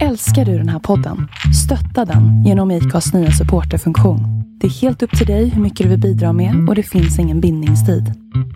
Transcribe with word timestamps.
Älskar 0.00 0.44
du 0.44 0.58
den 0.58 0.68
här 0.68 0.78
podden? 0.78 1.28
Stötta 1.64 2.04
den 2.04 2.44
genom 2.44 2.70
IKAs 2.70 3.12
nya 3.14 3.30
supporterfunktion. 3.30 4.20
Det 4.60 4.66
är 4.66 4.70
helt 4.70 5.02
upp 5.02 5.18
till 5.18 5.26
dig 5.26 5.48
hur 5.48 5.62
mycket 5.62 5.84
du 5.84 5.90
vill 5.90 6.00
bidra 6.00 6.32
med 6.32 6.68
och 6.68 6.74
det 6.74 6.82
finns 6.82 7.18
ingen 7.18 7.40
bindningstid. 7.40 8.12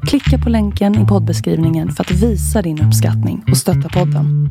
Klicka 0.07 0.39
på 0.45 0.51
länken 0.51 1.05
i 1.05 1.07
poddbeskrivningen 1.07 1.91
för 1.91 2.05
att 2.05 2.11
visa 2.11 2.63
din 2.63 2.83
uppskattning 2.83 3.45
och 3.51 3.57
stötta 3.57 3.89
podden. 3.89 4.51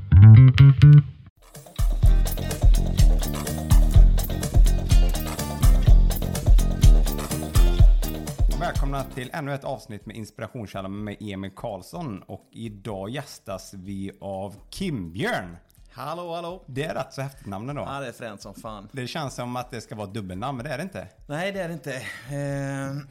Välkomna 8.60 9.04
till 9.04 9.30
ännu 9.34 9.54
ett 9.54 9.64
avsnitt 9.64 10.06
med 10.06 10.16
Inspirationskällan 10.16 11.04
med 11.04 11.16
Emil 11.20 11.52
Karlsson 11.56 12.22
och 12.28 12.50
idag 12.52 13.10
gästas 13.10 13.74
vi 13.74 14.12
av 14.22 14.56
Kim 14.70 15.14
Björn. 15.14 15.58
Hallå, 15.96 16.36
hallå. 16.36 16.64
Det 16.68 16.84
är 16.84 16.94
rätt 16.96 17.14
så 17.14 17.22
häftigt 17.22 17.48
namn 17.48 17.70
ändå. 17.70 17.82
Ja, 17.82 18.00
det 18.00 18.08
är 18.08 18.12
fränt 18.12 18.42
som 18.42 18.54
fan. 18.54 18.90
Det 18.92 19.08
känns 19.08 19.36
som 19.36 19.56
att 19.56 19.72
det 19.72 19.82
ska 19.82 19.96
vara 19.96 20.08
dubbelnamn, 20.08 20.58
men 20.58 20.66
det 20.66 20.72
är 20.72 20.78
det 20.78 20.84
inte. 20.84 21.08
Nej, 21.28 21.52
det 21.52 21.60
är 21.62 21.68
det 21.68 21.74
inte. 21.74 21.96
Eh, 21.96 22.02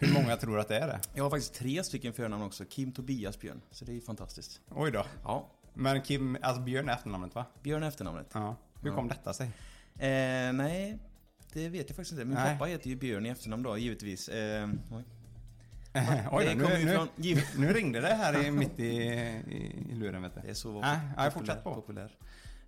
Hur 0.08 0.12
många 0.14 0.36
tror 0.36 0.60
att 0.60 0.68
det 0.68 0.78
är 0.78 0.86
det? 0.86 1.00
jag 1.14 1.22
har 1.24 1.30
faktiskt 1.30 1.54
tre 1.54 1.84
stycken 1.84 2.12
förnamn 2.12 2.42
också. 2.42 2.64
Kim 2.64 2.92
Tobias 2.92 3.40
Björn. 3.40 3.60
Så 3.70 3.84
det 3.84 3.92
är 3.92 3.94
ju 3.94 4.00
fantastiskt. 4.00 4.60
Oj 4.70 4.90
då. 4.90 5.04
Ja, 5.24 5.46
Men 5.74 6.02
Kim, 6.02 6.36
alltså 6.42 6.62
Björn 6.62 6.88
är 6.88 6.92
efternamnet 6.92 7.34
va? 7.34 7.44
Björn 7.62 7.82
är 7.82 7.88
efternamnet. 7.88 8.26
Ja. 8.32 8.56
Hur 8.82 8.88
Ja. 8.90 8.96
kom 8.96 9.08
detta 9.08 9.32
sig? 9.32 9.46
Eh, 9.98 10.52
nej, 10.52 10.98
det 11.52 11.68
vet 11.68 11.88
jag 11.88 11.96
faktiskt 11.96 12.12
inte. 12.12 12.24
Min 12.24 12.34
Nej. 12.34 12.52
pappa 12.52 12.64
heter 12.64 12.88
ju 12.90 12.96
Björn 12.96 13.26
i 13.26 13.28
efternamn 13.28 13.62
då, 13.62 13.78
givetvis. 13.78 14.28
Eh, 14.28 14.68
oj. 14.92 15.04
Oj 16.32 16.44
det 16.44 16.54
då, 16.54 16.68
nu, 16.68 16.84
nu, 16.84 16.94
från... 16.94 17.08
nu 17.56 17.72
ringde 17.72 18.00
det 18.00 18.14
här 18.14 18.44
i, 18.44 18.50
mitt 18.50 18.78
i, 18.80 18.84
i, 18.86 19.86
i 19.90 19.94
luren 19.94 20.22
vet 20.22 20.34
Det 20.34 20.40
du. 20.44 20.48
är 20.50 20.54
så 20.54 20.80
nej, 20.80 21.30
populär- 21.30 21.62
på. 21.62 21.74
populär. 21.74 22.10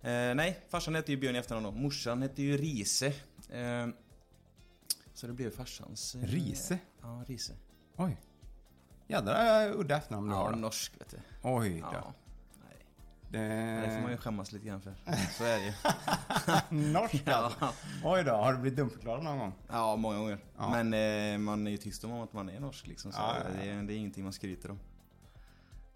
Eh, 0.07 0.35
nej, 0.35 0.59
farsan 0.69 0.95
hette 0.95 1.11
ju 1.11 1.17
Björn 1.17 1.35
i 1.35 1.39
efternamn 1.39 1.65
då. 1.65 1.71
Morsan 1.71 2.21
hette 2.21 2.41
ju 2.43 2.57
Rise. 2.57 3.07
Eh, 3.49 3.87
så 5.13 5.27
det 5.27 5.33
blev 5.33 5.51
farsans... 5.51 6.15
eh, 6.15 6.21
Rise? 6.23 6.79
Ja, 7.01 7.23
Rise. 7.27 7.53
Oj. 7.95 8.17
Jädra 9.07 9.65
udda 9.73 9.97
efternamn 9.97 10.27
du 10.29 10.33
Ja, 10.35 10.39
har. 10.43 10.51
då. 10.51 10.57
norsk 10.57 10.93
vet 10.99 11.09
du. 11.09 11.17
Oj 11.43 11.79
då. 11.81 11.87
Ja. 11.93 12.13
Nej, 12.63 12.85
Det... 13.29 13.87
det 13.87 13.93
får 13.95 14.01
man 14.01 14.11
ju 14.11 14.17
skämmas 14.17 14.51
lite 14.51 14.65
grann 14.67 14.81
för. 14.81 14.93
Så 15.37 15.43
är 15.43 15.57
det 15.59 15.65
ju. 15.65 15.73
Norsk 16.91 17.27
alltså. 17.27 17.57
Ja. 17.61 17.73
Oj 18.03 18.23
då, 18.23 18.31
har 18.31 18.53
du 18.53 18.59
blivit 18.59 18.77
dumförklarad 18.77 19.23
någon 19.23 19.37
gång? 19.39 19.53
Ja, 19.69 19.95
många 19.95 20.17
gånger. 20.17 20.37
Ja. 20.57 20.69
Men 20.83 20.93
eh, 21.33 21.37
man 21.37 21.67
är 21.67 21.71
ju 21.71 21.77
tyst 21.77 22.03
om 22.03 22.11
att 22.11 22.33
man 22.33 22.49
är 22.49 22.59
norsk 22.59 22.87
liksom. 22.87 23.11
Så 23.11 23.17
Ja, 23.19 23.35
ja, 23.37 23.49
ja. 23.49 23.61
Det, 23.63 23.69
är, 23.69 23.83
det 23.83 23.93
är 23.93 23.97
ingenting 23.97 24.23
man 24.23 24.33
skryter 24.33 24.71
om. 24.71 24.79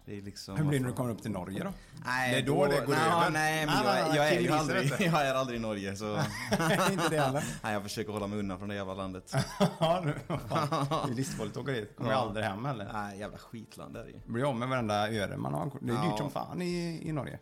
Det 0.04 0.18
är 0.18 0.22
liksom... 0.22 0.56
Hur 0.56 0.64
blir 0.64 0.78
det 0.78 0.82
när 0.82 0.88
du 0.88 0.94
fan- 0.94 0.96
kommer 0.96 1.10
upp 1.14 1.22
till 1.22 1.30
Norge 1.30 1.64
då? 1.64 1.72
Nej, 2.06 2.32
Det 2.32 2.38
är 2.38 2.46
då 2.46 2.66
det 2.66 2.80
går 2.86 2.94
nej, 2.94 3.06
över. 3.10 3.30
Nej, 3.30 3.66
men 3.66 3.74
jag, 3.74 3.84
nej, 3.84 4.16
jag, 4.16 4.28
är 4.28 4.40
ju 4.40 4.50
aldrig, 4.50 4.90
jag 5.00 5.26
är 5.26 5.34
aldrig 5.34 5.58
i 5.58 5.62
Norge 5.62 5.96
så... 5.96 6.12
inte 6.90 7.08
det 7.10 7.20
heller. 7.20 7.44
Nej, 7.62 7.72
jag 7.72 7.82
försöker 7.82 8.12
hålla 8.12 8.26
mig 8.26 8.38
undan 8.38 8.58
från 8.58 8.68
det 8.68 8.74
jävla 8.74 8.94
landet. 8.94 9.34
ja, 9.80 10.02
nu. 10.04 10.14
Det 10.28 10.34
är 10.34 11.14
livsfarligt 11.14 11.56
att 11.56 11.62
åka 11.62 11.72
dit. 11.72 11.96
Kommer 11.96 12.10
Ja. 12.10 12.16
jag 12.16 12.26
aldrig 12.28 12.44
hem 12.46 12.64
heller. 12.64 12.90
Nej, 12.92 13.18
jävla 13.18 13.38
skitland 13.38 13.96
är 13.96 14.04
det 14.04 14.10
ju. 14.10 14.20
Blir 14.26 14.48
av 14.48 14.56
med 14.56 14.68
varenda 14.68 15.08
öre 15.12 15.36
man 15.36 15.54
har. 15.54 15.70
Det 15.80 15.92
är 15.92 15.96
dyrt 15.96 16.04
Ja. 16.10 16.16
som 16.18 16.30
fan 16.30 16.62
i, 16.62 17.00
i 17.08 17.12
Norge. 17.12 17.38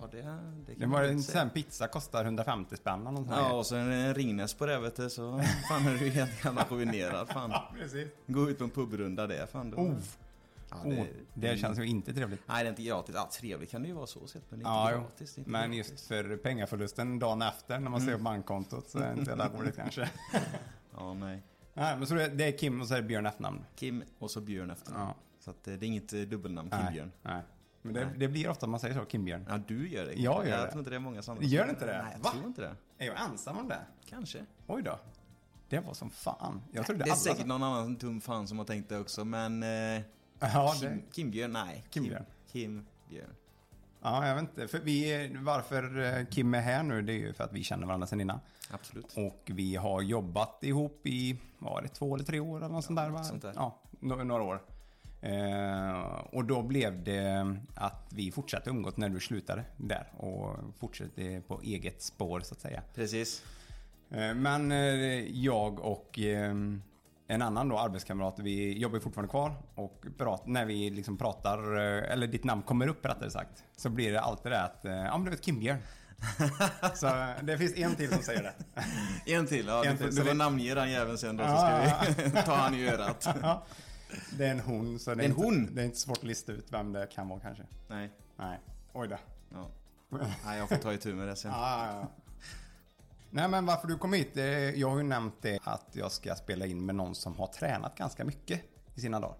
Ja, 0.00 0.08
det, 0.12 0.22
det 0.66 0.74
Det 0.76 0.86
var 0.86 1.02
en 1.02 1.22
sån 1.22 1.50
pizza 1.50 1.88
kostar 1.88 2.24
150 2.24 2.76
spänn 2.76 3.06
eller 3.06 3.24
Ja, 3.30 3.52
och 3.52 3.66
så 3.66 3.76
en 3.76 4.14
Ringnes 4.14 4.54
på 4.54 4.66
det 4.66 4.78
vet 4.78 4.96
du, 4.96 5.10
så 5.10 5.42
fan 5.68 5.86
är 5.86 5.94
du 5.98 6.08
helt 6.10 6.44
jävla 6.44 6.64
ruinerad 6.70 7.28
fan. 7.28 7.50
Ja, 7.50 7.72
precis. 7.78 8.08
Gå 8.26 8.50
ut 8.50 8.58
på 8.58 8.64
en 8.64 8.70
pubrunda 8.70 9.26
det, 9.26 9.46
fan. 9.52 9.70
Då. 9.70 9.76
Oh, 9.76 9.94
Ja, 10.70 10.76
oh, 10.84 11.06
det 11.34 11.56
känns 11.56 11.78
ju 11.78 11.86
inte 11.86 12.12
trevligt. 12.14 12.40
Nej, 12.46 12.62
det 12.64 12.68
är 12.68 12.70
inte 12.70 12.82
gratis. 12.82 13.14
Ja, 13.18 13.30
trevligt 13.32 13.70
kan 13.70 13.82
det 13.82 13.88
ju 13.88 13.94
vara 13.94 14.06
så 14.06 14.26
sett, 14.26 14.42
men 14.50 14.58
det 14.58 14.64
är 14.64 14.68
Ja, 14.68 14.82
inte 14.88 14.94
jo. 14.96 15.00
gratis. 15.02 15.34
Det 15.34 15.38
är 15.38 15.40
inte 15.40 15.50
Men 15.50 15.72
gratis. 15.72 15.90
just 15.90 16.06
för 16.08 16.36
pengaförlusten 16.36 17.18
dagen 17.18 17.42
efter 17.42 17.78
när 17.80 17.90
man 17.90 18.00
ser 18.00 18.16
på 18.16 18.22
bankkontot 18.22 18.88
så 18.90 18.98
är 18.98 19.14
det 19.14 19.18
inte 19.18 19.30
jävla 19.30 19.48
roligt 19.48 19.76
kanske. 19.76 20.10
Ja, 20.96 21.14
nej. 21.14 21.42
Nej, 21.74 21.96
men 21.98 22.06
så 22.06 22.14
det 22.14 22.28
det 22.28 22.44
är 22.44 22.58
Kim 22.58 22.80
och 22.80 22.88
så 22.88 22.94
är 22.94 23.00
det 23.02 23.08
Björn 23.08 23.26
efternamn. 23.26 23.64
Kim 23.76 24.02
och 24.18 24.30
så 24.30 24.40
Björn 24.40 24.70
efter. 24.70 24.92
Ja. 24.92 25.14
Så 25.40 25.50
att 25.50 25.68
eh, 25.68 25.74
det 25.74 25.86
är 25.86 25.88
inget 25.88 26.12
eh, 26.12 26.20
dubbelnamn, 26.20 26.68
Nej, 26.72 26.80
Kim-Björn. 26.80 27.12
Nej. 27.22 27.42
Men 27.82 27.94
det, 27.94 28.04
Nej. 28.06 28.14
det 28.18 28.28
blir 28.28 28.48
ofta 28.48 28.66
man 28.66 28.80
säger 28.80 28.94
så, 28.94 29.04
Kim 29.04 29.24
Björn. 29.24 29.46
Ja, 29.48 29.58
du 29.68 29.88
gör 29.88 30.06
det. 30.06 30.12
Jag 30.14 30.46
gör 30.46 30.50
jag 30.56 30.66
det. 30.66 30.70
tror 30.70 30.78
inte 30.80 30.90
det 30.90 30.96
är 30.96 31.00
många 31.00 31.22
som 31.22 31.38
Gör 31.40 31.64
det 31.64 31.70
inte 31.70 31.86
det? 31.86 32.02
Nej, 32.02 32.12
jag 32.16 32.22
Va? 32.24 32.30
tror 32.30 32.46
inte 32.46 32.60
det. 32.62 32.74
Är 32.98 33.06
jag 33.06 33.20
ensam 33.30 33.58
om 33.58 33.68
det? 33.68 33.80
Kanske. 34.08 34.44
Oj 34.66 34.82
då. 34.82 34.98
Det 35.68 35.80
var 35.80 35.94
som 35.94 36.10
fan. 36.10 36.62
Jag 36.72 36.86
trodde 36.86 37.04
Det 37.04 37.08
är 37.08 37.12
alla 37.12 37.16
säkert 37.16 37.46
någon 37.46 37.62
annan 37.62 37.94
dum 37.96 38.20
fan 38.20 38.48
som 38.48 38.58
har 38.58 38.64
tänkt 38.64 38.88
det 38.88 38.98
också, 38.98 39.24
men... 39.24 39.62
Eh, 39.62 40.02
Ja, 40.40 40.74
det... 40.80 40.86
Kim, 40.88 41.02
Kim-Björn, 41.12 41.52
nej. 41.52 41.84
Kim-Björn. 41.90 42.24
Kim-Björn. 42.52 43.34
ja, 44.02 44.26
jag 44.28 44.34
vet 44.34 44.42
inte. 44.42 44.68
För 44.68 44.78
vi, 44.78 45.30
varför 45.40 46.18
eh, 46.18 46.26
Kim 46.26 46.54
är 46.54 46.60
här 46.60 46.82
nu, 46.82 47.02
det 47.02 47.12
är 47.12 47.18
ju 47.18 47.32
för 47.32 47.44
att 47.44 47.52
vi 47.52 47.62
känner 47.64 47.86
varandra 47.86 48.06
sedan 48.06 48.20
innan. 48.20 48.40
Absolut. 48.70 49.16
Och 49.16 49.42
vi 49.44 49.76
har 49.76 50.02
jobbat 50.02 50.64
ihop 50.64 51.06
i, 51.06 51.38
var 51.58 51.82
det, 51.82 51.88
två 51.88 52.14
eller 52.14 52.24
tre 52.24 52.40
år 52.40 52.56
eller 52.56 52.68
något 52.68 52.84
sånt 52.84 52.98
där? 52.98 53.10
Va? 53.10 53.24
sånt 53.24 53.42
där. 53.42 53.52
Ja, 53.56 53.78
några 54.00 54.42
år. 54.42 54.62
Eh, 55.22 56.00
och 56.32 56.44
då 56.44 56.62
blev 56.62 57.04
det 57.04 57.56
att 57.74 58.12
vi 58.14 58.32
fortsatte 58.32 58.70
umgås 58.70 58.96
när 58.96 59.08
du 59.08 59.20
slutade 59.20 59.64
där 59.76 60.12
och 60.16 60.56
fortsatte 60.78 61.42
på 61.46 61.60
eget 61.62 62.02
spår 62.02 62.40
så 62.40 62.54
att 62.54 62.60
säga. 62.60 62.82
Precis. 62.94 63.44
Eh, 64.10 64.34
Men 64.34 64.72
eh, 64.72 64.78
jag 65.40 65.80
och 65.80 66.18
eh, 66.18 66.54
en 67.30 67.42
annan 67.42 67.68
då 67.68 67.78
arbetskamrat, 67.78 68.38
vi 68.38 68.78
jobbar 68.78 68.98
fortfarande 68.98 69.30
kvar 69.30 69.52
och 69.74 70.06
prat, 70.18 70.46
när 70.46 70.64
vi 70.64 70.90
liksom 70.90 71.16
pratar, 71.18 71.76
eh, 71.76 72.12
eller 72.12 72.26
ditt 72.26 72.44
namn 72.44 72.62
kommer 72.62 72.88
upp 72.88 73.06
rättare 73.06 73.30
sagt, 73.30 73.64
så 73.76 73.90
blir 73.90 74.12
det 74.12 74.20
alltid 74.20 74.52
det 74.52 74.62
att, 74.62 74.84
eh, 74.84 74.92
ja 74.92 75.16
men 75.16 75.24
du 75.24 75.30
vet 75.30 75.44
Kimbjörn. 75.44 75.78
så 76.94 77.06
eh, 77.06 77.28
det 77.42 77.58
finns 77.58 77.76
en 77.76 77.96
till 77.96 78.08
som 78.08 78.22
säger 78.22 78.42
det. 78.42 78.54
En 79.32 79.46
till, 79.46 79.66
ja. 79.66 79.84
En 79.84 79.96
till, 79.96 80.14
du 80.14 80.24
får 80.24 80.34
namnge 80.34 80.74
den 80.74 80.90
jäveln 80.90 81.18
sen 81.18 81.36
då, 81.36 81.44
så 81.44 81.56
ska 81.56 82.22
vi 82.22 82.30
ta 82.46 82.54
han 82.54 82.74
i 82.74 82.88
örat. 82.88 83.28
Det 84.38 84.46
är 84.46 84.50
en 84.50 84.60
hon, 84.60 84.98
så 84.98 85.14
det 85.14 85.22
är, 85.22 85.24
en 85.24 85.30
inte, 85.30 85.44
hon? 85.44 85.74
det 85.74 85.80
är 85.80 85.84
inte 85.84 85.98
svårt 85.98 86.18
att 86.18 86.24
lista 86.24 86.52
ut 86.52 86.66
vem 86.72 86.92
det 86.92 87.06
kan 87.06 87.28
vara 87.28 87.40
kanske. 87.40 87.62
Nej. 87.88 88.10
Nej, 88.36 88.58
oj 88.92 89.08
då. 89.08 89.16
Ja. 89.52 89.70
Nej, 90.44 90.58
jag 90.58 90.68
får 90.68 90.76
ta 90.76 90.92
itu 90.92 91.14
med 91.14 91.28
det 91.28 91.36
sen. 91.36 91.50
Ja, 91.50 91.86
ja, 91.86 92.00
ja. 92.00 92.08
Nej 93.30 93.48
men 93.48 93.66
varför 93.66 93.88
du 93.88 93.98
kom 93.98 94.12
hit, 94.12 94.36
eh, 94.36 94.44
jag 94.70 94.90
har 94.90 94.96
ju 94.96 95.02
nämnt 95.02 95.34
det 95.42 95.58
att 95.64 95.86
jag 95.92 96.12
ska 96.12 96.34
spela 96.34 96.66
in 96.66 96.86
med 96.86 96.94
någon 96.94 97.14
som 97.14 97.36
har 97.38 97.46
tränat 97.46 97.96
ganska 97.98 98.24
mycket 98.24 98.60
i 98.94 99.00
sina 99.00 99.20
dagar. 99.20 99.36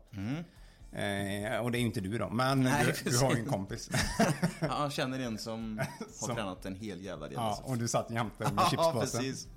Eh, 0.92 1.58
och 1.58 1.70
det 1.72 1.78
är 1.78 1.80
ju 1.80 1.86
inte 1.86 2.00
du 2.00 2.18
då, 2.18 2.28
men 2.30 2.60
Nej, 2.60 2.94
du, 3.04 3.10
du 3.10 3.18
har 3.18 3.34
ju 3.34 3.40
en 3.40 3.46
kompis. 3.46 3.90
Ja, 4.60 4.82
jag 4.82 4.92
känner 4.92 5.18
en 5.18 5.38
som 5.38 5.78
har 5.98 6.06
Som- 6.26 6.34
tränat 6.34 6.64
en 6.64 6.74
hel 6.76 7.04
jävla 7.04 7.26
del. 7.26 7.34
ja, 7.34 7.40
alltså. 7.42 7.62
och 7.64 7.78
du 7.78 7.88
satt 7.88 8.10
jämte 8.10 8.44
med 8.44 8.52
ja, 8.56 8.68
chipspåsen. 8.70 9.00
precis. 9.20 9.48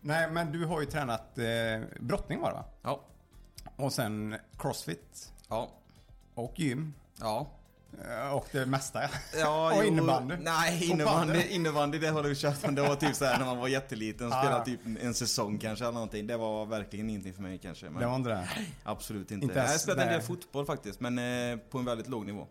Nej 0.00 0.30
men 0.30 0.52
du 0.52 0.64
har 0.66 0.80
ju 0.80 0.86
tränat 0.86 1.38
eh, 1.38 1.44
brottning 2.00 2.40
var 2.40 2.48
det 2.50 2.54
va? 2.56 2.64
Ja. 2.82 3.00
Och 3.76 3.92
sen 3.92 4.36
crossfit 4.58 5.32
Ja. 5.48 5.70
och 6.34 6.60
gym. 6.60 6.94
Ja. 7.20 7.46
Eh, 8.10 8.32
Och 8.34 8.46
det 8.52 8.66
mesta 8.66 9.02
ja. 9.40 9.76
Och 9.76 9.84
innebandy. 9.84 10.36
Nej, 10.40 10.76
Och 10.76 10.82
innebandy, 10.82 11.42
innebandy 11.48 11.98
det 11.98 12.08
har 12.08 12.22
du 12.22 12.34
kört. 12.34 12.62
Men 12.62 12.74
det 12.74 12.82
var 12.82 12.96
typ 12.96 13.16
så 13.16 13.24
här 13.24 13.38
när 13.38 13.46
man 13.46 13.58
var 13.58 13.68
jätteliten. 13.68 14.28
Ja. 14.30 14.42
Spelade 14.42 14.64
typ 14.64 14.80
en 15.02 15.14
säng 15.14 15.58
kanske 15.58 15.84
eller 15.84 15.92
någonting. 15.92 16.26
Det 16.26 16.36
var 16.36 16.66
verkligen 16.66 17.10
ingenting 17.10 17.34
för 17.34 17.42
mig 17.42 17.58
kanske. 17.58 17.90
Men 17.90 18.00
Det 18.00 18.06
var 18.06 18.16
inte 18.16 18.30
det. 18.30 18.48
Absolut 18.82 19.30
inte. 19.30 19.44
Inte 19.44 19.58
jag 19.58 19.80
spelat 19.80 20.00
en 20.06 20.12
del 20.12 20.22
fotboll 20.22 20.66
faktiskt. 20.66 21.00
Men 21.00 21.18
eh, 21.52 21.58
på 21.70 21.78
en 21.78 21.84
väldigt 21.84 22.08
låg 22.08 22.26
nivå. 22.26 22.46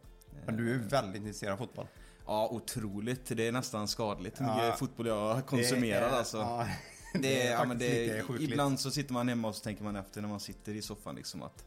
Men 0.45 0.57
du 0.57 0.73
är 0.73 0.77
väldigt 0.77 1.15
intresserad 1.15 1.53
av 1.53 1.57
fotboll. 1.57 1.87
Ja, 2.25 2.47
otroligt. 2.51 3.25
Det 3.37 3.47
är 3.47 3.51
nästan 3.51 3.87
skadligt 3.87 4.41
hur 4.41 4.45
Ja. 4.45 4.55
mycket 4.55 4.79
fotboll 4.79 5.07
jag 5.07 5.45
konsumerar 5.45 6.01
Det 6.09 6.15
är- 6.15 6.17
alltså. 6.17 6.37
Ja, 6.37 6.67
Det 7.13 7.47
är, 7.47 7.51
ja, 7.51 7.65
men 7.65 7.77
det 7.77 8.09
är, 8.09 8.41
ibland 8.41 8.79
så 8.79 8.91
sitter 8.91 9.13
man 9.13 9.29
hemma 9.29 9.47
och 9.47 9.55
så 9.55 9.63
tänker 9.63 9.83
man 9.83 9.95
efter 9.95 10.21
när 10.21 10.29
man 10.29 10.39
sitter 10.39 10.73
i 10.73 10.81
soffan 10.81 11.15
liksom 11.15 11.43
att 11.43 11.63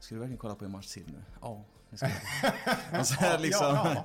Ska 0.00 0.14
du 0.14 0.18
verkligen 0.18 0.38
kolla 0.38 0.54
på 0.54 0.64
en 0.64 0.70
match 0.70 0.86
till 0.86 1.02
nu? 1.06 1.22
Ja. 1.40 1.64
och 3.00 3.06
så 3.06 3.14
här 3.14 3.38
liksom. 3.38 3.66
Ja, 3.66 3.92
ja. 3.94 4.04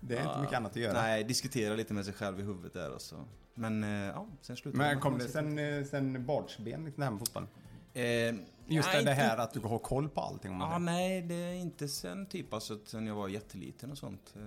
Det 0.00 0.16
är 0.18 0.22
inte 0.28 0.40
mycket 0.40 0.56
annat 0.56 0.70
att 0.70 0.76
göra. 0.76 0.92
Nej, 1.02 1.24
diskutera 1.24 1.74
lite 1.74 1.94
med 1.94 2.04
sig 2.04 2.14
själv 2.14 2.40
i 2.40 2.42
huvudet 2.42 2.72
där 2.72 2.90
och 2.94 3.00
så. 3.02 3.24
Men 3.54 3.84
eh, 3.84 3.90
ja, 3.90 4.26
sen 4.40 4.56
slutar 4.56 4.78
Men 4.78 5.00
kom 5.00 5.18
det 5.18 5.28
sen, 5.28 5.58
eh, 5.58 5.84
sen 5.84 6.26
barnsben, 6.26 6.84
liksom 6.84 7.00
det 7.00 7.04
här 7.04 7.10
med 7.10 7.18
fotbollen? 7.20 7.48
Eh, 7.94 8.34
Just 8.70 8.88
nej, 8.92 9.04
det 9.04 9.12
här 9.14 9.30
inte- 9.30 9.42
att 9.42 9.52
du 9.52 9.60
har 9.60 9.78
koll 9.78 10.08
på 10.08 10.20
allting 10.20 10.50
om 10.52 10.60
Ja, 10.60 10.72
det. 10.72 10.78
nej, 10.78 11.22
det 11.22 11.34
är 11.34 11.54
inte 11.54 11.88
sen 11.88 12.26
typ 12.26 12.54
alltså 12.54 12.78
sen 12.84 13.06
jag 13.06 13.14
var 13.14 13.28
jätteliten 13.28 13.90
och 13.90 13.98
sånt. 13.98 14.34
Eh, 14.36 14.42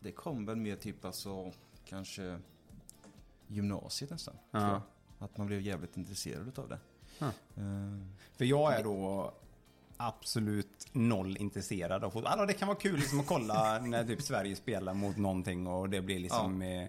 Det 0.00 0.12
kom 0.12 0.46
väl 0.46 0.56
mer 0.56 0.76
typ 0.76 1.04
alltså 1.04 1.52
kanske 1.84 2.38
gymnasiet 3.46 4.10
nästan. 4.10 4.34
Ja. 4.50 4.60
jag. 4.70 4.80
Att 5.18 5.36
man 5.36 5.46
blev 5.46 5.60
jävligt 5.60 5.96
intresserad 5.96 6.48
utav 6.48 6.68
det. 6.68 6.78
Ja. 7.18 7.26
Eh, 7.56 8.06
För 8.36 8.44
jag 8.44 8.74
är 8.78 8.84
då 8.84 9.32
absolut 9.96 10.86
noll 10.92 11.36
intresserad 11.36 12.04
av 12.04 12.10
fotboll. 12.10 12.32
Alltså 12.32 12.46
det 12.46 12.52
kan 12.52 12.68
vara 12.68 12.78
kul 12.78 12.96
liksom 12.96 13.20
att 13.20 13.26
kolla 13.26 13.78
när 13.82 14.04
typ 14.04 14.22
Sverige 14.22 14.56
spelar 14.56 14.94
mot 14.94 15.16
någonting 15.16 15.66
och 15.66 15.90
det 15.90 16.00
blir 16.00 16.18
liksom... 16.18 16.62
Ja, 16.62 16.82
eh, 16.82 16.88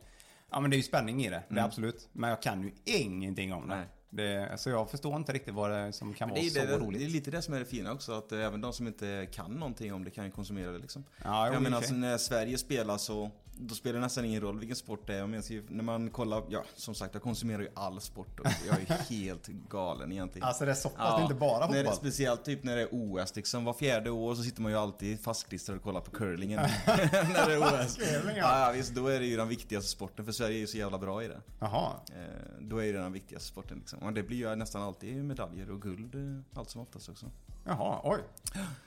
ja 0.51 0.59
men 0.59 0.69
det 0.71 0.75
är 0.75 0.77
ju 0.77 0.83
spänning 0.83 1.25
i 1.25 1.29
det. 1.29 1.43
Det 1.47 1.53
Mm. 1.53 1.65
absolut. 1.65 2.09
Men 2.11 2.29
jag 2.29 2.41
kan 2.41 2.63
ju 2.63 2.71
ingenting 2.85 3.53
om 3.53 3.67
det. 3.67 3.75
Nej. 3.75 3.85
det. 4.09 4.59
Så 4.59 4.69
jag 4.69 4.89
förstår 4.91 5.15
inte 5.15 5.33
riktigt 5.33 5.53
vad 5.53 5.69
det 5.71 5.75
är 5.75 5.91
som 5.91 6.13
kan 6.13 6.29
vara 6.29 6.41
det, 6.41 6.49
så 6.49 6.59
det, 6.59 6.77
roligt. 6.77 6.99
det 6.99 7.05
är 7.05 7.09
lite 7.09 7.31
det 7.31 7.41
som 7.41 7.53
är 7.53 7.59
det 7.59 7.65
fina 7.65 7.91
också, 7.93 8.11
att 8.11 8.31
eh, 8.31 8.45
även 8.45 8.61
de 8.61 8.73
som 8.73 8.87
inte 8.87 9.27
kan 9.31 9.51
någonting 9.51 9.93
om 9.93 10.03
det 10.03 10.11
kan 10.11 10.25
ju 10.25 10.31
konsumera 10.31 10.71
det 10.71 10.79
liksom. 10.79 11.03
Ja, 11.23 11.47
jo, 11.47 11.53
jag 11.53 11.63
menar, 11.63 11.77
alltså, 11.77 11.93
när 11.93 12.17
Sverige 12.17 12.57
spelar 12.57 12.97
så, 12.97 13.31
då 13.59 13.75
spelar 13.75 13.93
det 13.93 14.01
nästan 14.01 14.25
ingen 14.25 14.41
roll 14.41 14.59
vilken 14.59 14.75
sport 14.75 15.07
det 15.07 15.15
är. 15.15 15.33
Jag 15.33 15.43
ser, 15.43 15.63
när 15.67 15.83
man 15.83 16.09
kollar, 16.09 16.43
ja 16.49 16.63
som 16.75 16.95
sagt 16.95 17.13
jag 17.13 17.23
konsumerar 17.23 17.59
ju 17.59 17.69
all 17.73 18.01
sport 18.01 18.39
och 18.39 18.47
jag 18.67 18.81
är 18.81 18.85
helt 19.09 19.47
galen 19.47 20.11
egentligen. 20.11 20.47
Alltså 20.47 20.65
det 20.65 20.71
är 20.71 20.75
så 20.75 20.89
pass, 20.89 21.15
det 21.15 21.21
är 21.21 21.23
inte 21.23 21.35
bara 21.35 21.67
när 21.67 21.73
det, 21.73 21.83
fotboll. 21.83 21.95
Speciellt 21.95 22.45
typ 22.45 22.63
när 22.63 22.75
det 22.75 22.81
är 22.81 22.89
OS 22.91 23.35
liksom. 23.35 23.65
Var 23.65 23.73
fjärde 23.73 24.09
år 24.09 24.35
så 24.35 24.43
sitter 24.43 24.61
man 24.61 24.71
ju 24.71 24.77
alltid 24.77 25.19
fastklistrad 25.19 25.77
och 25.77 25.83
kollar 25.83 26.01
på 26.01 26.11
curlingen. 26.11 26.59
när 27.11 27.47
det 27.47 27.53
är 27.53 27.85
OS. 27.85 27.95
Curling, 27.95 28.37
ja. 28.37 28.59
ja. 28.59 28.67
ja 28.67 28.71
visst, 28.71 28.95
då 28.95 29.07
är 29.07 29.19
det 29.19 29.25
ju 29.25 29.37
den 29.37 29.47
viktigaste 29.47 29.89
sporten 29.89 30.25
för 30.25 30.31
Sverige 30.31 30.57
är 30.57 30.59
ju 30.59 30.67
så 30.67 30.77
jävla 30.77 30.97
bra 30.97 31.23
i 31.23 31.27
det. 31.27 31.41
Jaha. 31.59 31.91
Eh, 32.15 32.23
då 32.59 32.77
är 32.77 32.93
det 32.93 32.99
den 32.99 33.13
viktigaste 33.13 33.47
sporten 33.47 33.77
liksom. 33.77 33.99
Och 33.99 34.13
det 34.13 34.23
blir 34.23 34.37
ju 34.37 34.55
nästan 34.55 34.81
alltid 34.81 35.23
medaljer 35.23 35.71
och 35.71 35.81
guld 35.81 36.15
eh, 36.15 36.59
allt 36.59 36.69
som 36.69 36.81
oftast 36.81 37.09
också. 37.09 37.25
Jaha, 37.67 37.99
oj. 38.03 38.19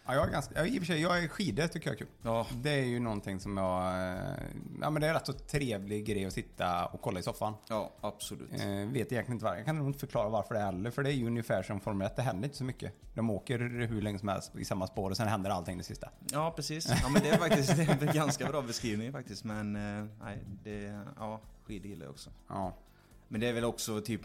Ja, 0.06 0.15
jag 0.15 0.29
är 0.29 0.31
ganska, 0.32 0.55
ja, 0.55 0.67
i 0.67 0.77
och 0.79 0.81
för 0.81 0.87
sig, 0.87 1.00
jag 1.00 1.25
är 1.25 1.29
skidor 1.29 1.67
tycker 1.67 1.87
jag 1.87 1.94
är 1.94 1.99
kul. 1.99 2.09
Ja. 2.23 2.47
Det 2.62 2.71
är 2.71 2.85
ju 2.85 3.00
någonting 3.00 3.41
som 3.41 3.56
jag, 3.56 3.87
eh, 3.87 4.21
ja 4.81 4.91
men 4.91 5.03
det 5.03 5.09
är 5.09 5.15
rätt 5.15 5.27
så 5.27 5.32
trevlig 5.32 6.06
grej 6.06 6.27
att 6.27 6.32
sitta 6.32 6.87
och 6.87 7.00
kolla 7.00 7.21
i 7.21 7.23
soffan. 7.23 7.55
Ja, 7.69 7.93
absolut. 8.00 8.53
Eh, 8.53 8.59
vet 8.67 8.94
egentligen 8.94 9.32
inte 9.32 9.44
varför, 9.44 9.56
jag 9.56 9.67
kan 9.67 9.77
nog 9.77 9.87
inte 9.87 9.99
förklara 9.99 10.29
varför 10.29 10.55
det 10.55 10.61
heller, 10.61 10.91
för 10.91 11.03
det 11.03 11.11
är 11.11 11.15
ju 11.15 11.27
ungefär 11.27 11.62
som 11.62 11.81
Formel 11.81 12.06
1, 12.06 12.17
det 12.17 12.23
händer 12.23 12.44
inte 12.44 12.56
så 12.56 12.65
mycket. 12.65 12.93
De 13.15 13.31
åker 13.31 13.59
hur 13.59 14.03
länge 14.03 14.19
som 14.19 14.29
helst 14.29 14.56
i 14.56 14.65
samma 14.65 14.87
spår 14.87 15.11
och 15.11 15.17
sen 15.17 15.29
händer 15.29 15.50
allting 15.50 15.79
det 15.79 15.85
sista. 15.85 16.11
Ja, 16.33 16.53
precis. 16.56 16.88
Ja, 17.03 17.09
men 17.09 17.23
det 17.23 17.29
är 17.29 17.37
faktiskt 17.38 17.76
det 17.76 17.83
är 17.83 18.09
en 18.09 18.15
ganska 18.15 18.47
bra 18.47 18.62
beskrivning 18.62 19.12
faktiskt. 19.12 19.44
Men 19.44 19.76
eh, 19.76 20.06
nej, 20.23 20.38
det, 20.65 21.00
ja, 21.17 21.41
skidor 21.65 21.87
gillar 21.87 22.05
jag 22.05 22.11
också. 22.11 22.31
Ja. 22.49 22.75
Men 23.29 23.41
det 23.41 23.49
är 23.49 23.53
väl 23.53 23.65
också 23.65 24.00
typ 24.00 24.21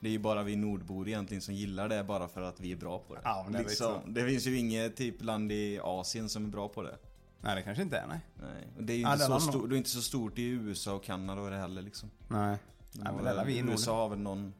det 0.00 0.08
är 0.08 0.12
ju 0.12 0.18
bara 0.18 0.42
vi 0.42 0.56
nordbor 0.56 1.08
egentligen 1.08 1.40
som 1.40 1.54
gillar 1.54 1.88
det 1.88 2.04
bara 2.04 2.28
för 2.28 2.42
att 2.42 2.60
vi 2.60 2.72
är 2.72 2.76
bra 2.76 2.98
på 2.98 3.14
det. 3.14 3.20
Ja, 3.24 3.46
det 3.50 3.58
liksom, 3.58 4.14
det 4.14 4.26
finns 4.26 4.46
ju 4.46 4.58
inget 4.58 4.96
typ 4.96 5.22
land 5.22 5.52
i 5.52 5.80
Asien 5.82 6.28
som 6.28 6.44
är 6.44 6.48
bra 6.48 6.68
på 6.68 6.82
det. 6.82 6.98
Nej, 7.40 7.56
det 7.56 7.62
kanske 7.62 7.82
inte 7.82 7.98
är, 7.98 8.06
nej. 8.06 8.20
Nej. 8.34 8.68
Det 8.78 8.92
är 8.92 8.96
ju 8.96 9.02
Ja, 9.02 9.12
inte, 9.12 9.26
så 9.26 9.40
stort, 9.40 9.68
det 9.68 9.74
är 9.74 9.78
inte 9.78 9.90
så 9.90 10.02
stort 10.02 10.38
i 10.38 10.42
USA 10.42 10.94
och 10.94 11.04
Kanada 11.04 11.40
och 11.40 11.50
det 11.50 11.56
heller 11.56 11.82
liksom. 11.82 12.10
Nej. 12.28 12.56
Nej, 12.92 13.12
men 13.14 13.24
det 13.24 13.44
vi 13.46 13.56
i 13.56 13.60
USA 13.60 13.96
har 13.96 14.08
väl 14.08 14.18
någon 14.18 14.54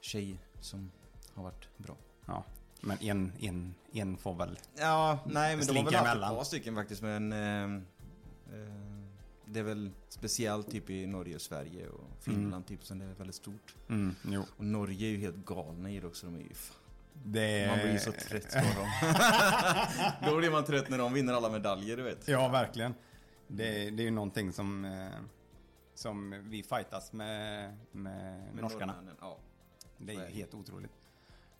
tjej 0.00 0.38
som 0.60 0.90
har 1.34 1.42
varit 1.42 1.68
bra. 1.76 1.96
Ja. 2.26 2.44
Men 2.80 2.98
en, 3.02 3.32
en, 3.40 3.74
en 3.92 4.16
får 4.16 4.34
väl... 4.34 4.58
Ja, 4.78 5.18
nej 5.26 5.56
men 5.56 5.66
de 5.66 5.76
har 5.76 5.84
väl 5.84 5.94
haft 5.94 6.16
ett 6.16 6.22
par 6.22 6.44
stycken 6.44 6.74
faktiskt 6.74 7.02
men 7.02 7.32
eh, 7.32 7.64
eh, 8.54 8.95
Det 9.48 9.58
är 9.60 9.64
väl 9.64 9.90
speciellt 10.08 10.70
typ 10.70 10.90
i 10.90 11.06
Norge 11.06 11.34
och 11.34 11.40
Sverige 11.40 11.88
och 11.88 12.04
Finland 12.20 12.66
typ 12.66 12.84
som 12.84 12.98
det 12.98 13.04
är 13.04 13.14
väldigt 13.14 13.36
stort. 13.36 13.74
Mm. 13.88 14.14
Och 14.58 14.64
Norge 14.64 15.06
är 15.06 15.10
ju 15.10 15.18
helt 15.18 15.36
galna 15.36 15.90
i 15.90 16.00
det 16.00 16.06
också. 16.06 16.26
De 16.26 16.34
är 16.34 16.40
ju 16.40 16.54
fan, 16.54 16.76
Det 17.24 17.68
man 17.70 17.78
blir 17.78 17.92
ju 17.92 17.98
så 17.98 18.12
trött 18.12 18.52
på 18.52 18.80
dem. 18.80 18.90
Då 20.30 20.36
blir 20.38 20.50
man 20.50 20.64
trött 20.64 20.88
när 20.88 20.98
de 20.98 21.12
vinner 21.12 21.32
alla 21.32 21.50
medaljer 21.50 21.96
du 21.96 22.02
vet. 22.02 22.28
Ja, 22.28 22.48
verkligen. 22.48 22.94
Det, 23.48 23.90
det 23.90 24.02
är 24.02 24.04
ju 24.04 24.10
någonting 24.10 24.52
som, 24.52 24.84
eh, 24.84 25.08
som 25.94 26.42
vi 26.50 26.62
fightas 26.62 27.12
med, 27.12 27.76
med, 27.92 28.54
Med 28.54 28.62
norskarna. 28.62 28.86
norrmännen, 28.92 29.14
Ja. 29.20 29.38
Det 29.98 30.14
är 30.14 30.26
helt 30.26 30.54
otroligt. 30.54 30.90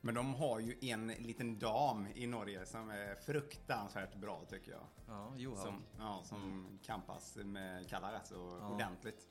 Men 0.06 0.14
de 0.14 0.34
har 0.34 0.58
ju 0.60 0.76
en 0.80 1.06
liten 1.06 1.58
dam 1.58 2.06
i 2.14 2.26
Norge 2.26 2.66
som 2.66 2.90
är 2.90 3.14
fruktansvärt 3.14 4.14
bra 4.16 4.42
tycker 4.48 4.72
jag. 4.72 4.80
Ja, 5.08 5.32
Johan. 5.36 5.62
Som, 5.62 5.82
ja, 5.98 6.20
som 6.24 6.66
kampas 6.82 7.36
med 7.36 7.88
Kalla 7.88 8.12
rätt 8.12 8.26
så 8.26 8.58
Ja. 8.60 8.68
ordentligt. 8.74 9.28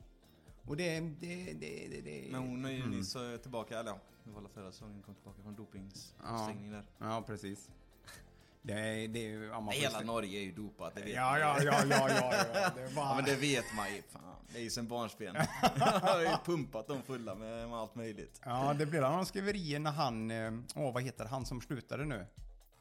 Och 0.66 0.76
det, 0.76 1.00
det, 1.00 1.52
det, 1.60 2.00
det, 2.04 2.28
Men 2.32 2.40
hon 2.48 2.64
är 2.64 2.70
ju 2.70 2.76
Mm. 2.82 2.90
nyss 2.90 3.16
eh, 3.16 3.36
tillbaka, 3.36 3.78
eller 3.80 3.90
ja, 3.90 3.98
det 4.24 4.30
var 4.30 4.48
förra 4.48 4.72
säsongen 4.72 5.02
kom 5.02 5.14
tillbaka 5.14 5.42
från 5.42 5.54
dopingstängning 5.54 6.70
där. 6.70 6.84
Ja, 6.98 7.22
precis. 7.26 7.70
Det 8.66 8.72
är, 8.72 9.08
det 9.08 9.32
är. 9.32 9.42
Ja, 9.42 9.62
får 9.64 9.72
Hela 9.72 10.00
Norge 10.00 10.38
är 10.40 10.42
ju 10.44 10.52
dopat, 10.52 10.94
det 10.94 11.02
vet 11.02 11.14
Ja, 11.14 11.30
man. 11.30 11.40
ja, 11.40 11.56
ja, 11.62 11.84
ja, 11.90 12.08
ja, 12.10 12.32
ja. 12.54 12.70
Det 12.76 12.94
bara... 12.94 13.08
Ja 13.08 13.14
men 13.14 13.24
det 13.24 13.36
vet 13.36 13.64
man 13.76 13.94
ju, 13.94 14.02
fan. 14.02 14.22
Det 14.52 14.58
är 14.58 14.62
ju 14.62 14.70
sen 14.70 14.88
barnsben. 14.88 15.34
Jag 15.76 15.86
har 15.86 16.20
ju 16.20 16.28
pumpat 16.44 16.86
dem 16.88 17.02
fulla 17.02 17.34
med, 17.34 17.68
med 17.68 17.78
allt 17.78 17.94
möjligt. 17.94 18.40
Ja, 18.44 18.74
det 18.78 18.86
blir 18.86 19.00
någon 19.00 19.26
skriverier 19.26 19.78
när 19.78 19.90
han, 19.90 20.30
eh, 20.30 20.52
åh 20.76 20.92
vad 20.94 21.02
heter 21.02 21.24
han 21.24 21.46
som 21.46 21.60
slutade 21.60 22.04
nu? 22.04 22.26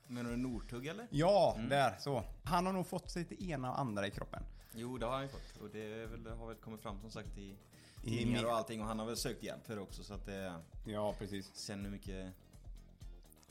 Menar 0.07 0.29
du 0.31 0.37
Northug 0.37 0.87
eller? 0.87 1.07
Ja, 1.09 1.53
Mm. 1.57 1.69
där 1.69 1.95
så. 1.99 2.23
Han 2.43 2.65
har 2.65 2.73
nog 2.73 2.87
fått 2.87 3.11
sig 3.11 3.23
det 3.29 3.43
ena 3.43 3.71
och 3.71 3.79
andra 3.79 4.07
i 4.07 4.11
kroppen. 4.11 4.43
Jo 4.73 4.97
det 4.97 5.05
har 5.05 5.13
han 5.13 5.21
ju 5.23 5.27
fått. 5.29 5.57
Och 5.61 5.69
det, 5.69 6.05
väl, 6.05 6.27
har 6.39 6.47
väl 6.47 6.55
kommit 6.55 6.81
fram 6.81 6.99
som 7.01 7.11
sagt 7.11 7.37
i 7.37 7.55
I 8.03 8.09
tidningar 8.09 8.43
och 8.45 8.51
allting. 8.55 8.81
Och 8.81 8.87
han 8.87 8.99
har 8.99 9.05
väl 9.05 9.17
sökt 9.17 9.43
hjälp 9.43 9.65
för 9.65 9.75
det 9.75 9.81
också 9.81 10.03
så 10.03 10.13
att 10.13 10.25
det... 10.25 10.55
Ja, 10.85 11.13
precis. 11.19 11.51
Sen 11.55 11.83
hur 11.83 11.91
mycket 11.91 12.33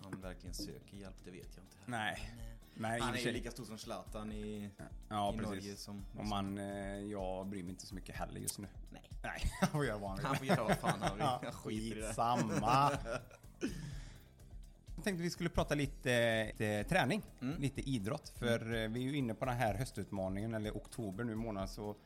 han 0.05 0.21
verkligen 0.21 0.55
söker 0.55 0.97
hjälp, 0.97 1.17
det 1.25 1.31
vet 1.31 1.49
jag 1.57 1.65
inte. 1.65 1.77
Nej. 1.87 2.31
Nej, 2.77 2.99
i 2.99 3.03
Han 3.03 3.15
är 3.15 3.19
ju 3.19 3.33
lika 3.33 3.51
stor 3.51 3.65
som 3.65 3.79
Zlatan 3.79 4.33
i, 4.33 4.71
Ja, 5.09 5.35
i 5.35 5.37
precis. 5.39 5.49
Norge 5.51 5.77
som... 5.77 6.05
Och 6.19 6.27
man, 6.27 6.59
eh, 6.59 6.99
jag 6.99 7.47
bryr 7.47 7.63
mig 7.63 7.71
inte 7.71 7.87
så 7.87 7.95
mycket 7.95 8.17
heller 8.17 8.41
just 8.41 8.59
nu. 8.59 8.69
Nej. 8.91 9.03
Nej, 9.23 9.43
han 9.61 9.69
får 9.69 9.85
göra 9.87 9.99
vad 9.99 10.11
han 10.11 10.19
vill. 10.19 10.27
Han 10.27 10.37
får 10.37 10.47
göra 10.47 10.65
vad 10.65 10.77
fan 10.79 11.03
han 11.03 11.17
vill. 11.17 11.27
Ja, 11.27 11.43
i. 11.45 11.53
Skitsamma. 11.53 12.91
Jag 14.97 15.05
tänkte 15.05 15.23
vi 15.23 15.31
skulle 15.31 15.51
prata 15.51 15.75
lite, 15.75 16.13
eh, 16.59 16.87
träning, 16.87 17.23
Mm. 17.41 17.61
lite 17.61 17.81
idrott. 17.91 18.29
För 18.29 18.75
eh, 18.75 18.89
vi 18.89 19.01
är 19.01 19.11
ju 19.11 19.17
inne 19.17 19.35
på 19.35 19.45
den 19.45 19.55
här 19.57 19.75
höstutmaningen, 19.75 20.55
eller 20.55 20.71
oktober 20.71 21.25
nu 21.25 21.35
månad, 21.35 21.71
så 21.71 21.97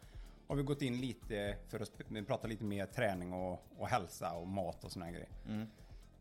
har 0.48 0.56
vi 0.56 0.62
gått 0.62 0.82
in 0.82 1.00
lite 1.00 1.56
för 1.68 1.80
att 1.80 2.26
prata 2.26 2.46
lite 2.46 2.64
mer 2.64 2.86
träning 2.86 3.32
och, 3.32 3.66
och 3.78 3.88
hälsa 3.88 4.32
och 4.32 4.48
mat 4.48 4.84
och 4.84 4.92
såna 4.92 5.04
här 5.04 5.12
grejer. 5.12 5.28
Mm. 5.46 5.66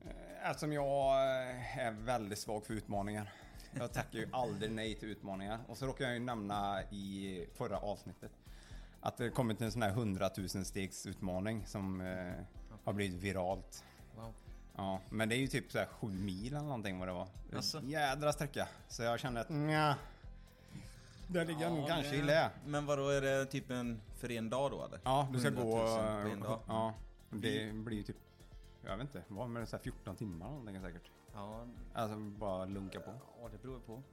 Eh, 0.05 0.49
Eftersom 0.49 0.73
jag 0.73 1.15
eh, 1.15 1.77
är 1.77 1.91
väldigt 1.91 2.39
svag 2.39 2.65
för 2.65 2.73
utmaningar. 2.73 3.31
Jag 3.73 3.93
tackar 3.93 4.19
ju 4.19 4.27
aldrig 4.33 4.71
nej 4.71 4.95
till 4.95 5.09
utmaningar. 5.09 5.59
Och 5.67 5.77
så 5.77 5.85
råkar 5.85 6.05
jag 6.05 6.13
ju 6.13 6.19
nämna 6.19 6.83
i 6.83 7.45
förra 7.53 7.77
avsnittet 7.77 8.31
att 9.01 9.17
det 9.17 9.29
kommit 9.29 9.61
en 9.61 9.71
sån 9.71 9.81
här 9.81 9.89
100 9.89 10.29
000 10.37 10.49
stegs 10.49 11.05
utmaning 11.05 11.65
som 11.65 12.01
eh, 12.01 12.33
har 12.83 12.93
blivit 12.93 13.21
viralt. 13.21 13.83
Wow. 14.15 14.33
Ja, 14.75 14.99
men 15.09 15.29
det 15.29 15.35
är 15.35 15.39
ju 15.39 15.47
typ 15.47 15.71
så 15.71 15.77
här 15.77 15.85
7 15.85 16.07
mil 16.07 16.47
eller 16.47 16.65
någonting 16.65 16.99
vad 16.99 17.07
det 17.07 17.11
var. 17.13 17.27
Alltså? 17.55 17.81
Jädra 17.83 18.33
sträcka. 18.33 18.67
Så 18.87 19.03
jag 19.03 19.19
kände 19.19 19.41
att 19.41 19.49
nja. 19.49 19.95
Där 21.27 21.45
ligger 21.45 21.61
jag 21.61 21.71
nog 21.71 21.83
Ja, 21.83 21.87
kanske 21.87 22.15
i 22.15 22.21
lä. 22.21 22.49
Men 22.65 22.85
vadå, 22.85 23.09
är 23.09 23.21
det 23.21 23.45
typ 23.45 23.71
en 23.71 24.01
för 24.15 24.31
en 24.31 24.49
dag 24.49 24.71
då 24.71 24.85
eller? 24.85 24.99
Ja, 25.03 25.27
du 25.33 25.39
ska 25.39 25.47
100 25.47 25.63
000 25.63 25.71
gå... 25.71 25.87
på 26.23 26.29
en 26.29 26.39
dag? 26.39 26.59
Ja, 26.67 26.93
det 27.29 27.73
blir 27.73 27.97
ju 27.97 28.03
typ... 28.03 28.17
Jag 28.87 28.97
vet 28.97 29.01
inte, 29.07 29.23
vad 29.27 29.49
med 29.49 29.69
så 29.69 29.75
här 29.75 29.83
14 29.83 30.15
timmar 30.15 30.49
någonting 30.49 30.81
säkert. 30.81 31.11
Ja, 31.33 31.65
Alltså 31.93 32.17
bara 32.17 32.65
lunka 32.65 32.99
på. 32.99 33.13
ja 33.41 33.49
det 33.51 33.61
beror 33.61 33.79
på. 33.79 34.03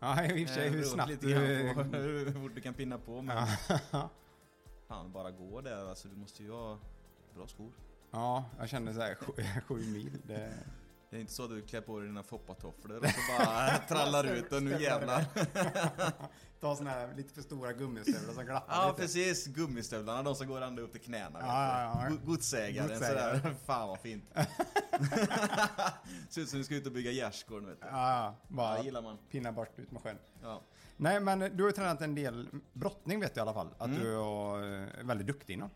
Ja, 0.00 0.24
i 0.24 0.44
och 0.44 0.48
för 0.48 0.54
sig 0.54 0.66
Eh, 0.66 0.72
hur 0.72 0.78
beror 0.80 0.90
snabbt 0.90 1.08
lite 1.10 1.26
du... 1.26 1.74
på 1.74 1.82
hur 1.96 2.32
fort 2.32 2.54
du 2.54 2.60
kan 2.60 2.74
pinna 2.74 2.98
på 2.98 3.22
men 3.22 3.46
fan 4.88 5.12
bara 5.12 5.30
gå 5.30 5.60
där 5.60 5.88
alltså 5.88 6.08
du 6.08 6.16
måste 6.16 6.42
ju 6.42 6.50
ha 6.50 6.78
bra 7.34 7.46
skor. 7.46 7.72
ja, 8.10 8.44
jag 8.58 8.68
kände 8.68 8.94
så 8.94 9.00
här 9.00 9.14
sju, 9.14 9.32
sju 9.66 9.74
mil. 9.92 10.18
Det... 10.26 10.52
Det 11.10 11.16
är 11.16 11.20
inte 11.20 11.32
så 11.32 11.44
att 11.44 11.50
du 11.50 11.62
klär 11.62 11.80
på 11.80 11.98
dig 11.98 12.08
dina 12.08 12.22
foppatofflor 12.22 12.98
och 12.98 13.04
så 13.06 13.20
bara 13.38 13.68
trallar 13.88 14.24
ut 14.24 14.52
och 14.52 14.62
nu 14.62 14.82
jävlar. 14.82 15.24
Ta 16.62 16.76
såna 16.76 16.90
här 16.90 17.14
lite 17.16 17.34
för 17.34 17.42
stora 17.42 17.72
gummistövlar 17.72 18.34
som 18.34 18.44
glappar 18.44 18.74
Ja 18.74 18.88
lite. 18.88 19.02
precis, 19.02 19.46
gummistövlarna 19.46 20.22
de 20.22 20.34
som 20.34 20.46
går 20.48 20.60
ända 20.60 20.82
upp 20.82 20.92
till 20.92 21.00
knäna. 21.00 21.38
Ja, 21.40 21.46
ja, 21.46 22.08
ja. 22.10 22.16
Godsägaren 22.26 22.88
Godsägare. 22.88 23.40
sådär. 23.40 23.54
Fan 23.66 23.88
vad 23.88 24.00
fint. 24.00 24.24
Ser 26.28 26.40
ut 26.42 26.48
som 26.48 26.58
du 26.58 26.64
ska 26.64 26.74
ut 26.74 26.86
och 26.86 26.92
bygga 26.92 27.10
gärdsgården 27.10 27.68
vet 27.68 27.80
du. 27.80 27.86
Ja, 27.86 28.34
bara 28.48 28.76
Ja, 28.78 28.84
gillar 28.84 29.02
man. 29.02 29.18
pinna 29.30 29.52
bort 29.52 29.78
ut 29.78 29.90
med 29.92 30.02
sjön. 30.02 30.18
Ja. 30.42 30.60
Nej, 30.96 31.20
men 31.20 31.38
du 31.38 31.62
har 31.62 31.70
ju 31.70 31.76
tränat 31.76 32.00
en 32.00 32.14
del 32.14 32.48
brottning 32.72 33.20
vet 33.20 33.36
jag 33.36 33.46
i 33.46 33.48
alla 33.48 33.54
fall. 33.54 33.68
Att 33.78 33.86
Mm. 33.86 34.00
du 34.00 34.14
är 34.16 34.82
eh, 35.00 35.04
väldigt 35.04 35.26
duktig 35.26 35.54
inom. 35.54 35.70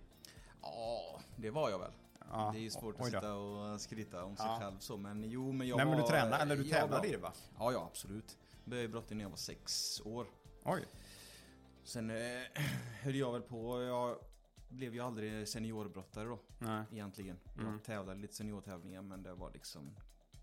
ja, 0.63 1.21
det 1.37 1.51
var 1.51 1.71
jag 1.71 1.79
väl. 1.79 1.91
Ja, 2.33 2.51
Det 2.55 2.59
är 2.59 2.63
ju 2.63 2.71
svårt 2.71 3.01
att 3.01 3.07
sitta 3.07 3.35
och 3.35 3.81
skryta 3.81 4.25
om 4.25 4.37
sig 4.37 4.47
Ja. 4.47 4.59
själv 4.61 4.77
så 4.79 4.97
men 4.97 5.25
jo 5.25 5.53
men 5.53 5.69
jag 5.69 5.77
Nej, 5.77 5.87
men 5.87 5.97
du 5.97 6.03
tränar, 6.07 6.41
eller 6.41 6.57
du 6.57 6.63
var 6.63 6.71
tävlade 6.71 7.09
i 7.09 7.11
det 7.11 7.17
va? 7.19 7.33
Ja, 7.59 7.73
ja 7.73 7.87
absolut. 7.91 8.37
Började 8.65 8.89
brottning 8.89 9.17
när 9.17 9.25
jag 9.25 9.31
var 9.31 9.37
sex 9.37 10.01
år. 10.05 10.27
Oj. 10.67 10.85
Sen 11.85 12.11
eh, 12.11 12.17
höll 13.03 13.15
jag 13.15 13.33
väl 13.33 13.43
på, 13.43 13.83
jag 13.83 14.19
blev 14.69 14.95
ju 14.95 15.01
aldrig 15.01 15.49
seniorbrottare 15.49 16.29
då. 16.29 16.39
Nej. 16.59 16.85
Egentligen. 16.93 17.37
Mm. 17.59 17.73
Jag 17.73 17.85
tävlade 17.85 18.21
lite 18.21 18.35
seniortävlingar 18.35 19.03
men 19.03 19.23
det 19.23 19.35
var 19.35 19.51
liksom 19.53 19.91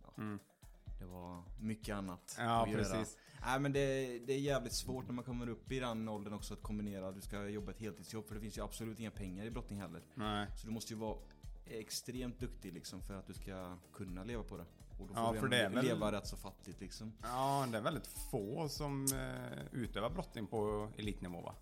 ja, 0.04 0.14
Mm. 0.18 0.40
Det 1.00 1.06
var 1.06 1.44
mycket 1.60 1.96
annat 1.96 2.36
Ja, 2.40 2.64
att 2.64 2.70
göra. 2.72 2.84
precis. 2.84 3.18
Nej 3.46 3.60
men 3.60 3.74
det, 3.74 3.80
det 4.20 4.34
är 4.34 4.40
jävligt 4.40 4.74
svårt 4.74 5.06
när 5.08 5.14
man 5.14 5.24
kommer 5.26 5.50
upp 5.50 5.72
i 5.72 5.80
den 5.80 6.10
åldern 6.10 6.34
också 6.34 6.54
att 6.54 6.62
kombinera. 6.62 7.12
Du 7.12 7.22
ska 7.22 7.48
jobba 7.50 7.72
ett 7.72 7.80
heltidsjobb 7.80 8.28
för 8.28 8.36
det 8.36 8.42
finns 8.42 8.58
ju 8.58 8.64
absolut 8.64 9.00
inga 9.00 9.12
pengar 9.12 9.46
i 9.46 9.52
brottning 9.52 9.80
heller. 9.82 10.02
Nej. 10.16 10.48
Så 10.58 10.68
du 10.68 10.74
måste 10.74 10.94
ju 10.94 11.00
vara 11.00 11.18
extremt 11.66 12.40
duktig 12.40 12.74
liksom 12.74 13.02
för 13.02 13.14
att 13.14 13.28
du 13.28 13.34
ska 13.34 13.78
kunna 13.94 14.24
leva 14.24 14.44
på 14.44 14.58
det. 14.58 14.66
Och 15.00 15.08
då 15.08 15.14
får 15.14 15.36
Ja, 15.36 15.42
för 15.42 15.48
det 15.48 15.70
väl- 15.70 15.86
leva 15.86 16.12
rätt 16.12 16.28
så 16.28 16.38
fattigt 16.38 16.82
liksom. 16.82 17.14
Ja, 17.22 17.68
det 17.72 17.78
är 17.78 17.82
väldigt 17.82 18.08
få 18.08 18.70
som 18.70 19.06
eh, 19.14 19.66
utövar 19.72 20.10
brottning 20.10 20.48
på 20.48 20.90
elitnivå 20.98 21.42
va? 21.42 21.56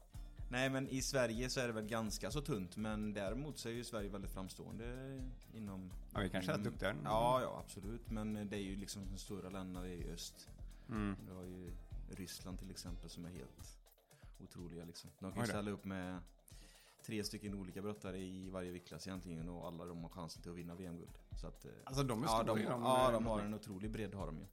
Nej 0.50 0.70
men 0.70 0.88
i 0.90 1.02
Sverige 1.02 1.50
så 1.50 1.60
är 1.60 1.68
det 1.68 1.74
väl 1.74 1.86
ganska 1.88 2.32
så 2.32 2.42
tunt 2.42 2.78
men 2.78 3.14
däremot 3.14 3.58
så 3.60 3.70
är 3.70 3.74
ju 3.74 3.84
Sverige 3.84 4.10
väldigt 4.10 4.32
framstående 4.32 5.18
inom... 5.54 5.92
Ja, 6.14 6.20
vi 6.20 6.30
kanske 6.30 6.52
är 6.52 6.56
inom- 6.56 6.64
duktigare. 6.72 6.96
Ja, 7.04 7.42
ja 7.42 7.64
absolut. 7.66 8.10
Men 8.12 8.34
det 8.50 8.56
är 8.58 8.62
ju 8.62 8.76
liksom 8.76 9.06
de 9.12 9.18
stora 9.18 9.50
länderna 9.50 9.88
i 9.88 10.12
öst. 10.12 10.50
Mm. 10.90 11.16
Du 11.28 11.34
har 11.34 11.44
ju 11.44 11.72
Ryssland 12.12 12.60
till 12.60 12.72
exempel 12.72 13.10
som 13.10 13.26
är 13.26 13.30
helt 13.30 13.78
otroliga 14.44 14.86
liksom. 14.86 15.10
De 15.20 15.32
kan 15.32 15.42
ju 15.42 15.48
ställa 15.48 15.72
upp 15.72 15.86
med 15.86 16.20
tre 17.06 17.24
stycken 17.24 17.54
olika 17.54 17.82
brottare 17.82 18.18
i 18.20 18.50
varje 18.50 18.72
viktklass 18.72 19.08
egentligen 19.08 19.50
och 19.50 19.68
alla 19.68 19.86
de 19.86 20.02
har 20.04 20.10
chansen 20.10 20.42
till 20.42 20.52
att 20.52 20.58
vinna 20.58 20.76
VM-guld. 20.76 21.18
Så 21.36 21.48
att, 21.48 21.66
eh, 21.66 21.72
Alltså 21.84 22.04
de 22.04 22.24
är 22.24 22.28
ja, 22.28 22.30
stora 22.38 22.44
de, 22.56 22.60
ju, 22.62 22.66
de- 22.70 22.82
ja, 22.84 23.12
de 23.12 23.26
har 23.26 23.40
en 23.40 23.54
otrolig 23.54 23.92
bredd 23.92 24.14
har 24.16 24.26
de 24.26 24.38
ju. 24.38 24.46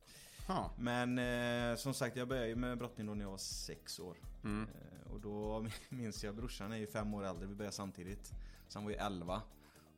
Ja. 0.48 0.70
Men 0.78 1.18
eh, 1.18 1.76
som 1.76 1.94
sagt, 1.94 2.16
jag 2.16 2.28
började 2.28 2.48
ju 2.48 2.56
med 2.56 2.78
brottning 2.78 3.06
då 3.06 3.14
när 3.14 3.24
jag 3.24 3.30
var 3.30 3.38
sex 3.38 3.98
år. 4.00 4.16
Mm. 4.44 4.68
Eh, 4.68 5.12
och 5.12 5.20
då 5.20 5.66
minns 5.88 6.24
jag, 6.24 6.34
brorsan 6.36 6.72
är 6.72 6.76
ju 6.76 6.86
fem 6.86 7.14
år 7.14 7.24
äldre, 7.24 7.46
vi 7.46 7.54
började 7.54 7.76
samtidigt. 7.76 8.32
Så 8.68 8.78
han 8.78 8.84
var 8.84 8.90
ju 8.90 8.96
elva. 8.96 9.42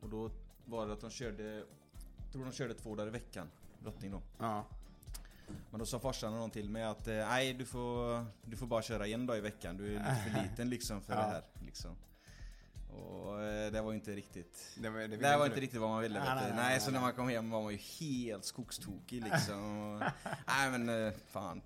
Och 0.01 0.09
då 0.09 0.31
var 0.65 0.87
det 0.87 0.93
att 0.93 1.01
de 1.01 1.09
körde, 1.09 1.43
jag 1.53 2.31
tror 2.31 2.45
de 2.45 2.51
körde 2.51 2.73
två 2.73 2.95
dagar 2.95 3.07
i 3.07 3.11
veckan, 3.11 3.47
brottning 3.79 4.11
då. 4.11 4.21
Ja. 4.37 4.65
Men 5.69 5.79
då 5.79 5.85
sa 5.85 5.99
farsan 5.99 6.33
någon 6.33 6.51
till 6.51 6.69
mig 6.69 6.83
att 6.83 7.07
eh, 7.07 7.13
nej 7.15 7.53
du 7.53 7.65
får, 7.65 8.25
du 8.45 8.57
får 8.57 8.67
bara 8.67 8.81
köra 8.81 9.07
en 9.07 9.25
dag 9.25 9.37
i 9.37 9.41
veckan, 9.41 9.77
du 9.77 9.95
är 9.95 9.99
lite 9.99 10.29
för 10.35 10.43
liten 10.49 10.69
liksom 10.69 11.01
för 11.01 11.13
Ja. 11.13 11.19
det 11.19 11.25
här. 11.25 11.43
Liksom. 11.65 11.95
Och 12.91 13.41
eh, 13.43 13.71
det 13.71 13.81
var 13.81 13.93
inte 13.93 14.11
riktigt 14.15 14.71
Det 14.75 14.89
var, 14.89 14.99
det 14.99 15.07
det 15.17 15.37
var 15.37 15.45
inte 15.45 15.59
riktigt 15.59 15.79
vad 15.79 15.89
man 15.89 16.01
ville 16.01 16.19
Nej, 16.19 16.27
vet 16.29 16.37
du. 16.43 16.47
nej, 16.47 16.55
nej, 16.55 16.69
nej, 16.69 16.79
så 16.79 16.91
när 16.91 17.01
man 17.01 17.13
kom 17.13 17.29
hem 17.29 17.49
var 17.49 17.61
man 17.63 17.71
ju 17.71 17.77
helt 17.77 18.45
skogstokig 18.45 19.23
liksom. 19.23 19.79
Och, 19.93 19.99
nej 20.47 20.71
men 20.71 20.89
eh, 21.07 21.13
fan. 21.31 21.61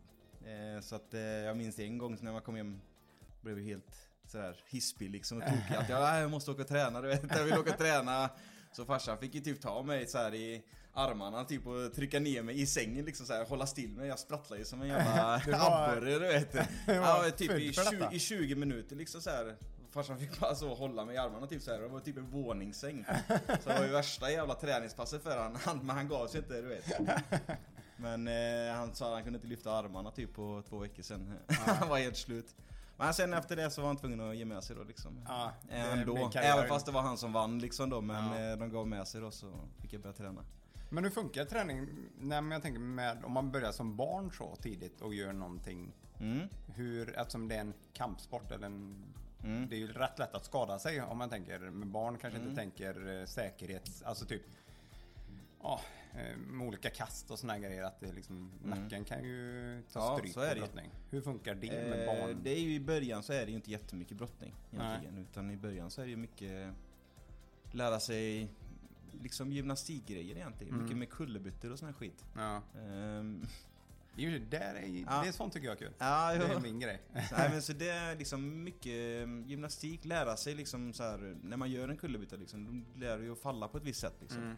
Eh, 0.46 0.82
så 0.82 0.96
att 0.96 1.13
eh, 1.13 1.20
jag 1.22 1.58
minns 1.58 1.79
en 1.79 1.98
gång 1.98 2.17
när 2.22 2.32
man 2.32 2.41
kom 2.41 2.55
hem 2.55 2.82
blev 3.41 3.60
helt 3.60 4.08
sådär 4.27 4.60
hispig 4.70 5.10
liksom 5.10 5.38
och 5.38 5.44
tokig. 5.44 5.75
Att 5.75 5.89
jag, 5.89 6.01
"Nej, 6.01 6.22
jag 6.22 6.32
måste 6.32 6.51
åka 6.51 6.62
och 6.62 6.67
träna 6.67 7.01
du 7.01 7.08
vet. 7.08 7.36
Jag 7.36 7.44
vill 7.44 7.53
åka 7.58 7.72
och 7.72 7.77
träna. 7.77 8.29
Så 8.72 8.86
farsan 8.86 9.17
fick 9.17 9.36
ju 9.36 9.41
typ 9.41 9.62
ta 9.62 9.84
mig 9.84 10.08
så 10.08 10.17
här 10.17 10.34
i 10.36 10.63
armarna 10.94 11.44
typ 11.44 11.67
och 11.67 11.94
trycka 11.94 12.20
ner 12.20 12.44
mig 12.44 12.62
i 12.62 12.65
sängen 12.65 13.05
liksom 13.05 13.25
så 13.25 13.34
här, 13.34 13.46
hålla 13.46 13.67
still 13.67 13.89
mig. 13.96 14.08
Jag 14.08 14.20
sprattlade 14.20 14.60
ju 14.62 14.65
som 14.65 14.82
en 14.82 14.88
jävla 14.88 15.41
Det 15.46 15.51
var- 15.51 15.89
abborre 15.89 16.12
du 16.12 16.20
vet. 16.20 16.55
Ja, 16.88 17.25
typ 17.38 17.51
i 17.51 17.74
född 17.74 17.86
för 17.86 17.91
20, 17.91 18.00
detta. 18.00 18.13
i 18.13 18.20
20 18.20 18.55
minuter 18.55 18.96
liksom 18.96 19.22
så 19.22 19.29
här. 19.29 19.55
Farsan 19.96 20.18
fick 20.20 20.40
bara 20.40 20.56
så 20.56 20.74
hålla 20.75 21.06
mig 21.06 21.16
i 21.16 21.18
armarna 21.18 21.48
typ 21.48 21.62
så 21.62 21.72
här. 21.72 21.80
Det 21.82 21.88
var 21.88 22.00
typ 22.00 22.18
en 22.18 22.30
våningssäng. 22.30 23.06
Så 23.64 23.70
det 23.70 23.80
var 23.80 23.86
ju 23.86 23.92
värsta 23.92 24.32
jävla 24.32 24.56
träningspasset 24.56 25.24
för 25.24 25.38
han, 25.38 25.56
han 25.56 25.78
men 25.78 25.96
han 25.96 26.08
gav 26.08 26.28
sig 26.28 26.40
inte 26.40 26.62
du 26.62 26.68
vet. 26.68 26.86
Men 27.98 28.28
eh, 28.28 28.75
han 28.75 28.96
sa 28.96 29.06
att 29.08 29.14
han 29.14 29.24
kunde 29.24 29.38
inte 29.38 29.48
lyfta 29.48 29.72
armarna 29.72 30.12
typ 30.12 30.34
på 30.34 30.64
två 30.70 30.78
veckor 30.78 31.04
sedan. 31.04 31.34
han 31.48 31.90
var 31.90 31.98
helt 31.98 32.18
slut. 32.18 32.56
Men 32.98 33.14
sen 33.14 33.34
efter 33.34 33.56
det 33.56 33.72
så 33.72 33.82
var 33.82 33.88
han 33.88 33.98
tvungen 33.98 34.20
att 34.30 34.36
ge 34.36 34.46
med 34.46 34.64
sig 34.64 34.75
då 34.75 34.84
liksom. 34.84 35.25
Ja, 35.28 35.52
Ändå. 35.70 36.32
Även 36.36 36.68
fast 36.68 36.86
det 36.86 36.92
var 36.92 37.02
han 37.02 37.18
som 37.18 37.34
vann 37.34 37.60
liksom 37.60 37.90
då. 37.90 38.02
Men 38.02 38.25
Ja. 38.44 38.52
eh, 38.52 38.58
de 38.58 38.70
gav 38.70 38.88
med 38.88 39.08
sig 39.08 39.22
då 39.22 39.32
så 39.32 39.52
fick 39.82 39.94
jag 39.94 40.02
börja 40.02 40.14
träna. 40.14 40.42
Men 40.90 41.04
hur 41.04 41.12
funkar 41.12 41.46
träning? 41.46 41.88
Nej, 42.20 42.42
men 42.42 42.52
jag 42.52 42.62
tänker 42.62 42.80
med, 42.80 43.25
om 43.25 43.32
man 43.32 43.52
börjar 43.52 43.72
som 43.72 43.96
barn 43.98 44.32
så 44.32 44.56
tidigt 44.56 45.02
och 45.02 45.14
gör 45.14 45.34
någonting. 45.34 45.94
Mm. 46.20 46.48
Hur, 46.75 47.18
eftersom 47.18 47.48
det 47.48 47.56
är 47.56 47.60
en 47.60 47.74
kampsport 47.94 48.52
eller 48.52 48.66
en, 48.68 49.04
Mm. 49.46 49.70
Det 49.70 49.75
är 49.75 49.80
ju 49.80 49.88
rätt 49.88 50.20
lätt 50.20 50.36
att 50.36 50.46
skada 50.46 50.80
sig 50.80 51.02
om 51.02 51.18
man 51.18 51.30
tänker. 51.30 51.60
Men 51.60 51.92
barn 51.92 52.18
kanske 52.18 52.40
inte 52.40 52.56
tänker 52.56 53.20
eh, 53.20 53.25
säkerhets... 53.25 54.04
Alltså 54.04 54.25
typ... 54.25 54.42
Ja, 55.62 55.82
eh, 56.14 56.38
med 56.38 56.68
olika 56.68 56.90
kast 56.90 57.32
och 57.32 57.40
såna 57.40 57.60
grejer. 57.60 57.84
Att 57.84 58.00
det 58.00 58.12
liksom, 58.14 58.52
nacken 58.64 59.06
kan 59.06 59.24
ju 59.24 59.84
ta 59.94 60.00
Mm. 60.00 60.12
Ja, 60.12 60.18
stryk 60.18 60.34
så 60.34 60.40
är 60.40 60.56
det 60.56 60.62
brottning. 60.62 60.92
Hur 61.10 61.22
funkar 61.22 61.56
det 61.56 61.90
med 61.90 62.00
Eh, 62.00 62.06
barn? 62.06 62.40
det 62.44 62.50
är 62.50 62.60
ju 62.62 62.74
i 62.74 62.80
början 62.80 63.24
så 63.24 63.34
är 63.34 63.46
det 63.46 63.50
ju 63.52 63.56
inte 63.56 63.72
jättemycket 63.72 64.18
brottning 64.18 64.54
egentligen. 64.72 65.18
Utan 65.18 65.52
i 65.52 65.58
början 65.58 65.92
så 65.92 66.02
är 66.02 66.06
det 66.06 66.12
ju 66.12 66.18
mycket 66.18 66.74
lära 67.72 68.00
sig 68.00 68.50
liksom 69.22 69.52
gymnastikgrejer 69.52 70.36
egentligen. 70.36 70.74
Mm. 70.74 70.84
Mycket 70.84 70.98
med 70.98 71.10
kullerbyttor 71.10 71.72
och 71.72 71.80
sån 71.80 71.88
här 71.88 71.94
skit. 71.94 72.25
Ja. 72.36 72.62
Ehm, 72.82 73.46
Det 74.15 74.25
är 74.25 74.29
ju, 74.29 74.39
där 74.39 74.74
är, 74.75 74.88
Ja. 75.07 75.22
det 75.24 75.27
är 75.27 75.31
sånt 75.31 75.53
tycker 75.53 75.67
jag 75.67 75.74
är 75.75 75.79
kul. 75.79 75.93
ja, 75.98 76.34
Det 76.34 76.45
är 76.53 76.60
min 76.60 76.79
grej. 76.79 77.01
Nej 77.13 77.50
men 77.50 77.62
så 77.62 77.74
det 77.74 77.89
är 77.89 78.15
liksom 78.15 78.63
mycket 78.63 78.86
eh, 79.27 79.48
gymnastik, 79.50 80.05
lära 80.05 80.38
sig 80.38 80.55
liksom 80.55 80.93
så 80.93 81.03
här 81.03 81.38
när 81.43 81.57
man 81.57 81.72
gör 81.72 81.89
en 81.89 81.98
kullerbytta 81.98 82.36
liksom, 82.36 82.65
då 82.93 83.00
lär 83.00 83.17
du 83.17 83.24
ju 83.24 83.31
att 83.31 83.39
falla 83.39 83.67
på 83.67 83.77
ett 83.77 83.84
visst 83.84 84.00
sätt 84.01 84.15
liksom. 84.22 84.41
Mm. 84.43 84.55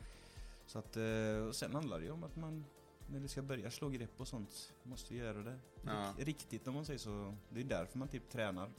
Så 0.65 0.79
att, 0.79 0.97
eh, 0.97 1.47
och 1.47 1.55
sen 1.55 1.73
handlar 1.73 1.99
det 1.99 2.05
ju 2.05 2.11
om 2.11 2.23
att 2.23 2.35
man, 2.35 2.65
när 3.11 3.19
du 3.19 3.27
ska 3.27 3.41
börja 3.41 3.71
slå 3.71 3.89
grepp 3.89 4.11
och 4.21 4.27
sånt, 4.27 4.73
måste 4.83 5.13
du 5.13 5.17
göra 5.19 5.37
det 5.43 5.59
Ja. 5.85 6.13
rik- 6.17 6.25
riktigt 6.27 6.67
om 6.67 6.73
man 6.73 6.85
säger 6.85 6.99
så. 6.99 7.35
Det 7.49 7.59
är 7.59 7.63
därför 7.63 7.97
man 7.99 8.07
typ 8.07 8.29
tränar 8.29 8.69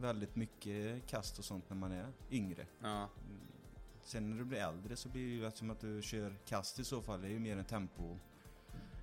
väldigt 0.00 0.36
mycket 0.36 1.06
kast 1.06 1.38
och 1.38 1.44
sånt 1.44 1.64
när 1.70 1.76
man 1.76 1.92
är 1.92 2.12
yngre. 2.30 2.66
Ja. 2.82 3.08
Sen 4.02 4.30
när 4.30 4.36
du 4.38 4.44
blir 4.44 4.58
äldre 4.58 4.96
så 4.96 5.08
blir 5.08 5.22
det 5.40 5.44
ju 5.46 5.50
som 5.50 5.70
att 5.70 5.80
du 5.80 6.02
kör 6.02 6.36
kast 6.46 6.78
i 6.78 6.84
så 6.84 7.02
fall, 7.02 7.20
det 7.20 7.26
är 7.28 7.30
ju 7.30 7.38
mer 7.38 7.56
en 7.56 7.64
tempo 7.64 8.16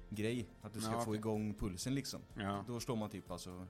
grej. 0.10 0.50
Att 0.62 0.74
du 0.74 0.82
ska 0.82 0.92
Ja, 0.92 0.98
få 1.02 1.10
okej. 1.12 1.16
igång 1.16 1.54
pulsen 1.54 1.96
liksom. 1.96 2.22
Ja. 2.34 2.64
Då 2.68 2.80
slår 2.80 2.96
man 2.96 3.10
typ 3.10 3.32
alltså 3.32 3.68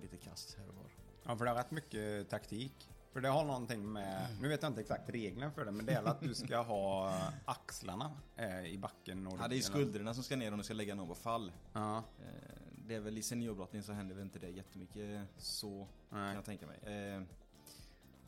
lite 0.00 0.16
kast 0.16 0.54
här 0.58 0.68
och 0.68 0.74
var. 0.74 0.84
Ja, 1.26 1.36
för 1.36 1.44
det 1.44 1.50
är 1.50 1.54
rätt 1.54 1.70
mycket 1.70 2.28
taktik. 2.30 2.90
För 3.12 3.20
det 3.20 3.28
har 3.28 3.44
någonting 3.44 3.92
med, 3.92 4.36
nu 4.40 4.48
vet 4.48 4.62
jag 4.62 4.70
inte 4.70 4.80
exakt 4.80 5.08
regeln 5.10 5.52
för 5.52 5.64
det, 5.64 5.70
men 5.70 5.86
det 5.86 5.92
är 5.92 6.02
att 6.04 6.20
du 6.20 6.34
ska 6.34 6.62
ha 6.62 7.18
axlarna 7.44 8.12
eh, 8.36 8.64
i 8.66 8.78
backen. 8.78 9.26
Och 9.26 9.38
Ja, 9.40 9.48
det 9.48 9.54
är 9.54 9.56
ju 9.56 9.62
skuldrorna 9.62 10.14
som 10.14 10.24
ska 10.24 10.36
ner 10.36 10.52
om 10.52 10.58
du 10.58 10.64
ska 10.64 10.74
lägga 10.74 10.94
någon 10.94 11.08
på 11.08 11.14
fall. 11.14 11.52
Ja, 11.72 11.96
Eh, 11.96 12.50
Det 12.86 12.94
är 12.94 13.00
väl 13.00 13.18
i 13.18 13.22
seniorbrottning 13.22 13.82
så 13.82 13.92
händer 13.92 14.14
väl 14.14 14.24
inte 14.24 14.38
det 14.38 14.48
jättemycket 14.48 15.28
så, 15.36 15.78
Nej. 15.78 15.86
kan 16.26 16.34
jag 16.34 16.44
tänka 16.44 16.66
mig. 16.66 16.78
Eh, 16.82 17.22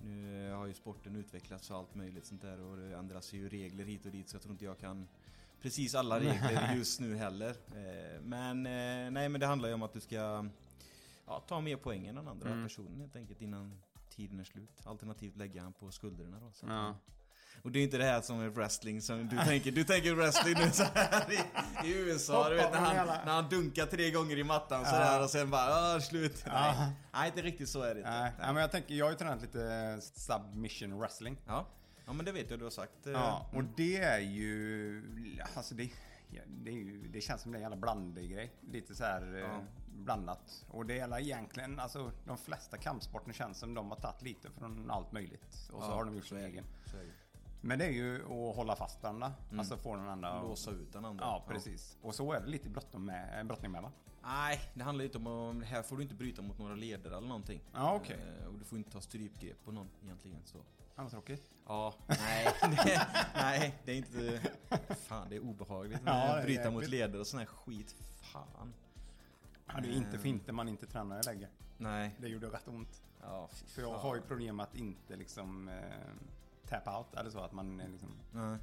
Nu 0.04 0.50
har 0.52 0.66
ju 0.66 0.74
sporten 0.74 1.16
utvecklats 1.16 1.70
och 1.70 1.76
allt 1.76 1.94
möjligt 1.94 2.26
sånt 2.26 2.42
där 2.42 2.60
och 2.60 2.76
det 2.76 2.96
ändras 2.96 3.32
ju 3.32 3.48
regler 3.48 3.84
hit 3.84 4.06
och 4.06 4.12
dit 4.12 4.28
så 4.28 4.34
jag 4.36 4.42
tror 4.42 4.52
inte 4.52 4.64
jag 4.64 4.78
kan 4.78 5.08
precis 5.62 5.94
alla 5.94 6.20
regler 6.20 6.74
just 6.76 7.00
nu 7.00 7.16
heller. 7.16 7.50
Eh, 7.50 8.20
Men 8.22 8.66
eh, 8.66 9.10
nej, 9.10 9.28
men 9.28 9.40
det 9.40 9.46
handlar 9.46 9.68
ju 9.68 9.74
om 9.74 9.82
att 9.82 9.92
du 9.92 10.00
ska 10.00 10.46
ja, 11.26 11.40
ta 11.48 11.60
mer 11.60 11.76
poäng 11.76 12.06
än 12.06 12.14
den 12.14 12.28
andra 12.28 12.48
Mm. 12.50 12.64
personen 12.68 13.00
helt 13.00 13.16
enkelt 13.16 13.40
innan 13.40 13.80
tiden 14.16 14.40
är 14.40 14.44
slut. 14.44 14.80
Alternativt 14.84 15.36
lägga 15.36 15.62
han 15.62 15.72
på 15.72 15.90
skulderna 15.90 16.38
då. 16.40 16.52
Så 16.52 16.66
ja. 16.68 16.94
och 17.62 17.70
det 17.72 17.78
är 17.78 17.82
inte 17.82 17.98
det 17.98 18.04
här 18.04 18.20
som 18.20 18.40
är 18.40 18.48
wrestling 18.48 19.02
som 19.02 19.28
du 19.28 19.38
tänker. 19.38 19.72
Du 19.72 19.84
tänker 19.84 20.14
wrestling 20.14 20.54
nu 20.58 20.70
så 20.70 20.84
här 20.94 21.32
i, 21.32 21.36
i 21.88 21.92
USA. 21.98 22.48
Du 22.48 22.54
vet 22.56 22.72
när 22.72 22.78
han, 22.78 23.06
när 23.06 23.32
han 23.34 23.48
dunkar 23.48 23.86
tre 23.86 24.10
gånger 24.10 24.38
i 24.38 24.44
mattan 24.44 24.84
så 24.84 24.90
där 24.90 25.22
och 25.22 25.30
sen 25.30 25.50
bara 25.50 25.94
"Åh, 25.94 26.00
slut. 26.00 26.44
Nej. 26.46 26.88
Nej, 27.12 27.26
inte 27.28 27.42
riktigt 27.42 27.68
så 27.68 27.82
är 27.82 27.94
det 27.94 28.00
inte. 28.00 28.10
Nej, 28.10 28.32
nej, 28.38 28.52
men 28.52 28.56
jag 28.56 28.70
tänker, 28.70 28.94
jag 28.94 29.04
har 29.06 29.10
ju 29.12 29.18
tränat 29.18 29.42
lite 29.42 29.98
submission 30.00 30.98
wrestling. 30.98 31.36
Ja. 31.46 31.66
Ja, 32.06 32.12
men 32.12 32.24
det 32.24 32.32
vet 32.32 32.50
jag 32.50 32.58
du 32.58 32.64
har 32.64 32.70
sagt. 32.70 33.06
eh, 33.06 33.12
Ja, 33.12 33.46
och 33.52 33.64
det 33.64 33.96
är 33.96 34.18
ju, 34.20 35.02
alltså 35.54 35.74
det, 35.74 35.90
ja, 36.30 36.42
det, 36.46 36.70
ju, 36.70 37.08
det 37.08 37.20
känns 37.20 37.42
som 37.42 37.54
en 37.54 37.60
jävla 37.60 37.76
blandig 37.76 38.30
grej. 38.30 38.52
Lite 38.70 38.94
så 38.94 39.04
här 39.04 39.34
eh, 39.34 39.40
Ja. 39.40 39.60
blandat. 39.88 40.64
Och 40.70 40.86
det 40.86 40.94
gäller 40.94 41.18
egentligen, 41.20 41.80
alltså 41.80 42.12
de 42.24 42.38
flesta 42.38 42.76
kampsporterna 42.76 43.32
känns 43.32 43.58
som 43.58 43.74
de 43.74 43.90
har 43.90 43.96
tagit 43.96 44.22
lite 44.22 44.50
från 44.50 44.90
allt 44.90 45.12
möjligt. 45.12 45.70
Och 45.72 45.82
så 45.82 45.88
Ja, 45.90 45.94
har 45.94 46.04
de 46.04 46.14
gjort 46.16 46.26
sin 46.26 46.38
egen. 46.38 46.64
Men 47.60 47.78
det 47.78 47.84
är 47.84 47.90
ju 47.92 48.16
att 48.22 48.56
hålla 48.56 48.76
fast 48.76 49.02
varandra. 49.02 49.32
Alltså 49.58 49.76
få 49.76 49.96
den 49.96 50.08
andra... 50.08 50.30
Mm. 50.30 50.42
Låsa 50.42 50.70
ut 50.70 50.92
den 50.92 51.04
andra. 51.04 51.24
Ja, 51.24 51.44
precis. 51.48 51.96
Och 52.02 52.14
så 52.14 52.32
är 52.32 52.40
det 52.40 52.46
lite 52.46 52.68
brottning 52.68 53.04
med, 53.04 53.38
eh, 53.38 53.44
brottning 53.44 53.72
med 53.72 53.82
va? 53.82 53.92
Nej, 54.22 54.60
det 54.74 54.82
handlar 54.84 55.02
ju 55.02 55.06
inte 55.08 55.18
om 55.18 55.60
att... 55.60 55.66
Här 55.66 55.82
får 55.82 55.96
du 55.96 56.02
inte 56.02 56.14
bryta 56.14 56.42
mot 56.42 56.58
några 56.58 56.74
leder 56.74 57.10
eller 57.10 57.28
någonting. 57.28 57.60
Ja, 57.74 57.94
okej. 57.94 58.18
Eh, 58.40 58.46
Och 58.46 58.58
du 58.58 58.64
får 58.64 58.78
inte 58.78 58.90
ta 58.90 59.00
strypgrepp 59.00 59.64
på 59.64 59.72
någon 59.72 59.88
egentligen 60.04 60.40
så. 60.44 60.58
Ja, 60.96 61.02
vad 61.02 61.10
tråkigt. 61.10 61.50
Ja, 61.66 61.94
nej, 62.06 62.54
det, 62.62 63.06
nej, 63.34 63.74
det 63.84 63.92
är 63.92 63.96
inte... 63.96 64.40
Fan, 64.94 65.28
det 65.28 65.36
är 65.36 65.40
obehagligt 65.40 66.00
Ja, 66.04 66.12
är 66.12 66.42
bryta 66.42 66.70
mot 66.70 66.88
leder 66.88 67.20
och 67.20 67.26
sån 67.26 67.38
här 67.38 67.46
skit. 67.46 67.96
Fan. 68.20 68.74
Ja, 69.66 69.80
det 69.80 69.88
är 69.88 69.92
inte 69.92 70.18
fint 70.18 70.46
när 70.46 70.54
man 70.54 70.68
inte 70.68 70.86
tränar 70.86 71.22
längre. 71.22 71.48
Nej. 71.78 72.16
Det 72.20 72.28
gjorde 72.28 72.46
rätt 72.46 72.68
ont. 72.68 73.02
Ja, 73.22 73.48
För 73.66 73.82
jag 73.82 73.92
fan. 73.92 74.00
har 74.00 74.14
ju 74.16 74.20
problem 74.22 74.60
att 74.60 74.74
inte 74.74 75.16
liksom 75.16 75.68
eh, 75.68 75.74
tap 76.68 76.96
out 76.98 77.14
eller 77.20 77.30
så. 77.30 77.40
Att 77.40 77.52
man 77.52 77.80
är 77.80 77.88
liksom... 77.88 78.10
Nej. 78.32 78.58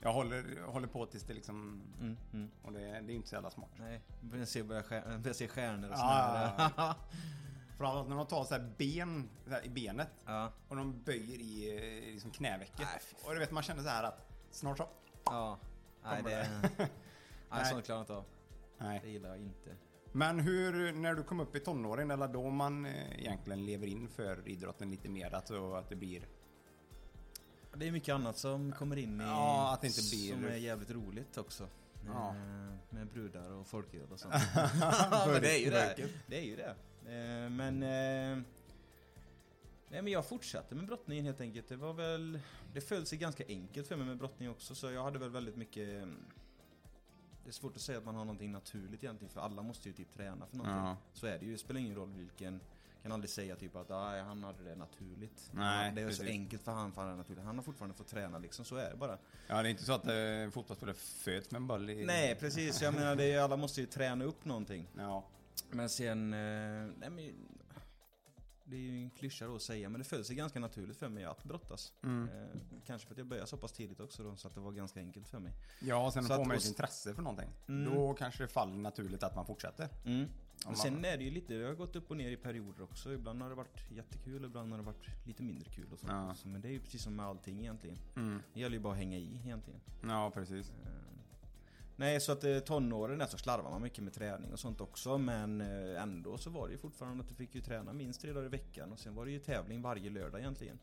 Jag 0.00 0.12
håller, 0.12 0.62
håller 0.62 0.88
på 0.88 1.06
tills 1.06 1.24
det 1.24 1.34
liksom... 1.34 1.82
Mm, 2.00 2.16
mm. 2.32 2.50
Och 2.62 2.72
det, 2.72 2.80
det 2.80 3.12
är 3.12 3.16
inte 3.16 3.28
så 3.28 3.34
jävla 3.34 3.50
smart. 3.50 3.70
Nej, 3.76 4.00
börjar 4.20 4.44
se, 4.46 4.62
börjar 4.62 4.82
stjär, 4.82 5.18
börjar 5.18 5.34
se 5.34 5.48
stjärnor 5.48 5.90
och 5.90 5.98
sådär. 5.98 6.52
ja, 6.76 6.94
Framförallt 7.78 8.08
när 8.08 8.16
de 8.16 8.26
tar 8.26 8.44
så 8.44 8.54
här 8.54 8.72
ben 8.78 9.28
så 9.44 9.50
här 9.50 9.66
i 9.66 9.68
benet. 9.68 10.08
ja. 10.26 10.52
Och 10.68 10.76
de 10.76 11.02
böjer 11.02 11.40
i 11.40 11.76
eh, 12.06 12.12
liksom 12.12 12.30
knävecket. 12.30 12.88
Och 13.26 13.32
du 13.32 13.38
vet 13.38 13.50
man 13.50 13.62
känner 13.62 13.82
så 13.82 13.88
här 13.88 14.04
att 14.04 14.28
snart 14.50 14.78
så... 14.78 14.88
Ja. 15.24 15.58
Nej, 16.04 16.22
det... 16.22 16.30
det. 16.30 16.88
Nej, 17.50 17.64
sånt 17.70 17.84
klarar 17.84 17.98
jag 17.98 18.02
inte 18.02 18.12
av. 18.12 18.24
Det 18.78 18.84
Nej. 18.84 19.12
gillar 19.12 19.28
jag 19.28 19.38
inte. 19.38 19.70
Men 20.12 20.40
hur, 20.40 20.92
när 20.92 21.14
du 21.14 21.22
kom 21.22 21.40
upp 21.40 21.56
i 21.56 21.60
tonåren, 21.60 22.10
eller 22.10 22.28
då 22.28 22.50
man 22.50 22.86
eh, 22.86 23.20
egentligen 23.20 23.66
lever 23.66 23.86
in 23.86 24.08
för 24.08 24.48
idrotten 24.48 24.90
lite 24.90 25.08
mer, 25.08 25.34
alltså 25.34 25.74
att 25.74 25.88
det 25.88 25.96
blir... 25.96 26.22
Det 27.74 27.88
är 27.88 27.92
mycket 27.92 28.14
annat 28.14 28.38
som 28.38 28.72
kommer 28.72 28.96
in 28.96 29.20
i... 29.20 29.24
Ja, 29.24 29.72
att 29.74 29.80
det 29.80 29.86
inte 29.86 30.00
blir- 30.10 30.32
Som 30.32 30.44
är 30.44 30.56
jävligt 30.56 30.90
roligt 30.90 31.38
också. 31.38 31.68
Ja. 32.06 32.32
Med, 32.32 32.78
med 32.90 33.06
brudar 33.06 33.50
och 33.50 33.66
folköl 33.66 34.12
och 34.12 34.20
sånt. 34.20 34.34
men 35.26 35.42
det 35.42 35.58
är 35.58 35.64
ju 35.64 35.70
det. 35.70 36.08
Det 36.26 36.38
är 36.38 36.44
ju 36.44 36.56
det. 36.56 36.74
Eh, 37.08 37.50
Men... 37.50 37.82
eh, 37.82 38.44
Nej 39.90 40.02
men 40.02 40.12
jag 40.12 40.26
fortsatte 40.26 40.74
med 40.74 40.86
brottningen 40.86 41.24
helt 41.24 41.40
enkelt. 41.40 41.68
Det 41.68 41.76
var 41.76 41.92
väl... 41.92 42.40
Det 42.72 42.80
föll 42.80 43.06
sig 43.06 43.18
ganska 43.18 43.44
enkelt 43.48 43.88
för 43.88 43.96
mig 43.96 44.06
med 44.06 44.16
brottning 44.18 44.50
också 44.50 44.74
så 44.74 44.90
jag 44.90 45.04
hade 45.04 45.18
väl 45.18 45.30
väldigt 45.30 45.56
mycket... 45.56 45.88
mm, 45.88 46.24
Det 47.44 47.50
är 47.50 47.52
svårt 47.52 47.76
att 47.76 47.82
säga 47.82 47.98
att 47.98 48.04
man 48.04 48.14
har 48.14 48.24
någonting 48.24 48.52
naturligt 48.52 49.04
egentligen 49.04 49.32
för 49.32 49.40
alla 49.40 49.62
måste 49.62 49.88
ju 49.88 49.94
typ 49.94 50.12
träna 50.14 50.46
för 50.46 50.56
någonting. 50.56 50.84
Ja. 50.84 50.96
Så 51.12 51.26
är 51.26 51.38
det 51.38 51.44
ju. 51.46 51.52
Det 51.52 51.58
spelar 51.58 51.80
ingen 51.80 51.94
roll 51.94 52.12
vilken 52.12 52.60
kan 53.02 53.12
aldrig 53.12 53.30
säga 53.30 53.56
typ 53.56 53.76
att 53.76 53.90
ah, 53.90 54.22
han 54.22 54.44
hade 54.44 54.64
det 54.64 54.74
naturligt. 54.76 55.50
Nej, 55.52 55.92
det 55.94 56.00
är 56.00 56.04
så 56.04 56.08
precis. 56.08 56.28
enkelt 56.30 56.62
för 56.62 56.72
han, 56.72 56.92
för 56.92 57.02
han 57.02 57.10
är 57.12 57.16
naturligt. 57.16 57.44
Han 57.44 57.56
har 57.56 57.62
fortfarande 57.62 57.96
fått 57.96 58.06
träna 58.06 58.38
liksom, 58.38 58.64
så 58.64 58.76
är 58.76 58.90
det 58.90 58.96
bara. 58.96 59.18
Ja, 59.46 59.62
det 59.62 59.68
är 59.68 59.70
inte 59.70 59.84
så 59.84 59.92
att 59.92 60.06
eh, 60.06 60.50
fotbollsspelare 60.50 60.94
föds 60.94 61.50
med 61.50 61.58
en 61.60 61.66
boll 61.66 61.90
i... 61.90 62.04
Nej 62.04 62.34
precis, 62.34 62.82
jag 62.82 62.94
menar 62.94 63.16
det 63.16 63.36
alla 63.38 63.56
måste 63.56 63.80
ju 63.80 63.86
träna 63.86 64.24
upp 64.24 64.44
någonting. 64.44 64.86
Ja. 64.96 65.24
Men 65.70 65.88
sen, 65.88 66.32
eh, 66.34 66.90
nej 66.98 67.10
men 67.10 67.34
det 68.64 68.76
är 68.76 68.80
ju 68.80 69.02
en 69.02 69.10
klyscha 69.10 69.46
då 69.46 69.56
att 69.56 69.62
säga, 69.62 69.88
men 69.88 69.98
det 69.98 70.04
föll 70.04 70.24
sig 70.24 70.36
ganska 70.36 70.60
naturligt 70.60 70.96
för 70.96 71.08
mig 71.08 71.24
att 71.24 71.44
brottas. 71.44 71.92
Mm. 72.02 72.28
Eh, 72.28 72.58
kanske 72.86 73.06
för 73.08 73.14
att 73.14 73.18
jag 73.18 73.26
började 73.26 73.46
så 73.48 73.56
pass 73.56 73.72
tidigt 73.72 74.00
också 74.00 74.22
då, 74.22 74.36
så 74.36 74.48
att 74.48 74.54
det 74.54 74.60
var 74.60 74.72
ganska 74.72 75.00
enkelt 75.00 75.28
för 75.28 75.38
mig. 75.38 75.52
Ja, 75.80 76.06
och 76.06 76.12
sen 76.12 76.22
Så 76.24 76.34
får 76.34 76.44
man 76.44 76.50
ju 76.50 76.58
ett 76.58 76.66
intresse 76.66 77.14
för 77.14 77.22
någonting. 77.22 77.50
Mm. 77.68 77.94
Då 77.94 78.14
kanske 78.14 78.42
det 78.44 78.48
faller 78.48 78.76
naturligt 78.76 79.22
att 79.22 79.36
man 79.36 79.46
fortsätter. 79.46 79.88
Mm. 80.04 80.28
Man- 80.64 80.76
sen 80.76 81.04
är 81.04 81.16
det 81.18 81.24
ju 81.24 81.30
lite, 81.30 81.54
det 81.54 81.66
har 81.66 81.74
gått 81.74 81.96
upp 81.96 82.10
och 82.10 82.16
ner 82.16 82.30
i 82.30 82.36
perioder 82.36 82.82
också. 82.82 83.12
Ibland 83.12 83.42
har 83.42 83.48
det 83.48 83.54
varit 83.54 83.90
jättekul, 83.90 84.44
ibland 84.44 84.70
har 84.72 84.78
det 84.78 84.84
varit 84.84 85.26
lite 85.26 85.42
mindre 85.42 85.70
kul 85.70 85.92
och 85.92 85.98
sånt. 85.98 86.12
Ja. 86.12 86.34
Men 86.44 86.60
det 86.60 86.68
är 86.68 86.72
ju 86.72 86.80
precis 86.80 87.02
som 87.02 87.16
med 87.16 87.26
allting 87.26 87.60
egentligen. 87.60 87.98
Mm. 88.16 88.42
Det 88.54 88.60
gäller 88.60 88.76
ju 88.76 88.82
bara 88.82 88.92
att 88.92 88.98
hänga 88.98 89.16
i 89.18 89.36
egentligen. 89.44 89.80
Ja, 90.02 90.30
precis. 90.30 90.70
Eh, 90.70 91.17
Nej, 91.98 92.20
så 92.20 92.32
att 92.32 92.44
eh, 92.44 92.58
tonåren 92.58 93.28
så 93.28 93.38
slarvar 93.38 93.70
man 93.70 93.82
mycket 93.82 94.04
med 94.04 94.12
träning 94.12 94.52
och 94.52 94.58
sånt 94.58 94.80
också. 94.80 95.18
Men 95.18 95.60
eh, 95.60 96.02
ändå 96.02 96.38
så 96.38 96.50
var 96.50 96.66
det 96.66 96.72
ju 96.72 96.78
fortfarande 96.78 97.22
att 97.22 97.28
du 97.28 97.34
fick 97.34 97.54
ju 97.54 97.60
träna 97.60 97.92
minst 97.92 98.20
tre 98.20 98.32
dagar 98.32 98.46
i 98.46 98.48
veckan. 98.48 98.92
Och 98.92 98.98
sen 98.98 99.14
var 99.14 99.24
det 99.24 99.30
ju 99.30 99.38
tävling 99.38 99.82
varje 99.82 100.10
lördag 100.10 100.40
egentligen. 100.40 100.78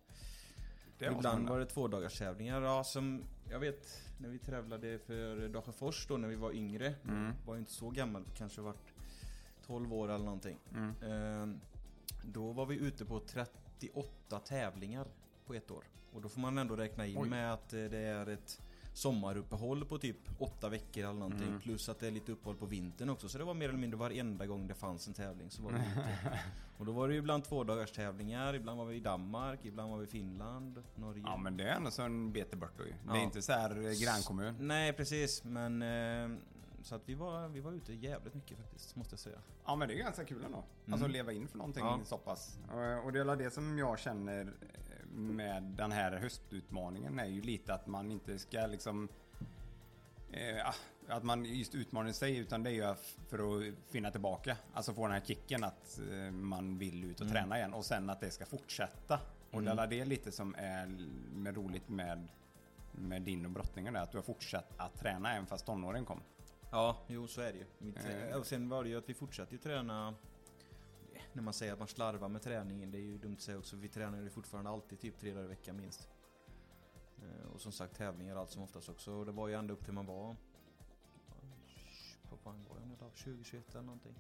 Det 0.98 1.06
Ibland 1.06 1.50
var 1.50 1.60
det 1.60 1.66
två 1.66 1.88
dagars 1.88 2.18
tävlingar. 2.18 2.62
Ja, 2.62 2.84
som 2.84 3.24
jag 3.50 3.60
vet 3.60 4.02
när 4.18 4.30
vi 4.30 4.40
tävlade 4.40 5.00
för 5.00 5.48
Dalsjöfors 5.48 6.08
då 6.08 6.18
när 6.18 6.28
vi 6.28 6.36
var 6.36 6.52
yngre. 6.52 6.94
Mm. 7.08 7.34
Var 7.46 7.54
ju 7.54 7.60
inte 7.60 7.72
så 7.72 7.90
gammal, 7.90 8.26
kanske 8.38 8.62
varit 8.62 8.94
12 9.66 9.94
år 9.94 10.12
eller 10.12 10.26
någonting. 10.26 10.60
Mm. 10.72 10.94
Eh, 11.52 11.58
Då 12.24 12.52
var 12.52 12.66
vi 12.66 12.76
ute 12.76 13.06
på 13.06 13.20
38 13.20 14.40
tävlingar 14.40 15.08
på 15.46 15.54
ett 15.54 15.72
år. 15.72 15.84
Och 16.14 16.22
då 16.22 16.30
får 16.30 16.42
man 16.42 16.58
ändå 16.58 16.76
räkna 16.76 17.06
in 17.06 17.18
Oj. 17.18 17.30
med 17.30 17.54
att 17.54 17.74
eh, 17.74 17.84
det 17.84 17.98
är 17.98 18.28
ett 18.28 18.62
sommaruppehåll 18.96 19.86
på 19.86 19.98
typ 19.98 20.18
8 20.40 20.70
veckor 20.70 21.04
eller 21.04 21.14
någonting. 21.20 21.48
Mm. 21.48 21.60
Plus 21.62 21.90
att 21.90 22.00
det 22.00 22.08
är 22.08 22.12
lite 22.12 22.32
uppehåll 22.32 22.56
på 22.56 22.66
vintern 22.66 23.10
också. 23.10 23.30
Så 23.30 23.38
det 23.38 23.44
var 23.44 23.54
mer 23.54 23.70
eller 23.70 23.78
mindre 23.80 23.98
varenda 23.98 24.46
gång 24.46 24.68
det 24.68 24.74
fanns 24.74 25.08
en 25.08 25.14
tävling 25.14 25.52
så 25.52 25.62
var 25.64 25.72
det 25.72 25.78
ute. 25.78 26.40
Och 26.78 26.86
då 26.86 26.92
var 26.92 27.08
det 27.08 27.14
ju 27.14 27.20
ibland 27.20 27.44
två 27.44 27.64
dagars 27.64 27.92
tävlingar. 27.92 28.54
Ibland 28.56 28.78
var 28.78 28.86
vi 28.86 28.96
i 28.96 29.00
Danmark, 29.00 29.66
ibland 29.66 29.92
var 29.92 29.98
vi 29.98 30.04
i 30.04 30.08
Finland, 30.08 30.84
Norge. 30.96 31.24
Ja, 31.26 31.38
men 31.38 31.58
det 31.58 31.64
är 31.64 31.76
ändå 31.76 31.92
så 31.92 32.02
en 32.02 32.32
bete 32.32 32.56
bort 32.58 32.78
då 32.78 32.84
ju. 32.84 32.94
Det 33.14 33.20
är 33.20 33.24
inte 33.24 33.42
så 33.42 33.52
här 33.54 33.86
eh, 33.88 33.92
grannkommun. 34.04 34.56
Nej 34.60 34.94
precis, 34.94 35.44
men 35.44 35.82
eh, 35.82 36.38
så 36.84 36.96
att 36.96 37.02
vi 37.06 37.14
var, 37.14 37.48
vi 37.48 37.60
var 37.60 37.72
ute 37.72 37.94
jävligt 37.94 38.34
mycket 38.34 38.58
faktiskt, 38.58 38.96
måste 38.96 39.14
jag 39.14 39.20
säga. 39.20 39.38
Ja, 39.66 39.76
men 39.76 39.88
det 39.88 39.94
är 39.94 39.98
ganska 39.98 40.26
kul 40.26 40.44
ändå. 40.46 40.64
Alltså 40.90 41.06
att 41.06 41.12
leva 41.12 41.34
in 41.34 41.48
för 41.48 41.58
någonting 41.58 41.86
Ja. 41.86 42.00
så 42.06 42.18
pass. 42.18 42.58
Och- 43.04 43.12
det 43.14 43.20
är 43.20 43.24
väl 43.24 43.38
det 43.38 43.52
som 43.52 43.78
jag 43.78 44.00
känner 44.00 44.54
med 45.16 45.64
den 45.64 45.92
här 45.92 46.12
höstutmaningen 46.12 47.20
är 47.20 47.26
ju 47.26 47.42
lite 47.42 47.74
att 47.74 47.88
man 47.88 48.12
inte 48.12 48.40
ska 48.40 48.66
liksom 48.66 49.08
eh, 50.32 50.68
ah, 50.68 50.76
att 51.08 51.24
man 51.24 51.46
just 51.46 51.76
utmanar 51.76 52.12
sig 52.12 52.38
utan 52.38 52.64
det 52.64 52.70
är 52.70 52.74
ju 52.74 52.96
för 53.28 53.58
att 53.58 53.74
finna 53.88 54.12
tillbaka. 54.12 54.58
Alltså 54.74 54.94
få 54.94 55.04
den 55.04 55.12
här 55.12 55.26
kicken 55.26 55.64
att 55.64 56.00
eh, 56.12 56.32
man 56.32 56.78
vill 56.78 57.04
ut 57.04 57.22
och 57.22 57.30
träna 57.30 57.58
igen 57.58 57.74
och 57.74 57.86
sen 57.86 58.10
att 58.10 58.20
det 58.20 58.32
ska 58.32 58.46
fortsätta. 58.46 59.20
Och 59.52 59.64
det 59.64 59.72
är 59.72 59.88
det 59.88 60.06
lite 60.06 60.32
som 60.32 60.56
är 60.58 60.86
med 61.36 61.56
roligt 61.56 61.90
med, 61.90 62.28
med 62.92 63.22
din 63.22 63.46
och 63.46 63.52
brottningen 63.52 63.96
att 63.96 64.12
du 64.12 64.18
har 64.18 64.24
fortsatt 64.24 64.74
att 64.78 65.00
träna 65.00 65.34
även 65.34 65.46
fast 65.46 65.66
tonåren 65.66 66.06
kom. 66.06 66.22
Ja, 66.72 66.98
jo 67.08 67.28
så 67.28 67.42
är 67.42 67.54
det 67.54 67.58
ju. 67.58 67.66
Mitt, 67.78 67.98
Eh. 68.06 68.38
Och 68.38 68.46
sen 68.46 68.70
var 68.70 68.84
det 68.84 68.90
ju 68.90 68.98
att 68.98 69.10
vi 69.10 69.14
fortsatte 69.14 69.56
ju 69.56 69.58
träna 69.58 70.16
när 71.36 71.44
man 71.44 71.54
säger 71.54 71.74
att 71.74 71.80
man 71.80 71.88
slarvar 71.88 72.30
med 72.30 72.42
träningen, 72.42 72.92
det 72.92 72.98
är 72.98 73.02
ju 73.02 73.18
dumt 73.18 73.34
att 73.34 73.42
säga 73.42 73.58
också. 73.58 73.76
Vi 73.76 73.88
tränar 73.90 74.18
ju 74.22 74.30
fortfarande 74.30 74.70
alltid 74.70 75.00
typ 75.00 75.20
tre 75.20 75.34
dagar 75.34 75.44
i 75.46 75.48
veckan 75.48 75.76
minst. 75.78 76.10
Eh, 77.18 77.52
Och 77.54 77.62
som 77.62 77.72
sagt 77.72 77.96
tävlingar 77.96 78.36
allt 78.36 78.52
som 78.52 78.62
oftast 78.64 78.90
också. 78.90 79.12
Och 79.14 79.26
det 79.26 79.32
var 79.32 79.48
ju 79.48 79.54
ända 79.54 79.74
upp 79.74 79.84
till 79.86 79.94
man 79.94 80.06
var... 80.06 80.36
Vad 82.30 82.40
fan 82.40 82.66
var 82.70 82.78
jag 82.80 82.88
nu 82.88 82.96
då? 83.00 83.12
20, 83.14 83.44
21 83.44 83.70
eller 83.76 83.84
någonting. 83.84 84.16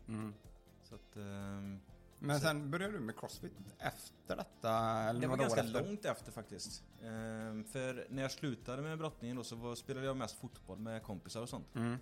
Så 0.83 0.95
att... 0.95 1.15
ehm, 1.15 1.79
Men 2.19 2.39
Så- 2.39 2.45
sen 2.47 2.71
började 2.71 2.93
du 2.93 2.99
med 2.99 3.19
crossfit 3.19 3.51
efter 3.79 4.35
detta? 4.35 4.69
Eller 5.03 5.21
Det 5.21 5.27
var 5.27 5.37
ganska 5.37 5.61
efter? 5.61 5.83
långt 5.83 6.05
efter 6.05 6.31
faktiskt. 6.31 6.83
Ehm, 7.03 7.63
För 7.63 8.07
när 8.09 8.21
jag 8.21 8.31
slutade 8.31 8.81
med 8.81 8.97
brottningen 8.97 9.37
då 9.37 9.43
så 9.43 9.55
var, 9.55 9.75
spelade 9.75 10.05
jag 10.05 10.17
mest 10.17 10.35
fotboll 10.39 10.79
med 10.79 11.03
kompisar 11.03 11.41
och 11.41 11.49
sånt. 11.49 11.75
Mm. 11.75 11.97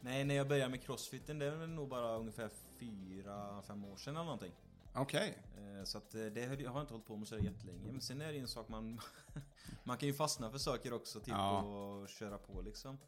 Nej, 0.00 0.24
när 0.24 0.34
jag 0.34 0.48
började 0.48 0.70
med 0.70 0.82
crossfiten, 0.82 1.38
det 1.38 1.46
är 1.46 1.66
nog 1.66 1.88
bara 1.88 2.16
ungefär 2.16 2.48
4-5 2.80 3.92
år 3.92 3.96
sedan 3.96 4.14
eller 4.14 4.24
någonting. 4.24 4.52
Okej. 4.94 5.38
Eh, 5.58 5.84
Så 5.84 5.98
att 5.98 6.14
eh, 6.14 6.24
det 6.24 6.46
har 6.46 6.56
jag 6.74 6.80
inte 6.82 6.94
hållit 6.94 7.06
på 7.06 7.16
med 7.16 7.28
så 7.28 7.38
jättelänge. 7.38 7.92
Men 7.92 8.00
sen 8.00 8.20
är 8.20 8.26
det 8.26 8.32
ju 8.34 8.40
en 8.40 8.48
sak 8.48 8.68
man... 8.68 9.00
man 9.84 9.96
kan 9.98 10.08
ju 10.08 10.14
fastna 10.14 10.50
för 10.50 10.58
saker 10.58 10.92
också, 10.92 11.20
typ 11.20 11.28
Ja. 11.34 11.62
och 11.62 12.08
köra 12.08 12.38
på 12.38 12.60
liksom. 12.60 12.98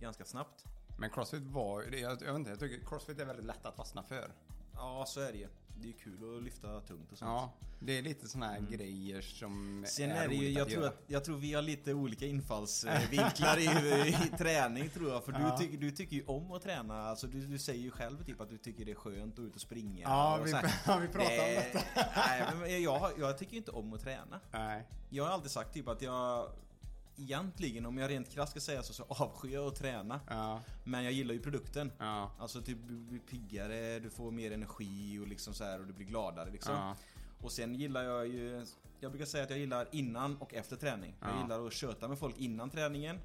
Ganska 0.00 0.24
snabbt. 0.24 0.64
Men 0.98 1.10
crossfit 1.10 1.42
var 1.42 1.82
det- 1.82 1.98
jag, 2.00 2.12
jag 2.12 2.26
vet 2.26 2.34
inte, 2.34 2.50
jag 2.50 2.58
tycker 2.60 2.86
crossfit 2.86 3.18
är 3.18 3.24
väldigt 3.24 3.44
lätt 3.46 3.66
att 3.66 3.76
fastna 3.76 4.02
för. 4.02 4.32
Ja, 4.74 5.04
så 5.06 5.20
är 5.20 5.32
det 5.32 5.38
ju. 5.38 5.48
Det 5.82 5.88
är 5.88 5.92
kul 5.92 6.36
att 6.36 6.42
lyfta 6.42 6.80
tungt 6.80 7.12
och 7.12 7.18
sånt. 7.18 7.28
Ja, 7.30 7.52
det 7.80 7.98
är 7.98 8.02
lite 8.02 8.28
såna 8.28 8.46
här 8.46 8.60
grejer 8.70 9.20
som 9.20 9.84
Sen 9.88 10.10
är 10.10 10.28
det 10.28 10.34
ju, 10.34 10.50
jag 10.50 10.62
att 10.62 10.68
tror, 10.68 10.82
göra. 10.82 10.92
att, 10.92 11.02
jag 11.06 11.24
tror 11.24 11.36
vi 11.36 11.54
har 11.54 11.62
lite 11.62 11.94
olika 11.94 12.26
infallsvinklar 12.26 13.58
i, 13.58 13.64
i 14.08 14.16
träning 14.38 14.88
tror 14.90 15.10
jag. 15.10 15.24
För 15.24 15.32
Ja. 15.32 15.38
du, 15.58 15.64
tycker, 15.64 15.78
du 15.78 15.90
tycker 15.90 16.16
ju 16.16 16.24
om 16.26 16.52
att 16.52 16.62
träna. 16.62 17.02
Alltså 17.02 17.26
du, 17.26 17.40
du 17.46 17.58
säger 17.58 17.80
ju 17.82 17.90
själv 17.90 18.24
typ 18.24 18.40
att 18.40 18.50
du 18.50 18.58
tycker 18.58 18.84
det 18.84 18.90
är 18.90 18.94
skönt 18.94 19.34
att 19.38 19.44
ut 19.44 19.54
och 19.54 19.60
springa. 19.60 20.00
Ja, 20.02 20.38
och 20.40 20.46
vi- 20.46 20.50
ja, 20.86 20.96
vi 20.96 21.08
pratar 21.08 21.34
om 21.34 21.40
Eh, 21.40 21.82
Nej, 22.16 22.44
men 22.60 22.82
jag, 22.82 23.10
jag 23.18 23.38
tycker 23.38 23.52
ju 23.52 23.58
inte 23.58 23.70
om 23.70 23.92
att 23.92 24.00
träna. 24.00 24.40
Nej. 24.52 24.86
Jag 25.10 25.24
har 25.24 25.30
alltid 25.30 25.50
sagt 25.50 25.74
typ 25.74 25.88
att 25.88 26.02
jag 26.02 26.46
Egentligen, 27.20 27.86
om 27.86 27.98
jag 27.98 28.10
rent 28.10 28.30
krasst 28.30 28.50
ska 28.50 28.60
säga 28.60 28.82
så, 28.82 28.92
så 28.92 29.04
avskyr 29.08 29.54
jag 29.54 29.66
att 29.66 29.76
träna. 29.76 30.20
Ja. 30.28 30.60
Men 30.84 31.04
jag 31.04 31.12
gillar 31.12 31.34
ju 31.34 31.40
produkten. 31.40 31.92
Ja. 31.98 32.30
Alltså 32.38 32.62
typ 32.62 32.78
du 32.88 32.94
blir 32.96 33.18
piggare, 33.20 33.98
du 33.98 34.10
får 34.10 34.30
mer 34.30 34.52
energi 34.52 35.18
och 35.18 35.28
liksom 35.28 35.54
så 35.54 35.64
här 35.64 35.80
och 35.80 35.86
du 35.86 35.92
blir 35.92 36.06
gladare 36.06 36.50
liksom. 36.50 36.74
Ja. 36.74 36.96
Och 37.42 37.52
sen 37.52 37.74
gillar 37.74 38.02
jag 38.02 38.26
ju 38.28 38.66
Jag 39.00 39.10
brukar 39.12 39.26
säga 39.26 39.44
att 39.44 39.50
jag 39.50 39.58
gillar 39.58 39.88
innan 39.92 40.36
och 40.36 40.54
efter 40.54 40.76
träning. 40.76 41.14
Jag 41.20 41.30
Ja. 41.30 41.42
gillar 41.42 41.66
att 41.66 41.72
köta 41.72 42.08
med 42.08 42.18
folk 42.18 42.38
innan 42.38 42.70
träningen. 42.70 43.18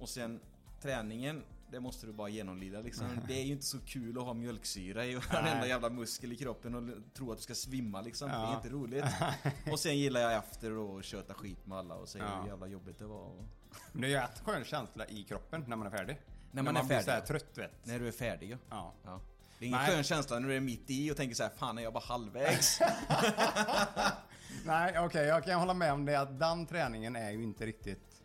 Och 0.00 0.08
sen 0.08 0.40
träningen 0.82 1.42
Det 1.72 1.80
måste 1.80 2.06
du 2.06 2.12
bara 2.12 2.28
genomlida 2.28 2.80
liksom. 2.80 3.06
Det 3.28 3.34
är 3.34 3.42
ju 3.44 3.52
inte 3.52 3.64
så 3.64 3.80
kul 3.80 4.18
att 4.18 4.24
ha 4.24 4.34
mjölksyra 4.34 5.04
i 5.04 5.14
varenda 5.14 5.66
jävla 5.66 5.90
muskel 5.90 6.32
i 6.32 6.36
kroppen 6.36 6.74
och 6.74 7.14
tro 7.14 7.32
att 7.32 7.38
du 7.38 7.42
ska 7.42 7.54
svimma 7.54 8.00
liksom. 8.00 8.28
Det 8.28 8.34
är 8.34 8.40
Ja. 8.42 8.56
inte 8.56 8.68
roligt. 8.68 9.04
Och 9.72 9.78
sen 9.80 9.98
gillar 9.98 10.20
jag 10.20 10.34
efter 10.34 10.70
då 10.70 10.98
att 10.98 11.04
köta 11.04 11.34
skit 11.34 11.66
med 11.66 11.78
alla 11.78 11.94
och 11.94 12.08
säga 12.08 12.24
Ja. 12.24 12.42
hur 12.42 12.48
jävla 12.48 12.66
jobbigt 12.66 12.98
det 12.98 13.04
var. 13.06 13.20
Och... 13.24 13.44
Men 13.92 14.02
det 14.02 14.06
är 14.06 14.10
ju 14.10 14.16
en 14.16 14.28
skön 14.44 14.64
känsla 14.64 15.06
i 15.06 15.22
kroppen 15.22 15.64
när 15.68 15.76
man 15.76 15.86
är 15.86 15.90
färdig. 15.90 16.20
När 16.50 16.62
man 16.62 16.76
är 16.76 16.80
blir 16.80 16.88
färdig, 16.88 17.04
så 17.04 17.10
här 17.10 17.18
ja. 17.18 17.26
trött 17.26 17.58
vet. 17.58 17.86
När 17.86 17.98
du 17.98 18.08
är 18.08 18.12
färdig 18.12 18.50
ja. 18.50 18.56
Ja. 18.70 18.92
ja. 19.04 19.20
Det 19.58 19.64
är 19.64 19.66
ingen 19.68 19.80
Nej. 19.80 19.90
skön 19.90 20.04
känsla 20.04 20.38
när 20.38 20.48
du 20.48 20.56
är 20.56 20.60
mitt 20.60 20.90
i 20.90 21.10
och 21.12 21.16
tänker 21.16 21.34
så 21.36 21.42
här, 21.42 21.50
fan 21.56 21.78
är 21.78 21.82
jag 21.82 21.92
bara 21.92 22.04
halvvägs? 22.04 22.80
Nej, 24.64 24.98
okej, 24.98 25.26
jag 25.26 25.44
kan 25.44 25.60
hålla 25.60 25.74
med 25.74 25.92
om 25.92 26.04
det 26.04 26.16
att 26.20 26.38
den 26.38 26.66
träningen 26.66 27.16
är 27.16 27.30
ju 27.30 27.42
inte 27.42 27.66
riktigt 27.66 28.22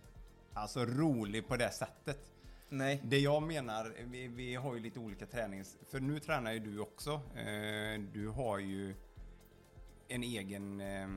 alltså 0.54 0.86
rolig 0.86 1.48
på 1.48 1.58
det 1.58 1.72
sättet. 1.72 2.20
Nej. 2.70 3.02
Det 3.04 3.20
jag 3.20 3.44
menar, 3.44 3.94
vi, 4.06 4.28
vi 4.28 4.56
har 4.56 4.74
ju 4.74 4.80
lite 4.80 5.00
olika 5.00 5.26
tränings... 5.26 5.78
För 5.90 6.00
nu 6.00 6.20
tränar 6.20 6.52
ju 6.52 6.60
du 6.60 6.80
också. 6.80 7.12
Eh, 7.36 8.02
du 8.14 8.28
har 8.28 8.60
ju 8.60 8.96
en 10.08 10.24
egen 10.24 10.82
eh, 10.82 11.08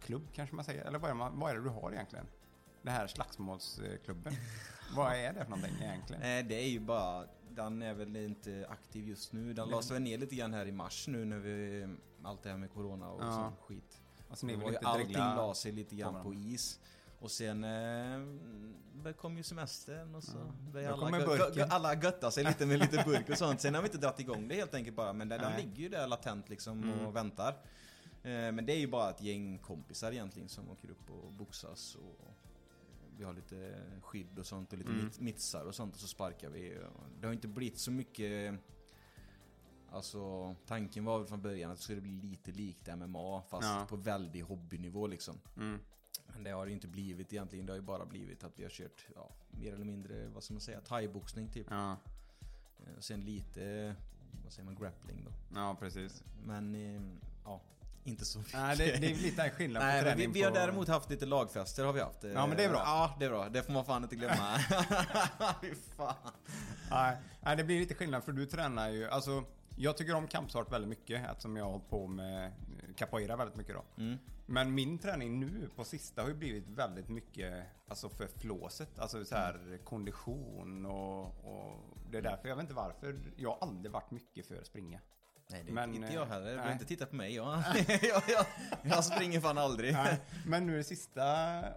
klubb 0.00 0.22
kanske 0.32 0.56
man 0.56 0.64
säger. 0.64 0.84
Eller 0.84 0.98
vad 0.98 1.10
är, 1.10 1.14
man- 1.14 1.38
vad 1.40 1.50
är 1.50 1.54
det 1.54 1.62
du 1.62 1.68
har 1.68 1.92
egentligen? 1.92 2.26
Det 2.82 2.90
här 2.90 3.06
slagsmålsklubben. 3.06 4.32
vad 4.96 5.12
är 5.16 5.32
det 5.32 5.44
för 5.44 5.50
någonting 5.50 5.74
egentligen? 5.82 6.22
Nej 6.22 6.42
det 6.42 6.54
är 6.54 6.68
ju 6.68 6.80
bara, 6.80 7.26
den 7.50 7.82
är 7.82 7.94
väl 7.94 8.16
inte 8.16 8.66
aktiv 8.70 9.08
just 9.08 9.32
nu. 9.32 9.52
Den 9.54 9.68
lades 9.68 9.90
väl 9.90 10.02
ner 10.02 10.18
lite 10.18 10.34
grann 10.34 10.54
här 10.54 10.66
i 10.66 10.72
mars 10.72 11.08
nu 11.08 11.24
när 11.24 11.38
vi, 11.38 11.86
allt 12.22 12.42
det 12.42 12.50
här 12.50 12.56
med 12.56 12.70
corona 12.72 13.10
och 13.10 13.22
Ja. 13.24 13.32
sån 13.32 13.56
skit. 13.66 14.00
Alltså, 14.30 14.46
ni 14.46 14.56
vill 14.56 14.68
inte 14.68 14.78
allting 14.78 15.12
la 15.16 15.54
sig 15.54 15.72
lite 15.72 15.96
grann 15.96 16.22
på 16.22 16.34
is. 16.34 16.80
Och 17.20 17.30
sen 17.30 17.64
eh, 17.64 19.12
kom 19.12 19.36
ju 19.36 19.42
semestern 19.42 20.14
och 20.14 20.24
så 20.24 20.52
började 20.72 20.94
alla, 20.94 21.18
gö- 21.18 21.52
gö- 21.52 21.66
alla 21.70 21.94
götta 21.94 22.30
sig 22.30 22.44
lite 22.44 22.66
med 22.66 22.78
lite 22.78 23.02
burk 23.06 23.28
och 23.30 23.38
sånt. 23.38 23.60
Sen 23.60 23.74
har 23.74 23.82
vi 23.82 23.86
inte 23.88 23.98
dragit 23.98 24.20
igång 24.20 24.48
det 24.48 24.54
helt 24.54 24.74
enkelt 24.74 24.96
bara. 24.96 25.12
Men 25.12 25.28
den, 25.28 25.40
den 25.40 25.56
ligger 25.60 25.82
ju 25.82 25.88
där 25.88 26.06
latent 26.06 26.48
liksom 26.48 26.82
Mm. 26.82 27.06
och 27.06 27.16
väntar. 27.16 27.48
Eh, 28.22 28.30
men 28.52 28.66
det 28.66 28.72
är 28.72 28.78
ju 28.78 28.86
bara 28.86 29.10
ett 29.10 29.22
gäng 29.22 29.58
kompisar 29.58 30.12
egentligen 30.12 30.48
som 30.48 30.70
åker 30.70 30.90
upp 30.90 31.10
och 31.10 31.32
boxas 31.32 31.94
och 31.94 32.34
vi 33.18 33.24
har 33.24 33.32
lite 33.32 33.74
skydd 34.02 34.38
och 34.38 34.46
sånt 34.46 34.72
och 34.72 34.78
lite 34.78 34.90
Mm. 34.90 35.04
mit- 35.06 35.20
mittsar 35.20 35.64
och 35.64 35.74
sånt 35.74 35.94
och 35.94 36.00
så 36.00 36.08
sparkar 36.08 36.48
vi. 36.50 36.78
Det 37.20 37.26
har 37.26 37.32
inte 37.34 37.48
blivit 37.48 37.78
så 37.78 37.90
mycket 37.90 38.54
Alltså 39.90 40.54
tanken 40.66 41.04
var 41.04 41.18
väl 41.18 41.26
från 41.28 41.42
början 41.42 41.70
att 41.70 41.76
det 41.76 41.82
skulle 41.82 42.00
bli 42.00 42.10
lite 42.22 42.50
likt 42.52 42.88
MMA 42.96 43.42
fast 43.42 43.64
Ja. 43.68 43.86
på 43.88 43.96
väldigt 43.96 44.44
hobbynivå 44.44 45.06
liksom. 45.06 45.40
Mm. 45.56 45.78
Men 46.26 46.44
det 46.44 46.50
har 46.50 46.64
det 46.66 46.70
ju 46.70 46.74
inte 46.74 46.88
blivit 46.88 47.32
egentligen. 47.32 47.66
Det 47.66 47.72
har 47.72 47.76
ju 47.78 47.82
bara 47.82 48.06
blivit 48.06 48.44
att 48.44 48.52
vi 48.58 48.62
har 48.62 48.70
kört, 48.70 49.06
ja, 49.14 49.30
mer 49.50 49.72
eller 49.72 49.84
mindre, 49.84 50.28
vad 50.28 50.42
ska 50.42 50.54
man 50.54 50.60
säga, 50.60 50.80
thaiboxning 50.80 51.48
typ. 51.48 51.66
Ja, 51.70 51.96
Eh, 52.86 53.00
Sen 53.00 53.20
lite, 53.20 53.94
vad 54.44 54.52
säger 54.52 54.64
man, 54.64 54.74
grappling 54.74 55.24
då. 55.24 55.30
ja 55.60 55.76
precis. 55.80 56.24
Men, 56.44 56.74
eh, 56.74 57.02
ja, 57.44 57.60
inte 58.04 58.24
så 58.24 58.38
mycket. 58.38 58.54
Nej, 58.54 58.76
det, 58.76 58.84
det 58.84 59.10
är 59.10 59.14
lite 59.16 59.50
skillnad 59.50 59.80
på 59.82 59.86
Nej, 59.86 59.94
men 60.04 60.04
vi, 60.04 60.10
träning 60.22 60.32
vi 60.32 60.42
har 60.42 60.50
på... 60.50 60.56
däremot 60.56 60.88
haft 60.88 61.10
lite 61.10 61.26
lagfester 61.26 61.84
har 61.84 61.92
vi 61.92 62.00
haft. 62.00 62.24
Ja, 62.24 62.46
men 62.46 62.56
det 62.56 62.64
är 62.64 62.68
bra. 62.68 62.82
Ja, 62.84 63.16
det 63.18 63.24
är 63.24 63.30
bra. 63.30 63.48
Det 63.48 63.62
får 63.62 63.72
man 63.72 63.84
fan 63.84 64.02
inte 64.02 64.16
glömma. 64.16 64.58
Fy 65.62 65.74
fan. 65.96 66.14
Nej, 66.90 67.16
nej, 67.40 67.56
det 67.56 67.64
blir 67.64 67.80
lite 67.80 67.94
skillnad 67.94 68.24
för 68.24 68.32
du 68.32 68.46
tränar 68.46 68.88
ju, 68.90 69.08
alltså 69.08 69.44
jag 69.76 69.96
tycker 69.96 70.14
om 70.14 70.26
kampsport 70.26 70.72
väldigt 70.72 70.88
mycket 70.88 71.30
eftersom 71.30 71.56
jag 71.56 71.64
har 71.64 71.70
hållit 71.72 71.88
på 71.90 72.06
med 72.06 72.52
capoeira 72.96 73.36
väldigt 73.36 73.56
mycket 73.56 73.74
då. 73.74 74.02
Mm. 74.02 74.18
Men 74.50 74.74
min 74.74 74.98
träning 74.98 75.40
nu 75.40 75.70
på 75.76 75.84
sista 75.84 76.22
har 76.22 76.28
ju 76.28 76.34
blivit 76.34 76.68
väldigt 76.68 77.08
mycket 77.08 77.64
alltså 77.88 78.08
för 78.08 78.26
flåset. 78.26 78.98
Alltså 78.98 79.24
så 79.24 79.34
här 79.34 79.78
kondition 79.84 80.86
och, 80.86 81.24
och 81.24 81.96
det 82.10 82.18
är 82.18 82.22
därför 82.22 82.48
jag 82.48 82.56
vet 82.56 82.62
inte 82.62 82.74
varför. 82.74 83.16
Jag 83.36 83.50
har 83.50 83.58
aldrig 83.68 83.92
varit 83.92 84.10
mycket 84.10 84.46
för 84.46 84.56
att 84.60 84.66
springa. 84.66 85.00
Nej, 85.50 85.62
det 85.66 85.72
Men, 85.72 85.94
inte 85.94 86.14
jag 86.14 86.22
eh, 86.22 86.28
heller. 86.28 86.50
Du 86.50 86.54
behöver 86.54 86.72
inte 86.72 86.84
titta 86.84 87.06
på 87.06 87.16
mig. 87.16 87.34
Jag, 87.34 87.58
jag, 88.02 88.22
jag, 88.28 88.46
jag 88.82 89.04
springer 89.04 89.40
fan 89.40 89.58
aldrig. 89.58 89.92
Nej, 89.92 90.20
men 90.46 90.66
nu 90.66 90.76
det 90.76 90.84
sista 90.84 91.24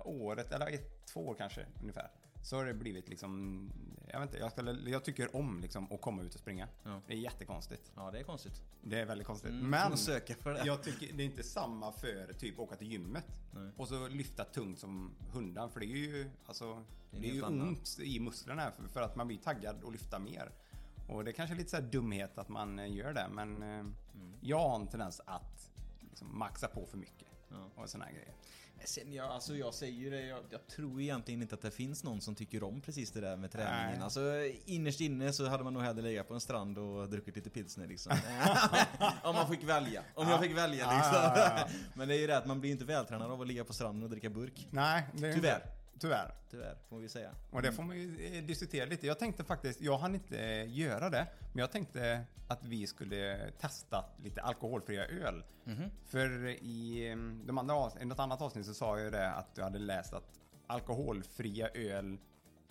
året, 0.03 0.51
eller 0.51 0.67
ett, 0.67 1.05
två 1.05 1.27
år 1.27 1.35
kanske 1.35 1.65
ungefär. 1.81 2.11
Så 2.43 2.55
har 2.55 2.65
det 2.65 2.73
blivit 2.73 3.09
liksom, 3.09 3.69
jag 4.11 4.19
vet 4.19 4.29
inte, 4.29 4.37
jag, 4.37 4.51
skulle, 4.51 4.89
jag 4.89 5.03
tycker 5.03 5.35
om 5.35 5.59
liksom 5.59 5.91
att 5.91 6.01
komma 6.01 6.21
ut 6.21 6.33
och 6.33 6.39
springa. 6.39 6.67
Ja. 6.83 7.01
Det 7.07 7.13
är 7.13 7.17
jättekonstigt. 7.17 7.91
Ja, 7.95 8.11
det 8.11 8.19
är 8.19 8.23
konstigt. 8.23 8.61
Det 8.81 8.99
är 8.99 9.05
väldigt 9.05 9.27
konstigt. 9.27 9.51
Mm, 9.51 9.69
men 9.69 9.97
söka 9.97 10.35
för 10.35 10.53
det. 10.53 10.65
jag 10.65 10.83
tycker 10.83 11.13
det 11.13 11.23
är 11.23 11.25
inte 11.25 11.43
samma 11.43 11.91
för 11.91 12.33
typ 12.33 12.59
åka 12.59 12.75
till 12.75 12.91
gymmet. 12.91 13.27
Nej. 13.51 13.71
Och 13.77 13.87
så 13.87 14.07
lyfta 14.07 14.43
tungt 14.43 14.79
som 14.79 15.11
hundan. 15.31 15.71
För 15.71 15.79
det 15.79 15.85
är 15.85 15.97
ju, 15.97 16.29
alltså, 16.45 16.83
Det 17.11 17.17
är 17.17 17.21
det 17.21 17.29
är 17.29 17.33
ju 17.33 17.41
ont 17.43 17.99
i 17.99 18.19
musklerna 18.19 18.71
för, 18.71 18.87
för 18.87 19.01
att 19.01 19.15
man 19.15 19.27
blir 19.27 19.37
taggad 19.37 19.83
och 19.83 19.91
lyfta 19.91 20.19
mer. 20.19 20.51
Och 21.07 21.23
det 21.23 21.31
är 21.31 21.33
kanske 21.33 21.55
är 21.55 21.57
lite 21.57 21.69
så 21.69 21.75
här 21.75 21.83
dumhet 21.83 22.37
att 22.37 22.49
man 22.49 22.79
eh, 22.79 22.95
gör 22.95 23.13
det. 23.13 23.27
Men 23.31 23.63
eh, 23.63 23.85
jag 24.41 24.59
har 24.59 24.75
en 24.75 24.87
tendens 24.87 25.21
att 25.25 25.71
liksom 25.99 26.39
maxa 26.39 26.67
på 26.67 26.85
för 26.85 26.97
mycket. 26.97 27.27
Ja. 27.49 27.69
Och 27.75 27.89
såna 27.89 28.05
här 28.05 28.11
grejer. 28.11 28.33
Sen 28.85 29.13
jag, 29.13 29.29
alltså 29.29 29.55
jag 29.55 29.73
säger 29.73 29.93
ju 29.93 30.09
det, 30.09 30.25
jag, 30.25 30.39
jag 30.49 30.67
tror 30.67 31.01
egentligen 31.01 31.41
inte 31.41 31.55
att 31.55 31.61
det 31.61 31.71
finns 31.71 32.03
någon 32.03 32.21
som 32.21 32.35
tycker 32.35 32.63
om 32.63 32.81
precis 32.81 33.11
det 33.11 33.21
där 33.21 33.37
med 33.37 33.51
träningen. 33.51 33.91
Nej. 33.91 34.01
Alltså 34.01 34.21
innerst 34.65 35.01
inne 35.01 35.33
så 35.33 35.47
hade 35.47 35.63
man 35.63 35.73
nog 35.73 35.83
hellre 35.83 36.01
legat 36.01 36.27
på 36.27 36.33
en 36.33 36.41
strand 36.41 36.77
och 36.77 37.09
druckit 37.09 37.35
lite 37.35 37.49
pilsner 37.49 37.87
liksom. 37.87 38.11
om 39.23 39.35
man 39.35 39.47
fick 39.47 39.63
välja. 39.63 40.03
Om 40.15 40.29
jag 40.29 40.41
fick 40.41 40.57
välja 40.57 40.93
liksom. 40.93 41.13
Ja, 41.13 41.33
ja, 41.35 41.53
ja. 41.57 41.67
Men 41.93 42.07
det 42.07 42.15
är 42.15 42.19
ju 42.19 42.27
det 42.27 42.37
att 42.37 42.45
man 42.45 42.61
blir 42.61 42.71
inte 42.71 42.85
vältränad 42.85 43.31
av 43.31 43.41
att 43.41 43.47
ligga 43.47 43.63
på 43.63 43.73
stranden 43.73 44.03
och 44.03 44.09
dricka 44.09 44.29
burk. 44.29 44.67
Nej, 44.71 45.03
det 45.13 45.27
är 45.27 45.33
Tyvärr. 45.33 45.55
Inte. 45.55 45.80
Tyvärr. 46.01 46.33
Tyvärr, 46.49 46.77
får 46.89 46.99
vi 46.99 47.09
säga. 47.09 47.31
Och 47.51 47.61
det 47.61 47.71
får 47.71 47.83
man 47.83 47.97
ju 47.97 48.37
eh, 48.37 48.43
diskutera 48.43 48.85
lite. 48.85 49.07
Jag 49.07 49.19
tänkte 49.19 49.43
faktiskt, 49.43 49.81
jag 49.81 49.97
hann 49.97 50.15
inte 50.15 50.39
eh, 50.39 50.77
göra 50.77 51.09
det, 51.09 51.27
men 51.53 51.59
jag 51.59 51.71
tänkte 51.71 52.25
att 52.47 52.65
vi 52.65 52.87
skulle 52.87 53.51
testa 53.59 54.05
lite 54.23 54.41
alkoholfria 54.41 55.05
öl. 55.05 55.43
För 56.05 56.47
i 56.49 57.09
de 57.45 57.57
andra, 57.57 57.91
i 58.01 58.05
något 58.05 58.19
annat 58.19 58.41
avsnitt 58.41 58.65
så 58.65 58.73
sa 58.73 58.97
jag 58.97 59.05
ju 59.05 59.11
det 59.11 59.31
att 59.31 59.55
du 59.55 59.63
hade 59.63 59.79
läst 59.79 60.13
att 60.13 60.39
alkoholfria 60.67 61.69
öl 61.69 62.17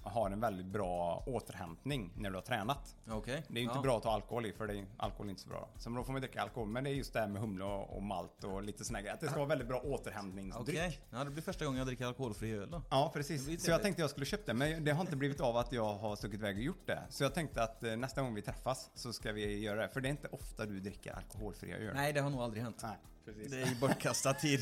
har 0.02 0.30
en 0.30 0.40
väldigt 0.40 0.66
bra 0.66 1.22
återhämtning 1.26 2.12
när 2.16 2.30
du 2.30 2.36
har 2.36 2.42
tränat. 2.42 2.96
Okej. 3.08 3.42
Det 3.48 3.54
är 3.54 3.58
ju 3.58 3.64
inte 3.64 3.78
ja. 3.78 3.82
bra 3.82 3.96
att 3.96 4.02
ta 4.02 4.10
alkohol 4.10 4.46
i 4.46 4.52
för 4.52 4.66
det 4.66 4.78
är, 4.78 4.86
alkohol 4.96 5.26
är 5.26 5.30
inte 5.30 5.42
så 5.42 5.48
bra. 5.48 5.68
Så 5.78 5.90
då 5.90 6.04
får 6.04 6.12
man 6.12 6.20
dricka 6.20 6.42
alkohol. 6.42 6.68
Men 6.68 6.84
det 6.84 6.90
är 6.90 6.94
just 6.94 7.12
det 7.12 7.20
här 7.20 7.28
med 7.28 7.42
humle 7.42 7.64
och, 7.64 7.96
och 7.96 8.02
malt 8.02 8.44
och 8.44 8.62
lite 8.62 8.84
såna 8.84 9.00
grejer. 9.00 9.14
Att 9.14 9.20
det 9.20 9.26
ska 9.26 9.36
vara 9.36 9.48
väldigt 9.48 9.68
bra 9.68 9.80
återhämtningsdryck. 9.80 10.78
Okej, 10.78 11.00
ja, 11.10 11.24
det 11.24 11.30
blir 11.30 11.42
första 11.42 11.64
gången 11.64 11.78
jag 11.78 11.86
dricker 11.86 12.06
alkoholfri 12.06 12.52
öl 12.52 12.70
då. 12.70 12.82
Ja, 12.90 13.10
precis. 13.14 13.64
Så 13.64 13.70
jag 13.70 13.82
tänkte 13.82 14.02
jag 14.02 14.10
skulle 14.10 14.26
köpa 14.26 14.42
det, 14.46 14.54
men 14.54 14.84
det 14.84 14.92
har 14.92 15.00
inte 15.00 15.16
blivit 15.16 15.40
av 15.40 15.56
att 15.56 15.72
jag 15.72 15.94
har 15.94 16.16
stuckit 16.16 16.40
iväg 16.40 16.56
och 16.56 16.62
gjort 16.62 16.86
det. 16.86 17.02
Så 17.08 17.24
jag 17.24 17.34
tänkte 17.34 17.62
att 17.62 17.82
eh, 17.82 17.96
nästa 17.96 18.22
gång 18.22 18.34
vi 18.34 18.42
träffas 18.42 18.90
så 18.94 19.12
ska 19.12 19.32
vi 19.32 19.58
göra 19.58 19.82
det. 19.82 19.88
För 19.88 20.00
det 20.00 20.08
är 20.08 20.10
inte 20.10 20.28
ofta 20.28 20.66
du 20.66 20.80
dricker 20.80 21.12
alkoholfria 21.12 21.76
öl. 21.76 21.94
Nej, 21.94 22.12
det 22.12 22.20
har 22.20 22.30
nog 22.30 22.40
aldrig 22.40 22.62
hänt. 22.62 22.80
Nej, 22.82 22.96
precis. 23.24 23.50
Det 23.50 23.62
är 23.62 23.66
ju 23.66 23.74
bortkastad 23.74 24.34
tid. 24.34 24.60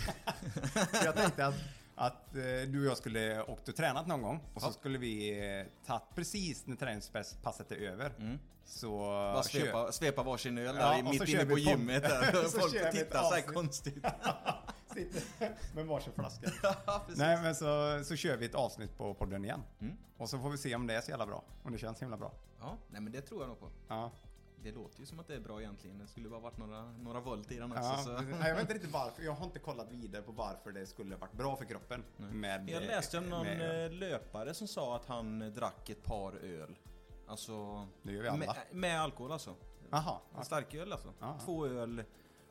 Jag 1.05 1.17
tänkte 1.17 1.47
att, 1.47 1.55
att 1.99 2.35
eh, 2.37 2.43
du 2.69 2.81
och 2.81 2.87
jag 2.91 2.97
skulle 2.97 3.43
åkt 3.43 3.69
och 3.69 3.77
tränat 3.77 4.07
någon 4.07 4.23
gång 4.23 4.41
och 4.55 4.63
så 4.63 4.73
skulle 4.73 4.99
vi 4.99 5.41
eh, 5.61 5.67
ta 5.87 6.03
precis 6.15 6.67
när 6.67 6.77
träningspasset 6.77 7.73
är 7.73 7.77
över. 7.77 8.39
Så 8.65 8.99
Bara 8.99 9.43
svepa, 9.43 9.93
svepa 9.93 10.23
varsin 10.23 10.59
öl 10.59 10.75
där 10.75 10.91
och 10.91 10.97
så 10.99 11.11
mitt 11.11 11.29
kör 11.29 11.35
inne 11.35 11.45
vi 11.45 11.65
på 11.65 11.71
podd. 11.71 11.81
gymmet 11.81 12.03
där. 12.03 12.33
Så 12.49 12.61
folk 12.61 12.75
vi 12.75 12.79
ett 12.79 12.93
tittar 12.93 13.23
så 13.23 13.31
här 13.31 13.39
avsnitt. 13.39 13.55
konstigt. 13.55 13.95
Sitter 14.95 15.55
med 15.75 15.87
varsin 15.87 16.13
flaska. 16.13 16.51
Ja, 16.63 17.03
precis. 17.07 17.19
Nej 17.19 17.43
men 17.43 17.55
så, 17.55 18.01
så 18.05 18.17
kör 18.17 18.37
vi 18.37 18.47
ett 18.47 18.55
avsnitt 18.55 18.97
på 18.99 19.15
podden 19.15 19.45
igen. 19.45 19.63
Mm. 19.81 19.97
Och 20.17 20.29
så 20.31 20.39
får 20.39 20.51
vi 20.51 20.59
se 20.59 20.75
om 20.75 20.87
det 20.87 20.95
är 20.95 21.01
så 21.01 21.11
jävla 21.11 21.27
bra. 21.27 21.45
Om 21.63 21.73
det 21.73 21.79
känns 21.79 22.03
himla 22.03 22.17
bra. 22.17 22.33
Ja, 22.61 22.77
nej 22.91 23.01
men 23.01 23.13
det 23.13 23.21
tror 23.21 23.41
jag 23.43 23.49
nog 23.49 23.61
på. 23.61 23.71
Ja. 23.89 24.11
Det 24.63 24.73
låter 24.73 25.01
ju 25.01 25.07
som 25.07 25.21
att 25.21 25.27
det 25.29 25.35
är 25.35 25.41
bra 25.41 25.61
egentligen. 25.61 25.99
Det 25.99 26.07
skulle 26.07 26.29
bara 26.29 26.41
varit 26.41 26.59
några, 26.59 26.83
några 26.93 27.21
volt 27.21 27.53
i 27.53 27.59
den 27.59 27.73
också. 27.73 27.83
Ja, 27.85 27.97
så. 27.99 28.11
Nej, 28.13 28.49
jag 28.49 28.55
vet 28.55 28.61
inte 28.61 28.75
riktigt 28.75 28.93
varför. 28.93 29.23
Jag 29.23 29.33
har 29.33 29.45
inte 29.47 29.59
kollat 29.59 29.91
vidare 29.91 30.23
på 30.23 30.33
varför 30.33 30.73
det 30.73 30.87
skulle 30.87 31.17
varit 31.17 31.33
bra 31.33 31.57
för 31.57 31.65
kroppen. 31.65 32.05
Med, 32.17 32.69
Jag 32.71 32.83
läste 32.83 33.19
om 33.19 33.25
någon 33.25 33.47
med- 33.47 33.85
eh, 33.87 33.93
löpare 33.93 34.55
som 34.55 34.69
sa 34.69 34.97
att 34.97 35.05
han 35.07 35.43
eh, 35.43 35.49
drack 35.49 35.89
ett 35.91 36.05
par 36.05 36.33
öl. 36.33 36.77
Alltså... 37.27 37.87
Det 38.03 38.13
gör 38.13 38.23
vi 38.23 38.29
alla. 38.29 38.39
Med, 38.39 38.55
med 38.73 39.01
alkohol 39.01 39.33
alltså. 39.33 39.55
Jaha. 39.91 40.19
En 40.39 40.45
starköl 40.45 40.93
alltså. 40.93 41.13
Ja. 41.21 41.39
Två 41.45 41.67
öl 41.67 42.03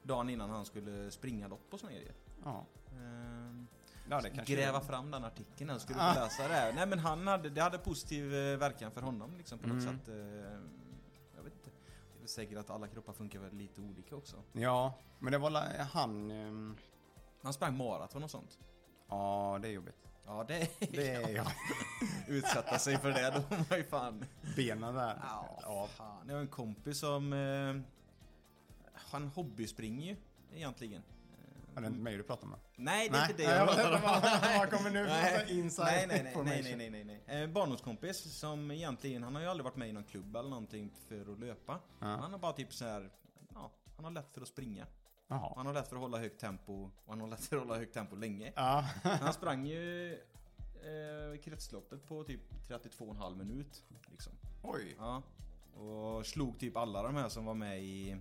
dagen 0.03 0.29
innan 0.29 0.49
han 0.49 0.65
skulle 0.65 1.11
springa 1.11 1.47
lopp 1.47 1.73
och 1.73 1.79
såna 1.79 1.91
grejer. 1.91 2.13
Ja. 2.43 2.65
Ehm, 2.91 3.67
Ja, 4.09 4.21
gräva 4.45 4.81
fram 4.81 5.11
den 5.11 5.23
artikeln 5.23 5.69
här, 5.69 5.77
skulle 5.77 5.99
få 5.99 6.19
läsa 6.19 6.47
det 6.47 6.53
här. 6.53 6.73
Nej 6.75 6.87
men 6.87 6.99
han 6.99 7.27
hade, 7.27 7.49
det 7.49 7.61
hade 7.61 7.77
positiv 7.77 8.35
eh, 8.35 8.57
verkan 8.57 8.91
för 8.91 9.01
honom 9.01 9.37
liksom 9.37 9.59
på 9.59 9.67
något 9.67 9.83
Mm. 9.83 9.99
sätt. 9.99 10.07
Säkert 12.29 12.57
att 12.57 12.69
alla 12.69 12.87
kroppar 12.87 13.13
funkar 13.13 13.39
väl 13.39 13.53
lite 13.53 13.81
olika 13.81 14.15
också. 14.15 14.43
Ja, 14.51 14.93
men 15.19 15.31
det 15.31 15.37
var 15.37 15.51
han... 15.93 16.31
ehm, 16.31 16.77
Han 17.41 17.53
sprang 17.53 17.77
maraton 17.77 18.23
och 18.23 18.31
sånt. 18.31 18.59
Ja, 19.09 19.59
det 19.61 19.67
är 19.67 19.71
jobbigt. 19.71 19.95
Ja 20.25 20.45
det 20.47 20.69
Det 20.79 21.09
är 21.09 21.29
jobbigt. 21.29 21.53
Utsätta 22.27 22.79
sig 22.79 22.97
för 22.97 23.09
det, 23.11 23.31
då 23.49 23.55
var 23.69 23.77
ju 23.77 23.83
fan... 23.83 24.25
Benen 24.55 24.95
där. 24.95 25.19
Ja, 25.63 25.87
fan. 25.97 26.27
Jag 26.27 26.33
har 26.35 26.41
en 26.41 26.47
kompis 26.47 26.99
som... 26.99 27.33
Eh, 27.33 27.93
han 28.93 29.27
hobbyspringer 29.27 30.05
ju 30.05 30.15
egentligen. 30.57 31.03
Är 31.77 31.81
det 31.81 31.87
inte 31.87 31.99
mig 31.99 32.17
du 32.17 32.23
pratar 32.23 32.47
med? 32.47 32.59
Nej, 32.75 33.09
det 33.09 33.17
är 33.17 33.19
Nej, 33.21 33.31
inte 33.31 33.43
det 33.43 33.49
nej, 33.49 33.57
jag 33.57 33.67
pratar 33.67 33.95
om. 33.95 34.01
vad- 34.59 34.69
kommer 34.71 34.89
nu 34.89 35.05
för 35.05 35.13
Nej. 35.13 35.59
inside 35.59 35.85
nej, 35.85 36.07
nej, 36.07 36.07
nej, 36.07 36.23
nej, 36.23 36.27
information? 36.31 36.77
nej, 36.77 36.89
nej, 36.89 37.03
nej, 37.05 37.21
nej. 37.27 37.43
Eh, 37.43 37.49
barndomskompis 37.49 38.39
som 38.39 38.71
egentligen, 38.71 39.23
han 39.23 39.35
har 39.35 39.41
ju 39.41 39.47
aldrig 39.47 39.63
varit 39.63 39.75
med 39.75 39.89
i 39.89 39.91
någon 39.91 40.03
klubb 40.03 40.35
eller 40.35 40.49
någonting 40.49 40.91
för 41.07 41.33
att 41.33 41.39
löpa. 41.39 41.79
Ja. 41.99 42.05
Han 42.07 42.31
har 42.31 42.39
bara 42.39 42.53
typ 42.53 42.73
så 42.73 42.85
här, 42.85 43.09
ja, 43.53 43.71
han 43.95 44.05
har 44.05 44.11
lätt 44.11 44.31
för 44.31 44.41
att 44.41 44.47
springa. 44.47 44.85
Jaha. 45.27 45.53
Han 45.55 45.65
har 45.65 45.73
lätt 45.73 45.87
för 45.87 45.95
att 45.95 46.01
hålla 46.01 46.17
högt 46.17 46.39
tempo 46.39 46.73
och 47.05 47.09
han 47.09 47.21
har 47.21 47.27
lätt 47.27 47.45
för 47.45 47.55
att 47.57 47.63
hålla 47.63 47.75
högt 47.77 47.93
tempo 47.93 48.15
länge. 48.15 48.53
Ja. 48.55 48.85
Han 49.03 49.33
sprang 49.39 49.65
ju 49.65 50.13
eh, 50.13 51.39
kretsloppet 51.43 52.07
på 52.07 52.23
typ 52.23 52.41
32,5 52.67 53.35
minut. 53.37 53.83
Liksom. 54.11 54.33
Oj. 54.63 54.95
Ja. 54.99 55.21
Och 55.81 56.25
slog 56.25 56.59
typ 56.59 56.77
alla 56.77 57.03
de 57.03 57.15
här 57.15 57.29
som 57.29 57.45
var 57.45 57.53
med 57.53 57.83
i, 57.83 58.17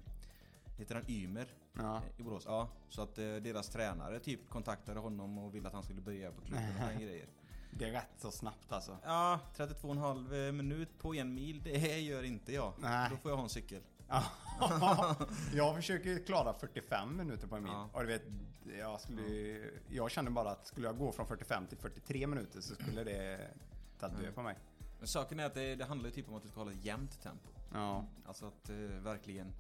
heter 0.77 0.95
han 0.95 1.05
Ymer? 1.09 1.47
Ja. 1.73 2.03
I 2.17 2.23
Borås. 2.23 2.45
Ja. 2.47 2.69
Så 2.89 3.03
att 3.03 3.19
eh, 3.19 3.35
deras 3.35 3.69
tränare 3.69 4.21
typ 4.21 4.49
kontaktade 4.49 5.01
honom 5.01 5.39
och 5.39 5.55
ville 5.55 5.69
att 5.69 5.75
han 5.75 5.83
skulle 5.83 6.01
börja 6.01 6.33
på 6.33 6.41
klubben 6.41 6.69
och 6.69 6.81
såna 6.81 6.95
grejer. 7.01 7.27
Det 7.71 7.85
är 7.85 7.93
rätt 7.93 8.09
så 8.19 8.31
snabbt 8.31 8.73
alltså. 8.73 8.99
Ja, 9.05 9.41
32,5 9.57 10.53
minut 10.53 10.99
på 10.99 11.15
en 11.15 11.35
mil, 11.35 11.63
det 11.63 12.01
gör 12.01 12.23
inte 12.23 12.53
jag. 12.53 12.73
Nej. 12.79 13.11
Då 13.11 13.17
får 13.17 13.31
jag 13.31 13.37
ha 13.37 13.45
en 13.45 13.49
cykel. 13.49 13.83
Ja. 14.09 14.25
jag 15.55 15.77
försöker 15.77 16.27
klara 16.27 16.55
45 16.55 17.17
minuter 17.17 17.47
på 17.47 17.57
en 17.57 17.63
mil. 17.63 17.73
Ja. 17.73 17.89
Och 17.93 18.01
du 18.01 18.07
vet, 18.07 18.23
jag, 18.79 19.01
skulle, 19.01 19.61
jag 19.89 20.11
kände 20.11 20.31
bara 20.31 20.51
att 20.51 20.67
skulle 20.67 20.87
jag 20.87 20.99
gå 20.99 21.13
från 21.13 21.27
45 21.27 21.67
till 21.67 21.79
43 21.79 22.27
minuter 22.27 22.61
så 22.61 22.75
skulle 22.75 23.05
det 23.05 23.51
ta 24.01 24.09
död 24.09 24.35
på 24.35 24.43
mig. 24.43 24.57
Men 24.99 25.09
saken 25.09 25.41
är 25.41 25.45
att 25.45 25.55
det, 25.55 25.75
det 25.75 25.85
handlar 25.85 26.09
ju 26.09 26.15
typ 26.15 26.29
om 26.29 26.35
att 26.35 26.43
du 26.43 26.49
ska 26.49 26.61
hålla 26.61 26.73
ett 26.73 26.85
jämnt 26.85 27.23
tempo. 27.23 27.49
Ja. 27.73 28.05
Alltså 28.27 28.47
att 28.47 28.71
eh, 28.71 28.77
verkligen 28.77 29.53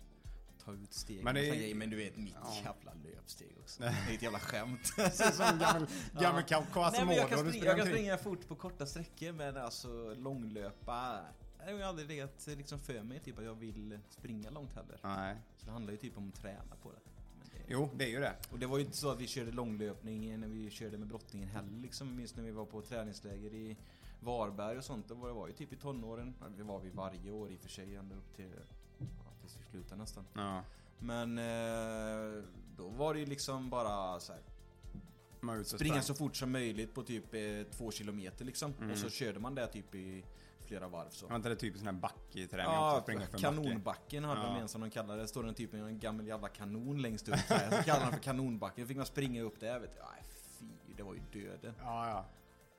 ta 0.66 0.72
ut 0.72 0.92
steg. 0.94 1.24
Men 1.24 1.34
det 1.34 1.48
är- 1.48 1.54
grejer. 1.54 1.74
men 1.74 1.90
du 1.90 1.96
vet, 1.96 2.16
mitt 2.16 2.34
Ja. 2.42 2.54
jävla 2.64 2.92
löpsteg 3.04 3.56
också. 3.60 3.82
Det 3.82 3.86
är 3.88 4.14
ett 4.14 4.22
jävla 4.22 4.38
skämt. 4.38 4.86
Som 5.32 5.58
gammal, 5.58 5.86
gammal 6.20 6.42
Ja. 6.48 6.64
Quasimodo. 6.72 7.16
Jag 7.18 7.28
kan, 7.28 7.38
springa, 7.48 7.64
jag 7.64 7.76
kan 7.76 7.86
springa 7.86 8.18
fort 8.18 8.48
på 8.48 8.54
korta 8.54 8.86
sträckor 8.86 9.32
men 9.32 9.56
alltså 9.56 10.14
långlöpa 10.14 11.20
Det 11.66 11.72
har 11.72 11.80
aldrig 11.80 12.08
legat 12.08 12.46
liksom 12.46 12.78
för 12.80 13.02
mig 13.02 13.20
typ 13.20 13.38
att 13.38 13.44
jag 13.44 13.54
vill 13.54 13.98
springa 14.08 14.50
långt 14.50 14.74
heller. 14.74 14.98
Nej. 15.02 15.36
Så 15.56 15.66
det 15.66 15.72
handlar 15.72 15.92
ju 15.92 15.98
typ 15.98 16.18
om 16.18 16.28
att 16.28 16.42
träna 16.42 16.76
på 16.82 16.90
det. 16.92 16.98
Det 17.52 17.62
Jo, 17.68 17.90
det 17.96 18.04
är 18.04 18.08
ju 18.08 18.20
det. 18.20 18.32
och 18.50 18.58
det 18.58 18.66
var 18.66 18.78
ju 18.78 18.84
inte 18.84 18.96
så 18.96 19.10
att 19.10 19.20
vi 19.20 19.26
körde 19.26 19.52
långlöpning 19.52 20.40
när 20.40 20.48
vi 20.48 20.70
körde 20.70 20.98
med 20.98 21.08
brottningen 21.08 21.48
heller 21.48 21.76
liksom. 21.82 22.08
Jag 22.08 22.16
minns 22.16 22.36
när 22.36 22.44
vi 22.44 22.50
var 22.50 22.64
på 22.64 22.82
träningsläger 22.82 23.54
i 23.54 23.76
Varberg 24.20 24.78
och 24.78 24.84
sånt. 24.84 25.08
Det 25.08 25.14
var, 25.14 25.28
det 25.28 25.34
var 25.34 25.46
ju 25.46 25.52
typ 25.52 25.72
i 25.72 25.76
tonåren. 25.76 26.34
Det 26.56 26.62
var 26.62 26.80
vi 26.80 26.90
varje 26.90 27.30
år 27.30 27.50
i 27.50 27.56
och 27.56 27.60
för 27.60 27.68
sig 27.68 27.96
ända 27.96 28.14
upp 28.16 28.36
till 28.36 28.50
tills 29.46 29.58
vi 29.60 29.70
slutade 29.70 30.00
nästan. 30.00 30.24
Ja. 30.34 30.62
Men 30.98 31.38
eh, 31.38 32.42
då 32.76 32.88
var 32.88 33.14
det 33.14 33.20
ju 33.20 33.26
liksom 33.26 33.70
bara 33.70 34.20
så 34.20 34.32
här, 34.32 34.42
springa 35.64 36.02
så 36.02 36.14
fort 36.14 36.36
som 36.36 36.52
möjligt 36.52 36.94
på 36.94 37.02
typ 37.02 37.34
eh, 37.34 37.40
två 37.70 37.90
kilometer 37.90 38.44
liksom. 38.44 38.74
Mm. 38.78 38.90
Och 38.90 38.98
så 38.98 39.10
körde 39.10 39.40
man 39.40 39.54
det 39.54 39.66
typ 39.66 39.94
i 39.94 40.24
flera 40.64 40.88
varv 40.88 41.08
så. 41.10 41.34
Inte 41.34 41.48
det 41.48 41.56
typ 41.56 41.76
sån 41.76 41.86
här 41.86 41.92
backträning 41.92 42.50
Ja, 42.58 42.98
också? 42.98 43.38
Kanonbacken 43.38 44.24
hade 44.24 44.40
de 44.40 44.46
Ja. 44.54 44.58
en 44.60 44.68
som 44.68 44.80
de 44.80 44.90
kallade 44.90 45.20
det. 45.22 45.28
Står 45.28 45.42
det 45.42 45.48
en 45.48 45.54
typ 45.54 45.74
en 45.74 45.98
gammal 45.98 46.26
jävla 46.26 46.48
kanon 46.48 47.02
längst 47.02 47.28
upp. 47.28 47.38
Så 47.48 47.54
kallade 47.84 48.04
de 48.04 48.12
för 48.12 48.22
kanonbacken. 48.22 48.84
Då 48.84 48.88
fick 48.88 48.96
man 48.96 49.06
springa 49.06 49.42
upp 49.42 49.60
där 49.60 49.78
vet 49.80 49.94
du. 49.94 50.00
Aj, 50.00 50.22
fy, 50.58 50.66
det 50.96 51.02
var 51.02 51.14
ju 51.14 51.20
döden. 51.32 51.74
Ja, 51.80 52.08
ja. 52.08 52.24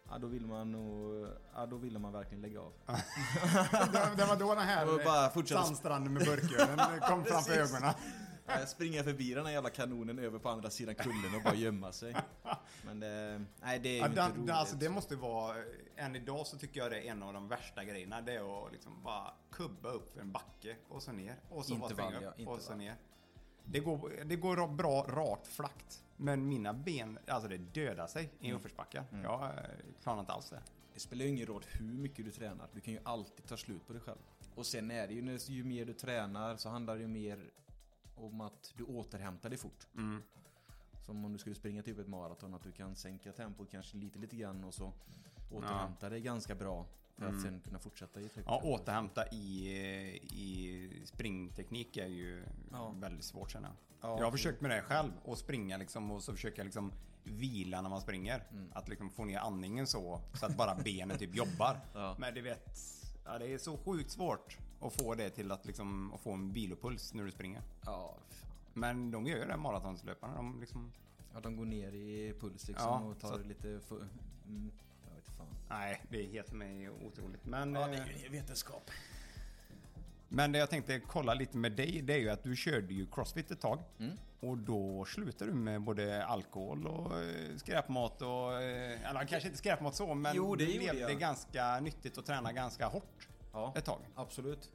Ja, 0.10 0.18
då 0.18 0.28
ville 0.28 0.48
man 0.48 0.72
nog... 0.72 1.28
Ja, 1.56 1.66
då 1.66 1.78
ville 1.78 2.00
man 2.00 2.14
verkligen 2.14 2.42
lägga 2.42 2.60
av. 2.62 2.74
det, 3.92 4.12
det 4.18 4.26
var 4.26 4.36
då 4.40 4.56
den 4.56 4.64
här 4.64 5.06
bara 5.06 5.30
fortsätta- 5.30 5.64
sandstranden 5.64 6.14
med 6.14 6.26
burkölen 6.26 6.80
kom 7.02 7.24
framför 7.26 7.54
ögonen. 7.54 7.94
Ja, 8.50 8.66
Springa 8.66 9.04
förbi 9.04 9.34
den 9.34 9.46
här 9.46 9.54
jävla 9.54 9.70
kanonen 9.70 10.20
över 10.20 10.40
på 10.40 10.50
andra 10.50 10.70
sidan 10.70 10.96
kullen 10.96 11.36
och 11.36 11.42
bara 11.44 11.56
gömma 11.56 11.92
sig. 11.92 12.16
Men 12.86 13.00
det... 13.00 13.46
Nej, 13.62 13.80
det 13.80 13.90
är 13.90 13.94
ju 13.94 14.00
Ja, 14.00 14.06
inte 14.08 14.22
den, 14.22 14.36
roligt. 14.36 14.52
alltså, 14.52 14.76
det 14.76 14.90
måste 14.90 15.16
vara, 15.16 15.56
än 15.96 16.16
idag 16.16 16.48
så 16.48 16.58
tycker 16.58 16.80
jag 16.80 16.92
det 16.92 16.98
är 17.08 17.12
en 17.12 17.24
av 17.24 17.34
de 17.34 17.48
värsta 17.48 17.84
grejerna. 17.84 18.22
Det 18.22 18.34
är 18.36 18.66
att 18.66 18.72
liksom 18.72 19.04
bara 19.04 19.32
kubba 19.52 19.90
upp 19.90 20.14
för 20.14 20.22
en 20.22 20.32
backe 20.32 20.76
och 20.90 21.04
så 21.04 21.12
ner. 21.12 21.36
Och 21.50 21.66
så 21.66 21.76
bara 21.76 21.90
Intervall, 21.90 22.12
springa 22.12 22.22
ja, 22.24 22.30
upp 22.30 22.34
och 22.36 22.40
intervall. 22.40 22.62
så 22.62 22.76
ner. 22.76 22.96
Det 23.66 23.80
går, 23.80 24.12
det 24.26 24.36
går 24.36 24.58
ra- 24.58 24.76
bra 24.76 25.02
rakt 25.10 25.48
flakt. 25.48 26.04
Men 26.18 26.48
mina 26.48 26.74
ben, 26.74 27.20
alltså 27.28 27.48
det 27.50 27.58
dödar 27.58 28.08
sig 28.08 28.30
i 28.40 28.46
Mm. 28.46 28.58
uppförsbackar. 28.58 29.04
Jag 29.24 29.44
eh, 29.44 29.52
klarar 30.04 30.20
inte 30.20 30.32
alls 30.32 30.50
det. 30.50 30.62
Det 30.94 31.00
spelar 31.00 31.26
ju 31.26 31.30
ingen 31.32 31.46
roll 31.46 31.64
hur 31.68 31.94
mycket 31.94 32.26
du 32.26 32.32
tränar. 32.32 32.68
Du 32.74 32.82
kan 32.82 32.94
ju 32.94 33.00
alltid 33.04 33.46
ta 33.46 33.58
slut 33.58 33.88
på 33.88 33.94
dig 33.94 34.02
själv. 34.02 34.18
Och 34.56 34.66
sen 34.66 34.92
är 34.92 35.08
det 35.08 35.14
ju, 35.14 35.38
ju 35.48 35.64
mer 35.64 35.86
du 35.86 35.94
tränar 35.94 36.56
så 36.58 36.70
handlar 36.70 36.96
det 36.96 37.02
ju 37.02 37.08
mer 37.08 37.52
om 38.16 38.42
att 38.42 38.74
du 38.78 38.84
återhämtar 38.84 39.50
dig 39.50 39.58
fort. 39.58 39.88
Mm. 39.96 40.24
Som 41.06 41.26
om 41.26 41.34
du 41.34 41.40
skulle 41.40 41.56
springa 41.56 41.84
typ 41.84 42.00
ett 42.00 42.08
maraton, 42.08 42.54
att 42.54 42.64
du 42.64 42.72
kan 42.72 42.96
sänka 42.96 43.32
tempot 43.32 43.72
kanske 43.72 43.98
lite, 43.98 44.20
lite 44.20 44.36
grann 44.36 44.64
och 44.64 44.74
så 44.74 44.94
återhämta 45.52 46.10
dig 46.10 46.22
ganska 46.22 46.56
bra. 46.56 46.86
För 47.18 47.26
att 47.26 47.42
sen 47.42 47.60
kunna 47.60 47.80
fortsätta 47.80 48.20
i 48.20 48.24
Mm. 48.24 48.44
Ja, 48.46 48.62
återhämta 48.64 49.28
i, 49.28 49.70
i 50.32 51.02
springteknik 51.06 51.98
är 51.98 52.08
ju 52.08 52.44
Ja. 52.72 52.94
väldigt 53.00 53.26
svårt 53.26 53.52
känner 53.52 53.68
jag. 53.68 53.76
Ja. 54.10 54.18
jag 54.18 54.26
har 54.26 54.32
försökt 54.32 54.62
med 54.62 54.72
det 54.72 54.82
själv 54.82 55.12
och 55.24 55.38
springa 55.38 55.78
liksom 55.78 56.12
och 56.12 56.24
så 56.24 56.32
försöka 56.34 56.64
liksom 56.64 56.92
vila 57.24 57.82
när 57.82 57.90
man 57.90 58.02
springer. 58.02 58.44
Mm. 58.52 58.72
Att 58.74 58.90
liksom 58.90 59.10
få 59.10 59.26
ner 59.26 59.40
andningen 59.40 59.88
så, 59.88 60.22
så 60.34 60.46
att 60.46 60.58
bara 60.58 60.76
benen 60.76 61.18
typ 61.18 61.36
jobbar. 61.36 61.80
Ja. 61.94 62.16
Men 62.20 62.34
du 62.34 62.42
vet, 62.42 62.78
ja, 63.26 63.38
det 63.40 63.54
är 63.54 63.58
så 63.58 63.78
sjukt 63.78 64.12
svårt 64.12 64.58
att 64.82 64.94
få 64.94 65.16
det 65.16 65.30
till 65.30 65.52
att 65.52 65.66
liksom 65.66 66.14
att 66.14 66.22
få 66.22 66.32
en 66.32 66.54
vilopuls 66.54 67.14
när 67.14 67.24
du 67.24 67.32
springer. 67.32 67.62
Ja, 67.86 68.18
fan. 68.30 68.50
Men 68.74 69.12
de 69.12 69.26
gör 69.28 69.38
ju 69.38 69.46
det 69.46 69.58
maratonslöparna. 69.58 70.36
De 70.36 70.60
liksom, 70.60 70.92
Att 71.34 71.44
de 71.44 71.56
går 71.58 71.66
ner 71.66 71.92
i 71.92 72.34
puls 72.40 72.68
liksom 72.68 72.88
Ja, 72.88 73.00
och 73.00 73.20
tar 73.20 73.32
så- 73.32 73.44
lite... 73.48 73.80
För, 73.80 74.08
mm, 74.46 74.72
fan. 75.38 75.48
nej, 75.70 76.02
det 76.10 76.24
är 76.26 76.28
helt 76.28 76.50
för 76.50 76.56
mig 76.56 76.90
otroligt. 76.90 77.46
Men, 77.46 77.74
Ja, 77.76 77.88
det 77.88 77.94
eh, 77.98 78.02
är 78.02 78.24
ju 78.24 78.30
vetenskap. 78.30 78.92
Men 80.30 80.52
det 80.52 80.60
jag 80.60 80.70
tänkte 80.70 81.00
kolla 81.00 81.34
lite 81.34 81.58
med 81.58 81.72
dig, 81.72 82.02
det 82.02 82.14
är 82.14 82.18
ju 82.18 82.30
att 82.30 82.44
du 82.44 82.56
körde 82.56 82.94
ju 82.94 83.06
crossfit 83.12 83.52
ett 83.52 83.62
tag. 83.62 83.80
Mm. 84.00 84.18
Och 84.40 84.58
då 84.58 85.06
slutade 85.06 85.52
du 85.52 85.58
med 85.58 85.82
både 85.82 86.26
alkohol 86.26 86.88
och 86.88 87.22
eh, 87.24 87.56
skräpmat 87.58 88.22
och... 88.22 88.54
eh, 88.62 89.10
Eller 89.10 89.26
kanske 89.26 89.48
inte 89.48 89.58
skräpmat 89.58 89.96
så, 89.96 90.14
men 90.14 90.36
Jo, 90.36 90.56
det 90.56 90.66
du 90.66 90.72
levde 90.80 91.00
jag. 91.00 91.20
ganska 91.20 91.80
nyttigt 91.80 92.18
och 92.18 92.26
tränade 92.26 92.54
ganska 92.56 92.88
hårt 92.88 93.28
Ja, 93.54 93.74
ett 93.78 93.86
tag. 93.86 94.00
absolut. 94.16 94.72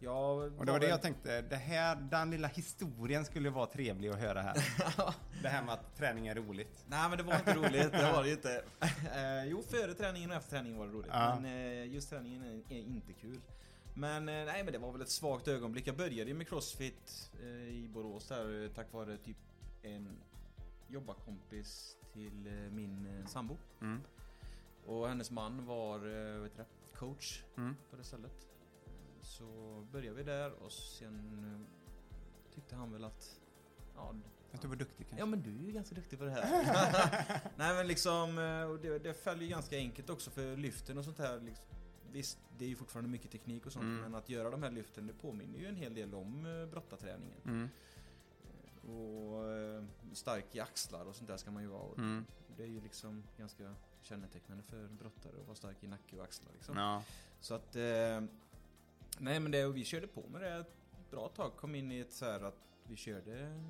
Jag 0.00 0.58
Och 0.58 0.66
det 0.66 0.72
var 0.72 0.80
det 0.80 0.88
jag 0.88 1.02
tänkte, 1.02 1.42
det 1.42 1.56
här, 1.56 1.96
den 1.96 2.30
lilla 2.30 2.48
historien 2.48 3.24
skulle 3.24 3.50
vara 3.50 3.66
trevlig 3.66 4.08
att 4.08 4.18
höra 4.18 4.42
här. 4.42 4.54
det 5.42 5.48
här 5.48 5.62
med 5.62 5.74
att 5.74 5.96
träning 5.96 6.26
är 6.26 6.34
roligt. 6.34 6.84
Nej 6.86 7.08
men 7.08 7.18
det 7.18 7.24
var 7.24 7.34
inte 7.34 7.54
roligt, 7.54 7.92
det 7.92 8.12
var 8.12 8.24
det 8.24 8.30
inte. 8.30 8.64
Eh, 9.14 9.44
jo, 9.44 9.62
före 9.62 9.94
träningen 9.94 10.30
och 10.30 10.36
efter 10.36 10.50
träningen 10.50 10.78
var 10.78 10.86
det 10.86 10.92
roligt. 10.92 11.10
Ja. 11.12 11.38
Men 11.40 11.44
eh, 11.44 11.92
just 11.94 12.10
träningen 12.10 12.62
är, 12.68 12.76
inte 12.76 13.12
kul. 13.12 13.40
Men 13.94 14.28
eh, 14.28 14.44
nej 14.44 14.64
men 14.64 14.72
det 14.72 14.78
var 14.78 14.92
väl 14.92 15.00
ett 15.02 15.10
svagt 15.10 15.48
ögonblick. 15.48 15.86
Jag 15.86 15.96
började 15.96 16.30
ju 16.30 16.34
med 16.34 16.48
crossfit 16.48 17.30
i 17.70 17.88
Borås 17.88 18.28
där 18.28 18.70
tack 18.74 18.92
vare 18.92 19.16
typ 19.16 19.36
en 19.82 20.08
jobbarkompis 20.88 21.96
till 22.12 22.68
min 22.70 23.24
sambo. 23.26 23.56
Mm. 23.80 24.00
Och 24.86 25.08
hennes 25.08 25.30
man 25.30 25.66
var, 25.66 25.98
vad 26.38 26.42
heter 26.42 26.58
det, 26.58 26.96
coach 26.96 27.42
Mm. 27.56 27.76
på 27.90 27.96
det 27.96 28.04
stället. 28.04 28.47
Eh, 29.18 29.22
Så 29.24 29.44
började 29.92 30.16
vi 30.16 30.22
där 30.22 30.52
och 30.52 30.72
sen 30.72 31.44
eh, 31.44 32.54
tyckte 32.54 32.76
han 32.76 32.92
väl 32.92 33.04
att 33.04 33.40
Ja, 33.96 34.14
Att 34.52 34.62
du 34.62 34.68
var 34.68 34.76
duktig 34.76 35.06
kanske? 35.06 35.22
Ja 35.22 35.26
men 35.26 35.42
du 35.42 35.58
är 35.58 35.62
ju 35.66 35.72
ganska 35.72 35.94
duktig 35.94 36.18
på 36.18 36.24
det 36.24 36.30
här. 36.30 36.42
Nej 37.56 37.74
men 37.74 37.86
liksom, 37.86 38.38
eh, 38.38 38.62
och 38.62 38.78
det, 38.78 38.98
det 38.98 39.14
följer 39.14 39.42
ju 39.44 39.48
ganska 39.50 39.76
enkelt 39.76 40.10
också 40.10 40.30
för 40.30 40.56
lyften 40.56 40.98
och 40.98 41.04
sånt 41.04 41.18
här. 41.18 41.40
Liksom, 41.40 41.64
visst, 42.12 42.38
det 42.58 42.64
är 42.64 42.68
ju 42.68 42.76
fortfarande 42.76 43.10
mycket 43.10 43.30
teknik 43.30 43.66
och 43.66 43.72
sånt, 43.72 43.82
Mm. 43.82 44.00
men 44.00 44.14
att 44.14 44.28
göra 44.28 44.50
de 44.50 44.62
här 44.62 44.70
lyften 44.70 45.06
det 45.06 45.12
påminner 45.12 45.58
ju 45.58 45.66
en 45.66 45.76
hel 45.76 45.94
del 45.94 46.14
om 46.14 46.46
uh, 46.46 46.66
brottarträningen. 46.70 47.38
Mm. 47.44 47.68
Och 48.88 49.48
eh, 49.52 49.84
stark 50.12 50.54
i 50.54 50.60
axlar 50.60 51.04
och 51.04 51.16
sånt 51.16 51.28
där 51.28 51.36
ska 51.36 51.50
man 51.50 51.62
ju 51.62 51.68
vara. 51.68 51.94
Mm. 51.96 52.24
Det 52.56 52.62
är 52.62 52.66
ju 52.66 52.80
liksom 52.80 53.22
ganska 53.38 53.74
kännetecknande 54.02 54.62
för 54.62 54.88
brottare 54.88 55.32
att 55.40 55.46
vara 55.46 55.56
stark 55.56 55.84
i 55.84 55.86
nacke 55.86 56.16
och 56.18 56.24
axlar 56.24 56.52
liksom. 56.52 56.76
Ja. 56.76 57.02
Så 57.40 57.54
att... 57.54 57.76
Eh, 57.76 58.20
nej 59.20 59.40
men 59.40 59.52
det, 59.52 59.64
och 59.64 59.76
vi 59.76 59.84
körde 59.84 60.06
på 60.06 60.28
med 60.28 60.40
det 60.40 60.54
ett 60.54 61.10
bra 61.10 61.28
tag. 61.28 61.56
Kom 61.56 61.74
in 61.74 61.92
i 61.92 61.98
ett 61.98 62.12
så 62.12 62.24
här 62.24 62.40
att 62.40 62.58
vi 62.84 62.96
körde 62.96 63.62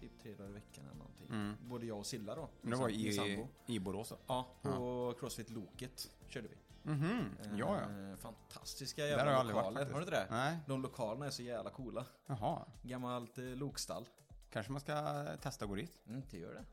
typ 0.00 0.18
tre 0.22 0.34
dagar 0.34 0.50
i 0.50 0.52
veckan 0.52 0.84
eller 0.84 0.98
någonting. 0.98 1.26
Mm. 1.30 1.56
Både 1.62 1.86
jag 1.86 1.98
och 1.98 2.06
Silla 2.06 2.34
då. 2.34 2.48
Men 2.60 2.70
det 2.70 2.76
var 2.76 2.88
i, 2.88 3.12
sambo. 3.12 3.48
i 3.66 3.78
Borås? 3.78 4.12
Ja, 4.26 4.48
på 4.62 5.14
Crossfit 5.20 5.50
Loket 5.50 6.10
körde 6.26 6.48
vi. 6.48 6.56
Mhm, 6.82 7.36
ja 7.56 7.80
ja. 7.80 8.10
Eh, 8.10 8.16
Fantastiska 8.16 9.02
Där 9.02 9.08
jävla 9.08 9.24
har 9.24 9.30
aldrig 9.32 9.54
varit 9.56 9.64
lokaler. 9.66 9.80
faktiskt. 9.80 9.92
Har 9.92 10.00
du 10.00 10.06
inte 10.06 10.34
det? 10.34 10.36
Nej. 10.36 10.58
De 10.66 10.82
lokalerna 10.82 11.26
är 11.26 11.30
så 11.30 11.42
jävla 11.42 11.70
coola. 11.70 12.06
Jaha. 12.26 12.66
Gammalt 12.82 13.38
eh, 13.38 13.44
lokstall. 13.44 14.08
Kanske 14.50 14.72
man 14.72 14.80
ska 14.80 15.26
testa 15.42 15.64
att 15.64 15.68
gå 15.68 15.74
dit? 15.74 16.00
Mm, 16.06 16.22
det 16.30 16.38
gör 16.38 16.54
det. 16.54 16.64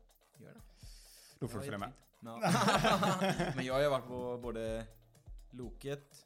Gör 0.44 0.52
det. 0.54 0.60
Då 1.38 1.48
får 1.48 1.58
du 1.58 1.64
följa 1.64 1.78
med. 1.78 1.92
Ja. 2.20 2.38
Men 3.56 3.64
jag 3.64 3.74
har 3.74 3.80
ju 3.80 3.88
varit 3.88 4.06
på 4.06 4.38
både 4.38 4.86
Loket, 5.50 6.25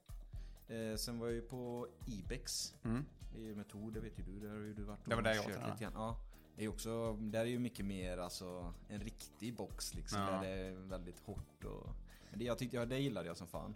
eh, 0.71 0.97
sen 0.97 1.19
var 1.19 1.27
jag 1.27 1.35
ju 1.35 1.43
på 1.43 1.89
Ibex. 2.07 2.75
Mm. 2.83 3.05
Det 3.33 3.39
är 3.39 3.43
ju 3.45 3.55
metod, 3.55 3.93
det 3.95 4.01
vet 4.01 4.19
ju 4.19 4.23
du. 4.23 4.41
Där 4.41 4.49
har 4.49 4.57
ju 4.57 4.75
du 4.75 4.83
varit 4.83 5.03
och 5.03 5.09
Det 5.09 5.15
var 5.15 5.23
där 5.23 5.35
jag 5.35 5.45
kört 5.45 5.67
lite 5.71 5.85
grann. 5.85 5.93
Ja. 5.95 6.17
Det 6.57 6.65
är 6.65 6.69
också, 6.69 7.13
där 7.13 7.41
är 7.41 7.45
ju 7.45 7.59
mycket 7.59 7.87
mer 7.87 8.19
alltså 8.19 8.75
en 8.89 9.01
riktig 9.01 9.57
box 9.57 9.95
liksom. 9.95 10.21
Ja. 10.21 10.31
Där 10.31 10.41
det 10.43 10.49
är 10.49 10.73
väldigt 10.73 11.21
hårt 11.21 11.65
och... 11.65 11.87
Men 12.31 12.39
det, 12.39 12.45
jag 12.45 12.59
tyckte, 12.59 12.77
ja, 12.77 12.87
det 12.87 12.99
gillade 12.99 13.27
jag 13.27 13.37
som 13.37 13.47
fan. 13.47 13.75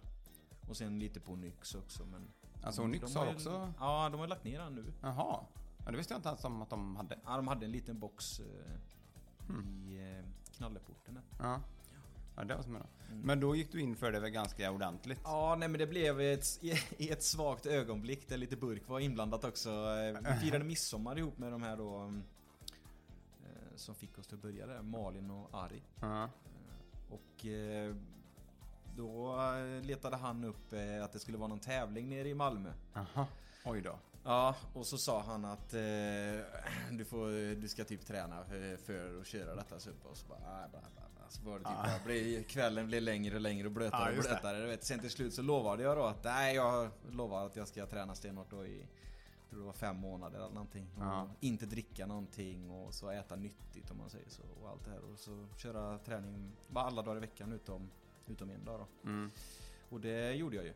Och 0.69 0.77
sen 0.77 0.99
lite 0.99 1.19
på 1.19 1.35
Nyx 1.35 1.75
också 1.75 2.05
men... 2.05 2.27
Alltså, 2.63 2.81
de- 2.81 2.91
Nyx 2.91 3.13
de 3.13 3.19
har 3.19 3.25
ju- 3.25 3.33
också- 3.33 3.73
Ja, 3.79 4.09
de 4.09 4.19
har 4.19 4.27
lagt 4.27 4.43
ner 4.43 4.59
den 4.59 4.75
nu. 4.75 4.93
Jaha. 5.01 5.45
Ja, 5.85 5.91
det 5.91 5.97
visste 5.97 6.13
jag 6.13 6.19
inte 6.19 6.29
ens 6.29 6.43
om 6.43 6.61
att 6.61 6.69
de 6.69 6.95
hade. 6.95 7.19
Ja, 7.25 7.35
de 7.35 7.47
hade 7.47 7.65
en 7.65 7.71
liten 7.71 7.99
box 7.99 8.39
eh, 8.39 8.45
Hmm. 9.47 9.65
i 9.65 9.95
eh, 10.19 10.25
knalleporten. 10.51 11.19
Ja. 11.39 11.61
Ja, 12.35 12.43
det 12.43 12.55
var 12.55 12.63
som 12.63 12.75
Mm. 13.15 13.27
Men 13.27 13.39
då 13.39 13.55
gick 13.55 13.71
du 13.71 13.81
in 13.81 13.95
för 13.95 14.11
det 14.11 14.19
väl 14.19 14.29
ganska 14.29 14.71
ordentligt? 14.71 15.19
Ja, 15.23 15.55
nej 15.59 15.69
men 15.69 15.79
det 15.79 15.87
blev 15.87 16.21
ett, 16.21 16.59
i, 16.97 17.09
ett 17.11 17.23
svagt 17.23 17.65
ögonblick 17.65 18.29
där 18.29 18.37
lite 18.37 18.55
burk 18.55 18.87
var 18.87 18.99
inblandat 18.99 19.43
också. 19.43 19.69
Vi 20.21 20.35
firade 20.45 20.63
midsommar 20.63 21.17
ihop 21.17 21.37
med 21.37 21.51
de 21.51 21.61
här 21.61 21.77
då 21.77 21.95
mm, 21.95 22.23
eh, 23.43 23.75
som 23.75 23.95
fick 23.95 24.19
oss 24.19 24.27
till 24.27 24.35
att 24.35 24.41
börja 24.41 24.67
där, 24.67 24.81
Malin 24.81 25.31
och 25.31 25.49
Ari. 25.53 25.81
Ja. 26.01 26.29
Och 27.09 27.45
eh, 27.45 27.95
då 28.95 29.37
letade 29.83 30.15
han 30.15 30.43
upp 30.43 30.73
att 31.03 31.13
det 31.13 31.19
skulle 31.19 31.37
vara 31.37 31.47
någon 31.47 31.59
tävling 31.59 32.09
nere 32.09 32.29
i 32.29 32.33
Malmö. 32.33 32.73
Jaha. 32.93 33.27
Oj 33.65 33.81
då. 33.81 33.99
Ja, 34.23 34.55
och 34.73 34.85
så 34.85 34.97
sa 34.97 35.21
han 35.21 35.45
att 35.45 35.73
eh, 35.73 35.79
du, 36.91 37.05
får, 37.05 37.55
du 37.55 37.67
ska 37.67 37.83
typ 37.83 38.05
träna 38.05 38.43
för, 38.43 38.77
för 38.77 39.21
att 39.21 39.27
köra 39.27 39.55
detta 39.55 39.79
så 39.79 39.89
och 40.03 40.17
så 40.17 40.27
bara, 40.27 40.39
ah, 40.39 40.67
bla, 40.71 40.79
bla. 40.79 41.05
Så 41.35 41.41
var 41.49 41.59
det 41.59 41.65
typ 41.65 41.73
Ah. 41.77 41.99
blev, 42.05 42.43
kvällen 42.43 42.87
blev 42.87 43.01
längre 43.01 43.35
och 43.35 43.41
längre 43.41 43.65
och 43.67 43.71
blötare 43.73 44.09
och 44.09 44.15
just 44.15 44.29
det. 44.29 44.39
blötare. 44.41 44.65
Vet. 44.67 44.83
Sen 44.83 44.99
till 44.99 45.09
slut 45.11 45.33
så 45.33 45.41
lovade 45.41 45.83
jag 45.83 45.97
då 45.97 46.03
att 46.03 46.23
nej, 46.23 46.55
jag 46.55 46.89
lovar 47.11 47.45
att 47.45 47.55
jag 47.55 47.67
ska 47.67 47.85
träna 47.85 48.15
stenhårt 48.15 48.51
då 48.51 48.65
i 48.65 48.79
jag 49.41 49.49
tror 49.49 49.59
det 49.59 49.65
var 49.65 49.73
fem 49.73 49.95
månader 49.97 50.37
eller 50.39 50.49
någonting. 50.53 50.87
Och 50.97 51.03
Ja. 51.03 51.29
inte 51.39 51.65
dricka 51.65 52.05
någonting 52.05 52.69
och 52.69 52.93
så 52.93 53.09
äta 53.09 53.35
nyttigt 53.35 53.91
om 53.91 53.97
man 53.97 54.09
säger 54.09 54.29
så. 54.29 54.41
Och 54.61 54.69
allt 54.69 54.85
det 54.85 54.91
här. 54.91 54.99
Och 55.11 55.19
så 55.19 55.47
köra 55.57 55.97
träning 55.99 56.51
bara 56.67 56.85
alla 56.85 57.01
dagar 57.01 57.17
i 57.17 57.19
veckan 57.19 57.51
utom, 57.51 57.89
utom 58.27 58.49
en 58.49 58.65
dag 58.65 58.79
då. 58.79 59.09
Mm. 59.09 59.31
Och 59.89 60.01
det 60.01 60.31
gjorde 60.33 60.55
jag 60.55 60.65
ju. 60.65 60.73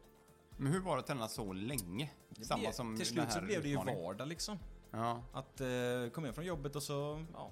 Men 0.58 0.72
hur 0.74 0.80
var 0.80 0.96
det 0.96 1.00
att 1.00 1.08
träna 1.08 1.28
så 1.28 1.54
länge? 1.54 2.12
Det 2.30 2.46
Samma 2.46 2.60
blev- 2.60 2.72
som 2.72 2.98
till 2.98 3.06
slut 3.06 3.32
så 3.32 3.42
blev 3.42 3.64
det 3.64 3.70
ju 3.70 3.76
vardag 3.76 4.28
liksom. 4.28 4.58
Ja. 4.92 5.24
Att 5.34 5.62
eh, 5.62 5.68
kom 6.14 6.24
hem 6.24 6.34
från 6.34 6.46
jobbet 6.46 6.76
och 6.76 6.84
så, 6.84 7.26
ja, 7.34 7.52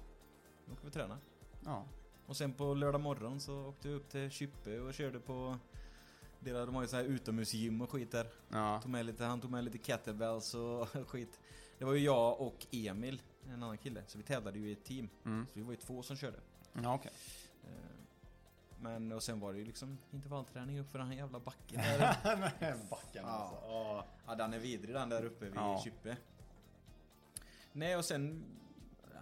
då 0.66 0.72
åker 0.72 0.84
vi 0.84 0.90
träna. 0.90 1.18
Ja. 1.64 1.84
Och 2.28 2.36
sen 2.36 2.52
på 2.52 2.74
lördag 2.74 3.00
morgon 3.00 3.40
så 3.40 3.66
åkte 3.66 3.88
vi 3.88 3.94
upp 3.94 4.08
till 4.08 4.30
Kyppe 4.30 4.80
och 4.80 4.94
körde 4.94 5.20
på 5.20 5.58
deras, 6.40 6.66
de 6.66 6.74
har 6.74 6.82
ju 6.82 6.88
så 6.88 6.96
här 6.96 7.04
utomhusgym 7.04 7.80
och 7.80 7.90
skit 7.90 8.10
där. 8.12 8.26
Ja. 8.48 8.80
Tog 8.82 8.90
med 8.90 9.06
lite, 9.06 9.24
han 9.24 9.40
tog 9.40 9.50
med 9.50 9.64
lite 9.64 9.78
kettlebells 9.78 10.54
och 10.54 10.88
skit. 11.08 11.40
Det 11.78 11.84
var 11.84 11.92
ju 11.92 11.98
jag 12.04 12.40
och 12.40 12.66
Emil, 12.70 13.22
en 13.46 13.62
annan 13.62 13.78
kille. 13.78 14.02
Så 14.06 14.18
vi 14.18 14.24
tävlade 14.24 14.58
ju 14.58 14.68
i 14.68 14.72
ett 14.72 14.84
team. 14.84 15.08
Mm. 15.24 15.46
Så 15.46 15.52
vi 15.54 15.62
var 15.62 15.70
ju 15.70 15.76
två 15.76 16.02
som 16.02 16.16
körde. 16.16 16.40
Ja, 16.82 16.94
okej. 16.94 17.12
Eh, 17.64 17.70
Men 18.80 19.12
och 19.12 19.22
sen 19.22 19.40
var 19.40 19.52
det 19.52 19.58
ju 19.58 19.64
liksom 19.64 19.98
intervallträning 20.10 20.80
upp 20.80 20.90
för 20.90 20.98
den 20.98 21.08
här 21.08 21.14
jävla 21.14 21.40
backen 21.40 21.76
där. 21.82 22.76
Backen 22.90 23.24
Ja. 23.24 23.28
alltså. 23.28 23.56
Ja. 23.66 24.06
Ja, 24.26 24.34
den 24.34 24.54
är 24.54 24.58
vidrig 24.58 24.94
den 24.94 25.08
där 25.08 25.24
uppe 25.24 25.44
vid 25.44 25.54
Ja. 25.56 25.80
Kyppe. 25.84 26.16
Nej, 27.72 27.96
och 27.96 28.04
sen... 28.04 28.44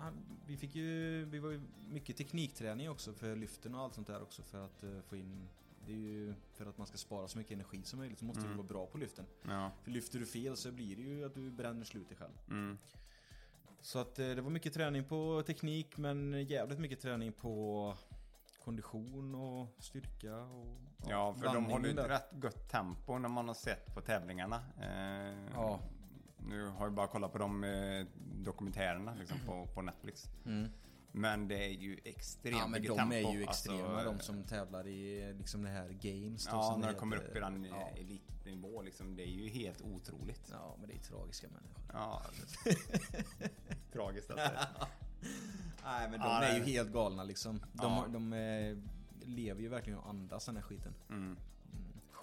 ja, 0.00 0.10
Vi 0.46 0.56
fick 0.56 0.74
ju... 0.74 1.24
Vi 1.24 1.38
var 1.38 1.50
ju 1.50 1.60
mycket 1.88 2.16
teknikträning 2.16 2.90
också 2.90 3.12
för 3.12 3.36
lyften 3.36 3.74
och 3.74 3.80
allt 3.80 3.94
sånt 3.94 4.06
där 4.06 4.22
också 4.22 4.42
för 4.42 4.64
att 4.64 4.82
eh, 4.82 5.00
få 5.08 5.16
in... 5.16 5.48
Det 5.86 5.92
är 5.92 5.96
ju 5.96 6.34
för 6.52 6.66
att 6.66 6.78
man 6.78 6.86
ska 6.86 6.96
spara 6.96 7.28
så 7.28 7.38
mycket 7.38 7.52
energi 7.52 7.82
som 7.82 7.98
möjligt 7.98 8.18
så 8.18 8.24
måste 8.24 8.40
du 8.42 8.46
Mm. 8.46 8.56
vara 8.56 8.66
bra 8.68 8.86
på 8.86 8.98
lyften. 8.98 9.26
Ja. 9.48 9.70
För 9.82 9.90
lyfter 9.90 10.18
du 10.18 10.26
fel 10.26 10.56
så 10.56 10.72
blir 10.72 10.96
det 10.96 11.02
ju 11.02 11.24
att 11.24 11.34
du 11.34 11.50
bränner 11.50 11.84
slut 11.84 12.08
dig 12.08 12.16
själv. 12.18 12.32
Mm. 12.48 12.78
Så 13.80 13.98
att 13.98 14.18
eh, 14.18 14.28
det 14.28 14.40
var 14.40 14.50
mycket 14.50 14.74
träning 14.74 15.04
på 15.04 15.42
teknik 15.46 15.96
men 15.96 16.44
jävligt 16.46 16.78
mycket 16.78 17.00
träning 17.00 17.32
på 17.32 17.94
kondition 18.64 19.34
och 19.34 19.68
styrka 19.78 20.36
och... 20.36 20.76
Ja, 21.08 21.34
för 21.34 21.54
de 21.54 21.64
håller 21.64 21.88
ju 21.88 22.00
ett 22.00 22.10
rätt 22.10 22.30
gött 22.42 22.68
tempo 22.70 23.18
när 23.18 23.28
man 23.28 23.48
har 23.48 23.54
sett 23.54 23.94
på 23.94 24.00
tävlingarna. 24.00 24.56
Eh, 24.80 25.52
Ja. 25.54 25.80
Nu 26.46 26.66
har 26.66 26.86
jag 26.86 26.92
bara 26.92 27.06
kollat 27.06 27.32
på 27.32 27.38
de 27.38 27.64
eh, 27.64 28.06
dokumentärerna 28.44 29.14
liksom, 29.14 29.38
på, 29.46 29.66
på 29.74 29.82
Netflix. 29.82 30.24
Mm. 30.46 30.68
Men 31.12 31.48
det 31.48 31.64
är 31.64 31.70
ju 31.70 31.98
extremt 32.04 32.56
Ja 32.58 32.66
men 32.66 32.82
de 32.82 32.96
tempo. 32.98 33.14
är 33.14 33.32
ju 33.34 33.42
extrema 33.42 33.88
Alltså, 33.96 34.12
de 34.12 34.20
som 34.20 34.44
tävlar 34.44 34.86
i 34.86 35.32
liksom 35.38 35.62
det 35.62 35.68
här 35.68 35.88
games 35.88 36.46
Ja, 36.50 36.76
när 36.80 36.88
de 36.92 36.98
kommer 36.98 37.16
upp 37.16 37.36
i 37.36 37.40
den 37.40 37.64
eh, 37.64 37.70
ja. 37.70 37.88
elitnivå 37.96 38.82
liksom. 38.82 39.16
Det 39.16 39.22
är 39.22 39.30
ju 39.30 39.48
helt 39.48 39.82
otroligt. 39.82 40.48
ja 40.52 40.76
men 40.80 40.88
det 40.88 40.94
är 40.94 40.98
tragiska 40.98 41.46
människor. 41.48 41.84
Ja. 41.92 42.22
Tragiskt 43.92 44.30
alltså. 44.30 44.50
Nej 45.84 46.10
men 46.10 46.20
de 46.20 46.26
Ja, 46.26 46.42
är 46.42 46.58
ju 46.58 46.64
helt 46.64 46.92
galna 46.92 47.24
liksom. 47.24 47.60
De, 47.72 47.92
Ja. 47.92 48.06
de 48.08 48.32
eh, 48.32 48.76
lever 49.28 49.62
ju 49.62 49.68
verkligen 49.68 49.98
och 49.98 50.08
andas 50.10 50.46
den 50.46 50.56
här 50.56 50.62
skiten. 50.62 50.94
Mm. 51.10 51.36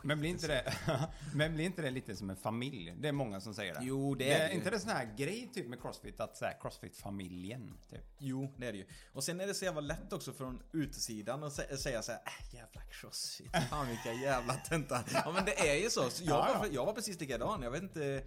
Men 0.05 0.19
blir, 0.19 0.29
inte 0.29 0.47
det, 0.47 0.73
men 1.35 1.53
blir 1.53 1.65
inte 1.65 1.81
det 1.81 1.91
lite 1.91 2.15
som 2.15 2.29
en 2.29 2.35
familj? 2.35 2.93
Det 2.97 3.07
är 3.07 3.11
många 3.11 3.41
som 3.41 3.53
säger 3.53 3.73
det. 3.73 3.79
Jo, 3.83 4.15
det 4.15 4.31
är 4.33 4.39
det 4.39 4.49
ju. 4.49 4.55
inte 4.55 4.69
det 4.69 4.79
sån 4.79 4.89
här 4.89 5.13
grej 5.17 5.49
typ 5.53 5.67
med 5.67 5.81
Crossfit? 5.81 6.19
Att 6.19 6.37
säga 6.37 6.53
Crossfit-familjen, 6.61 7.73
typ. 7.89 8.01
Jo, 8.17 8.53
det 8.57 8.67
är 8.67 8.71
det 8.71 8.77
ju. 8.77 8.85
Och 9.13 9.23
sen 9.23 9.41
är 9.41 9.47
det 9.47 9.53
så 9.53 9.65
jävla 9.65 9.81
lätt 9.81 10.13
också 10.13 10.33
från 10.33 10.61
utsidan 10.71 11.43
att 11.43 11.53
sä- 11.53 11.75
säga 11.75 12.01
så 12.01 12.11
här, 12.11 12.21
äh, 12.25 12.55
jävla 12.55 12.81
crossfit. 12.81 13.51
Fan 13.69 13.87
vilka 13.87 14.13
jävla 14.13 14.53
töntar. 14.53 15.03
Ja 15.13 15.31
men 15.31 15.45
det 15.45 15.69
är 15.69 15.75
ju 15.83 15.89
så. 15.89 16.09
så 16.09 16.23
jag, 16.23 16.31
Ja, 16.33 16.49
ja. 16.53 16.59
Var, 16.59 16.67
jag 16.71 16.85
var 16.85 16.93
precis 16.93 17.19
likadan. 17.19 17.61
Jag 17.63 17.71
vet 17.71 17.83
inte. 17.83 18.23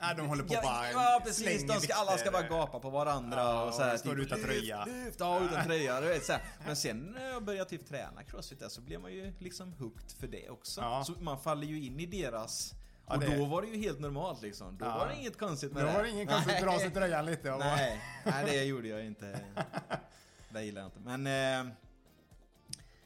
Ja, 0.00 0.14
de 0.14 0.26
håller 0.28 0.44
på 0.44 0.54
Ja, 0.54 0.60
bara 0.62 0.90
ja 0.92 1.20
precis, 1.24 1.66
de 1.66 1.80
ska, 1.80 1.94
alla 1.94 2.18
ska 2.18 2.30
bara 2.30 2.42
gapa 2.48 2.80
på 2.80 2.90
varandra 2.90 3.36
Ja, 3.40 3.64
och 3.64 3.74
så 3.74 3.82
här, 3.82 3.96
står 3.96 4.20
utan 4.20 4.40
tröja. 4.42 4.84
Lyft, 4.84 5.04
lyft, 5.04 5.20
ja 5.20 5.40
utan 5.44 5.64
tröja, 5.64 6.00
du 6.00 6.06
vet 6.08 6.24
så 6.24 6.32
här. 6.32 6.42
Men 6.66 6.76
sen 6.76 6.98
när 7.18 7.28
jag 7.30 7.44
började 7.44 7.70
typ 7.70 7.88
träna 7.88 8.22
crossfit 8.22 8.60
där 8.60 8.68
så 8.68 8.80
blev 8.80 9.00
man 9.00 9.12
ju 9.12 9.32
liksom 9.38 9.72
hooked 9.72 10.10
för 10.20 10.26
det 10.26 10.50
också. 10.50 10.80
Ja. 10.80 11.04
Så 11.06 11.12
man 11.12 11.38
faller 11.40 11.66
ju 11.66 11.84
in 11.86 12.00
i 12.00 12.06
deras 12.06 12.74
Ja, 13.06 13.14
och 13.14 13.20
det- 13.20 13.36
då 13.36 13.44
var 13.44 13.62
det 13.62 13.68
ju 13.68 13.78
helt 13.82 14.00
normalt 14.00 14.42
liksom. 14.42 14.76
Då 14.78 14.84
Ja. 14.84 14.98
var 14.98 15.08
det 15.08 15.14
inget 15.20 15.38
konstigt 15.38 15.72
med 15.72 15.82
Då 15.82 15.86
det. 15.86 15.92
var 15.94 16.02
det 16.02 16.10
ingen 16.10 16.26
konstigt 16.26 16.54
att 16.54 16.62
dra 16.62 16.78
sig 16.78 16.90
tröjan 16.90 17.26
lite 17.26 17.52
och 17.52 17.58
Nej, 17.58 18.00
nej 18.24 18.44
det 18.46 18.64
gjorde 18.64 18.88
jag 18.88 19.04
inte. 19.04 19.40
Det 20.48 20.62
gillar 20.64 20.80
jag 20.82 20.88
inte. 20.88 21.00
Men... 21.18 21.26
Eh, 21.66 21.72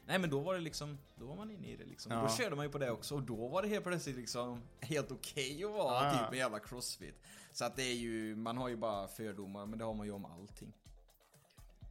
nej 0.05 0.19
men 0.19 0.29
då 0.29 0.39
var 0.39 0.53
det 0.53 0.59
liksom, 0.59 0.97
då 1.19 1.25
var 1.25 1.35
man 1.35 1.51
inne 1.51 1.67
i 1.67 1.75
det 1.75 1.85
liksom. 1.85 2.11
Ja. 2.11 2.21
Då 2.21 2.29
körde 2.29 2.55
man 2.55 2.65
ju 2.65 2.71
på 2.71 2.77
det 2.77 2.91
också 2.91 3.15
och 3.15 3.23
då 3.23 3.47
var 3.47 3.61
det 3.61 3.67
helt 3.67 3.85
plötsligt 3.85 4.15
liksom 4.15 4.61
helt 4.79 5.11
okej 5.11 5.63
att 5.63 5.71
vara 5.71 6.03
Ja, 6.03 6.11
typ 6.11 6.31
en 6.31 6.37
jävla 6.37 6.59
crossfit. 6.59 7.15
Så 7.51 7.65
att 7.65 7.75
det 7.75 7.83
är 7.83 7.95
ju, 7.95 8.35
man 8.35 8.57
har 8.57 8.69
ju 8.69 8.75
bara 8.75 9.07
fördomar 9.07 9.65
men 9.65 9.79
det 9.79 9.85
har 9.85 9.93
man 9.93 10.05
ju 10.05 10.11
om 10.13 10.25
allting. 10.25 10.73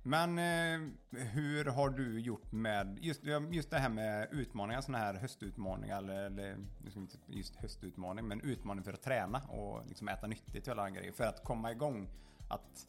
Men 0.02 0.38
eh, 0.38 0.88
hur 1.10 1.64
har 1.64 1.90
du 1.90 2.20
gjort 2.20 2.52
med 2.52 2.98
just, 3.00 3.20
just 3.50 3.70
det 3.70 3.78
här 3.78 3.88
med 3.88 4.28
utmaningar, 4.32 4.80
sådana 4.80 5.04
här 5.04 5.14
höstutmaningar 5.14 5.98
eller, 5.98 6.26
eller 6.26 6.56
inte 6.96 7.16
just 7.26 7.56
höstutmaning, 7.56 8.28
men 8.28 8.40
utmaning 8.40 8.84
för 8.84 8.92
att 8.92 9.02
träna 9.02 9.38
och 9.38 9.86
liksom 9.86 10.08
äta 10.08 10.26
nyttigt 10.26 10.66
och 10.66 10.72
alla 10.72 10.90
grejer. 10.90 11.12
För 11.12 11.24
att 11.24 11.44
komma 11.44 11.72
igång 11.72 12.08
att 12.48 12.86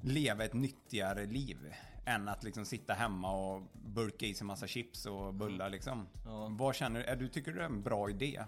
leva 0.00 0.44
ett 0.44 0.54
nyttigare 0.54 1.26
liv 1.26 1.74
än 2.04 2.28
att 2.28 2.42
liksom 2.44 2.64
sitta 2.64 2.92
hemma 2.94 3.32
och 3.32 3.62
burka 3.86 4.26
i 4.26 4.34
sig 4.34 4.46
massa 4.46 4.66
chips 4.66 5.06
och 5.06 5.34
bullar 5.34 5.70
liksom. 5.70 6.06
Ja. 6.24 6.48
Vad 6.50 6.74
känner 6.74 7.00
du? 7.00 7.06
är 7.06 7.16
du? 7.16 7.28
Tycker 7.28 7.52
du 7.52 7.58
det 7.58 7.64
är 7.64 7.68
en 7.68 7.82
bra 7.82 8.10
idé? 8.10 8.44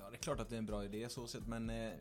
Ja, 0.00 0.10
det 0.10 0.16
är 0.16 0.18
klart 0.18 0.40
att 0.40 0.48
det 0.48 0.56
är 0.56 0.58
en 0.58 0.66
bra 0.66 0.84
idé 0.84 1.08
så 1.08 1.26
sett, 1.26 1.46
men 1.46 1.70
eh, 1.70 1.92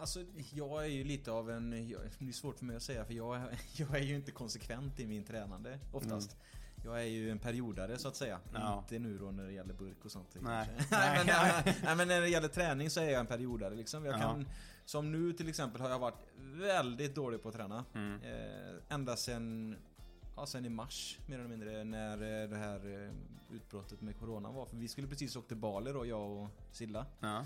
alltså 0.00 0.24
jag 0.54 0.84
är 0.84 0.88
ju 0.88 1.04
lite 1.04 1.30
av 1.32 1.50
en, 1.50 1.88
jag, 1.88 2.00
det 2.18 2.28
är 2.28 2.32
svårt 2.32 2.58
för 2.58 2.64
mig 2.64 2.76
att 2.76 2.82
säga 2.82 3.04
för 3.04 3.14
jag, 3.14 3.36
är- 3.36 3.58
jag 3.76 3.96
är 3.96 4.02
ju 4.02 4.14
inte 4.14 4.30
konsekvent 4.30 5.00
i 5.00 5.06
min 5.06 5.24
tränande 5.24 5.78
oftast. 5.92 6.36
Jag 6.84 7.00
är 7.00 7.06
ju 7.06 7.30
en 7.30 7.38
periodare 7.38 7.98
så 7.98 8.08
att 8.08 8.16
säga. 8.16 8.40
Mm. 8.50 8.62
Ja. 8.62 8.78
Inte 8.78 8.98
nu 8.98 9.18
då 9.18 9.30
när 9.30 9.44
det 9.44 9.52
gäller 9.52 9.74
burk 9.74 10.04
och 10.04 10.10
sånt. 10.12 10.36
Nej. 10.40 10.68
nej, 10.90 11.16
men, 11.18 11.26
nej, 11.26 11.76
nej, 11.84 11.96
men 11.96 12.08
när 12.08 12.20
det 12.20 12.28
gäller 12.28 12.48
träning 12.48 12.90
så 12.90 13.00
är 13.00 13.10
jag 13.10 13.20
en 13.20 13.26
periodare 13.26 13.74
liksom. 13.74 14.04
Jag 14.04 14.14
Ja. 14.14 14.18
kan, 14.18 14.48
som 14.84 15.12
nu 15.12 15.32
till 15.32 15.48
exempel 15.48 15.80
har 15.80 15.88
jag 15.90 15.98
varit 15.98 16.18
väldigt 16.38 17.14
dålig 17.14 17.42
på 17.42 17.48
att 17.48 17.54
träna. 17.54 17.84
Mm. 17.94 18.20
Eh, 18.22 18.94
ända 18.94 19.16
sen, 19.16 19.76
ja, 20.40 20.46
sen 20.46 20.64
i 20.64 20.68
mars 20.68 21.18
mer 21.26 21.38
eller 21.38 21.48
mindre 21.48 21.84
när 21.84 22.42
eh, 22.42 22.48
det 22.48 22.56
här 22.56 23.04
eh, 23.04 23.54
utbrottet 23.56 24.00
med 24.00 24.18
Corona 24.18 24.50
var. 24.50 24.66
För 24.66 24.76
vi 24.76 24.88
skulle 24.88 25.06
precis 25.08 25.36
åka 25.36 25.48
till 25.48 25.56
Bali 25.56 25.92
då, 25.92 26.06
jag 26.06 26.30
och 26.30 26.48
Silla. 26.72 27.06
Ja. 27.20 27.36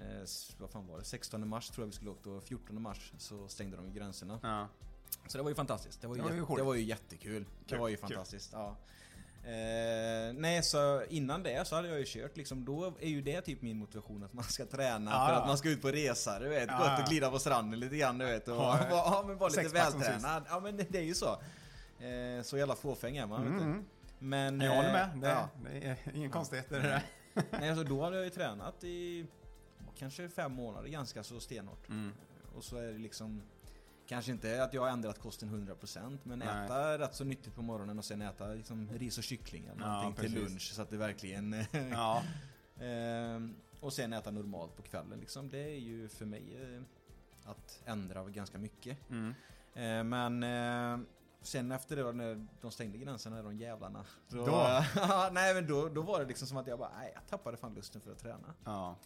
Eh, 0.00 0.24
vad 0.58 0.70
fan 0.70 0.86
var 0.86 0.98
det? 0.98 1.04
16 1.04 1.48
mars 1.48 1.70
tror 1.70 1.82
jag 1.82 1.86
vi 1.86 1.92
skulle 1.96 2.10
åkt 2.10 2.26
och 2.26 2.42
14 2.42 2.82
mars 2.82 3.12
så 3.18 3.48
stängde 3.48 3.76
de 3.76 3.92
gränserna. 3.92 4.38
Ja. 4.42 4.68
Så 5.26 5.38
det 5.38 5.42
var 5.42 5.50
ju 5.50 5.54
fantastiskt. 5.54 6.00
Det 6.00 6.06
var 6.08 6.16
ju, 6.16 6.22
Det 6.22 6.28
var 6.28 6.34
ju 6.36 6.44
coolt. 6.46 6.58
det 6.58 6.64
var 6.64 6.74
ju 6.74 6.82
jättekul. 6.82 7.44
det 7.64 7.70
Kul, 7.70 7.78
var 7.78 7.88
ju 7.88 7.96
kul. 7.96 8.08
fantastiskt. 8.08 8.50
Ja. 8.52 8.76
Eh, 9.44 10.32
nej, 10.34 10.62
så 10.62 11.04
innan 11.08 11.42
det 11.42 11.68
så 11.68 11.76
hade 11.76 11.88
jag 11.88 11.98
ju 11.98 12.04
kört 12.06 12.36
liksom. 12.36 12.64
Då 12.64 12.92
är 13.00 13.08
ju 13.08 13.22
det 13.22 13.40
typ 13.40 13.62
min 13.62 13.76
motivation 13.78 14.22
att 14.24 14.32
man 14.32 14.44
ska 14.44 14.66
träna 14.66 15.10
Ja, 15.10 15.26
för 15.26 15.34
att 15.34 15.46
man 15.46 15.58
ska 15.58 15.68
ut 15.70 15.82
på 15.82 15.88
resa, 15.88 16.38
du 16.38 16.48
vet. 16.48 16.68
Ja, 16.68 16.78
Gått 16.78 16.86
ja. 16.86 17.02
och 17.02 17.08
glida 17.08 17.30
på 17.30 17.38
stranden 17.38 17.80
lite 17.80 17.96
grann, 17.96 18.18
du 18.18 18.24
vet. 18.24 18.48
Och 18.48 18.54
Ja, 18.56 18.78
ja, 18.90 19.24
men 19.26 19.38
vara 19.38 19.48
lite 19.48 19.68
vältränad. 19.68 20.42
Ja, 20.48 20.60
men 20.60 20.76
det, 20.76 20.86
det 20.88 20.98
är 20.98 21.02
ju 21.02 21.14
så. 21.14 21.40
Eh, 22.00 22.42
så 22.42 22.58
jävla 22.58 22.74
fåfäng 22.76 23.16
är 23.16 23.26
man, 23.26 23.44
vet 23.52 23.62
du. 23.62 23.84
Men... 24.18 24.54
Mm, 24.54 24.66
Jag 24.66 24.76
håller 24.76 24.92
med. 24.92 25.08
eh, 25.14 25.20
Det, 25.20 25.28
ja. 25.28 25.48
det 25.64 25.86
är 25.88 26.16
ingen 26.16 26.30
konstighet 26.30 26.68
det 26.68 26.78
där. 26.82 27.02
Nej, 27.50 27.68
alltså 27.70 27.84
då 27.84 28.02
hade 28.04 28.16
jag 28.16 28.24
ju 28.24 28.30
tränat 28.30 28.84
i 28.84 29.26
kanske 29.98 30.28
fem 30.28 30.52
månader 30.52 30.88
ganska 30.88 31.22
så 31.22 31.40
stenhårt. 31.40 31.88
Mm. 31.88 32.12
Och 32.56 32.64
så 32.64 32.76
är 32.76 32.92
det 32.92 32.98
liksom 32.98 33.42
Kanske 34.06 34.32
inte 34.32 34.62
att 34.64 34.74
jag 34.74 34.82
har 34.82 34.88
ändrat 34.88 35.18
kosten 35.18 35.68
100% 35.68 36.18
men 36.22 36.38
Nej. 36.38 36.48
äta 36.64 36.98
rätt 36.98 37.14
så 37.14 37.24
nyttigt 37.24 37.54
på 37.54 37.62
morgonen 37.62 37.98
och 37.98 38.04
sen 38.04 38.22
äta 38.22 38.46
liksom 38.46 38.88
ris 38.92 39.18
och 39.18 39.24
kyckling 39.24 39.66
eller 39.66 39.80
Ja, 39.82 39.92
någonting 40.02 40.24
till 40.24 40.32
precis. 40.34 40.48
lunch 40.50 40.62
så 40.74 40.82
att 40.82 40.90
det 40.90 40.96
verkligen 40.96 41.56
Ja. 41.92 42.22
Ehm, 42.80 43.54
Och 43.80 43.92
sen 43.92 44.12
äta 44.12 44.30
normalt 44.30 44.76
på 44.76 44.82
kvällen 44.82 45.18
liksom. 45.20 45.48
Det 45.50 45.58
är 45.58 45.78
ju 45.78 46.08
för 46.08 46.24
mig 46.26 46.42
eh, 46.62 46.82
att 47.50 47.82
ändra 47.84 48.24
ganska 48.24 48.58
mycket. 48.58 48.98
Mm. 49.10 49.34
Eh, 49.74 50.04
Men 50.04 50.42
eh, 50.42 51.06
sen 51.42 51.72
efter 51.72 51.96
det 51.96 52.02
då 52.02 52.12
när 52.12 52.46
de 52.60 52.70
stängde 52.70 52.98
gränserna, 52.98 53.42
de 53.42 53.56
jävlarna. 53.56 54.04
Då, 54.28 54.46
Då? 54.46 54.82
nej 55.32 55.54
men 55.54 55.66
då, 55.66 55.88
då 55.88 56.02
var 56.02 56.20
det 56.20 56.26
liksom 56.26 56.48
som 56.48 56.56
att 56.56 56.66
jag 56.66 56.78
bara, 56.78 56.92
nej 56.98 57.12
jag 57.14 57.26
tappade 57.26 57.56
fan 57.56 57.74
lusten 57.74 58.00
för 58.00 58.12
att 58.12 58.18
träna. 58.18 58.54
Ja. 58.64 58.96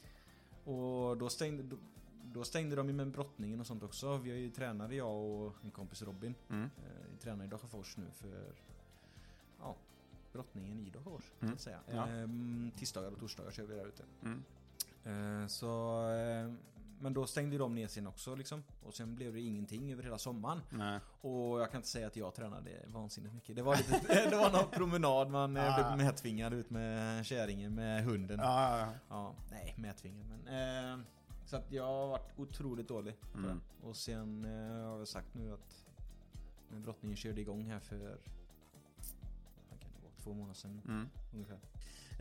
Och 0.64 1.16
då 1.18 1.29
stängde, 1.29 1.62
då, 1.62 1.77
då 2.25 2.45
stängde 2.45 2.77
de 2.77 2.88
ju 2.88 2.92
med 2.92 3.11
brottningen 3.11 3.61
och 3.61 3.66
sånt 3.66 3.83
också. 3.83 4.16
Vi 4.16 4.31
har 4.31 4.38
ju 4.38 4.51
tränare 4.51 4.95
jag 4.95 5.14
och 5.14 5.55
en 5.62 5.71
kompis 5.71 6.03
Robin. 6.03 6.35
Mm. 6.51 6.62
Eh, 6.64 7.07
vi 7.11 7.16
tränar 7.16 7.45
i 7.45 7.49
Dalsjöfors 7.49 7.97
nu 7.97 8.07
för 8.12 8.55
ja, 9.61 9.77
brottningen 10.33 10.87
i 10.87 10.90
Dalsjöfors 10.90 11.33
så 11.59 11.71
Mm. 11.71 11.81
Ja. 11.87 12.07
Ehm, 12.09 12.71
tisdagar 12.77 13.11
och 13.11 13.18
torsdagar 13.18 13.51
kör 13.51 13.64
vi 13.64 13.75
där 13.75 13.87
ute. 13.87 14.05
Mm. 14.23 14.45
Eh, 15.05 15.47
så, 15.47 16.03
eh, 16.11 16.53
men 17.03 17.15
då 17.15 17.27
stängde 17.27 17.59
de 17.59 17.75
ner 17.75 17.87
sin 17.88 18.07
också 18.07 18.35
liksom. 18.35 18.62
Och 18.83 18.95
sen 18.95 19.15
blev 19.15 19.33
det 19.35 19.41
ingenting 19.41 19.93
över 19.93 20.03
hela 20.03 20.19
sommaren. 20.19 20.61
Nej. 20.71 21.01
Och 21.21 21.61
jag 21.61 21.71
kan 21.71 21.79
inte 21.79 21.88
säga 21.88 22.07
att 22.07 22.17
jag 22.17 22.35
tränade 22.35 22.71
vansinnigt 22.87 23.35
mycket. 23.35 23.57
Det 23.57 23.62
var, 23.62 23.77
lite, 23.77 24.01
det 24.31 24.37
var 24.37 24.53
någon 24.53 24.71
promenad, 24.71 25.31
man 25.31 25.57
Ja. 25.57 25.75
blev 25.97 26.07
medtvingad 26.07 26.53
ut 26.55 26.71
med 26.71 27.27
kärringen 27.27 27.75
med 27.75 28.05
hunden. 28.05 28.38
Ja, 28.41 28.79
ja, 28.79 28.93
ja. 29.09 29.35
Nej, 29.51 29.75
medtvingad 29.79 30.27
men... 30.27 30.47
Eh, 30.99 31.05
så 31.47 31.57
att 31.57 31.73
jag 31.73 31.85
har 31.85 32.07
varit 32.09 32.38
otroligt 32.38 32.88
dålig 32.88 33.15
Mm. 33.35 33.61
Och 33.83 33.97
sen 33.97 34.45
eh, 34.45 34.87
har 34.91 34.99
jag 34.99 35.09
sagt 35.09 35.35
nu 35.35 35.53
att 35.53 35.87
när 36.70 36.79
brottningen 36.79 37.16
körde 37.16 37.41
igång 37.41 37.64
här 37.64 37.81
för... 37.81 38.18
Två 40.22 40.35
månader 40.35 40.55
sedan 40.55 40.83
Mm. 40.89 41.09
ungefär. 41.35 41.59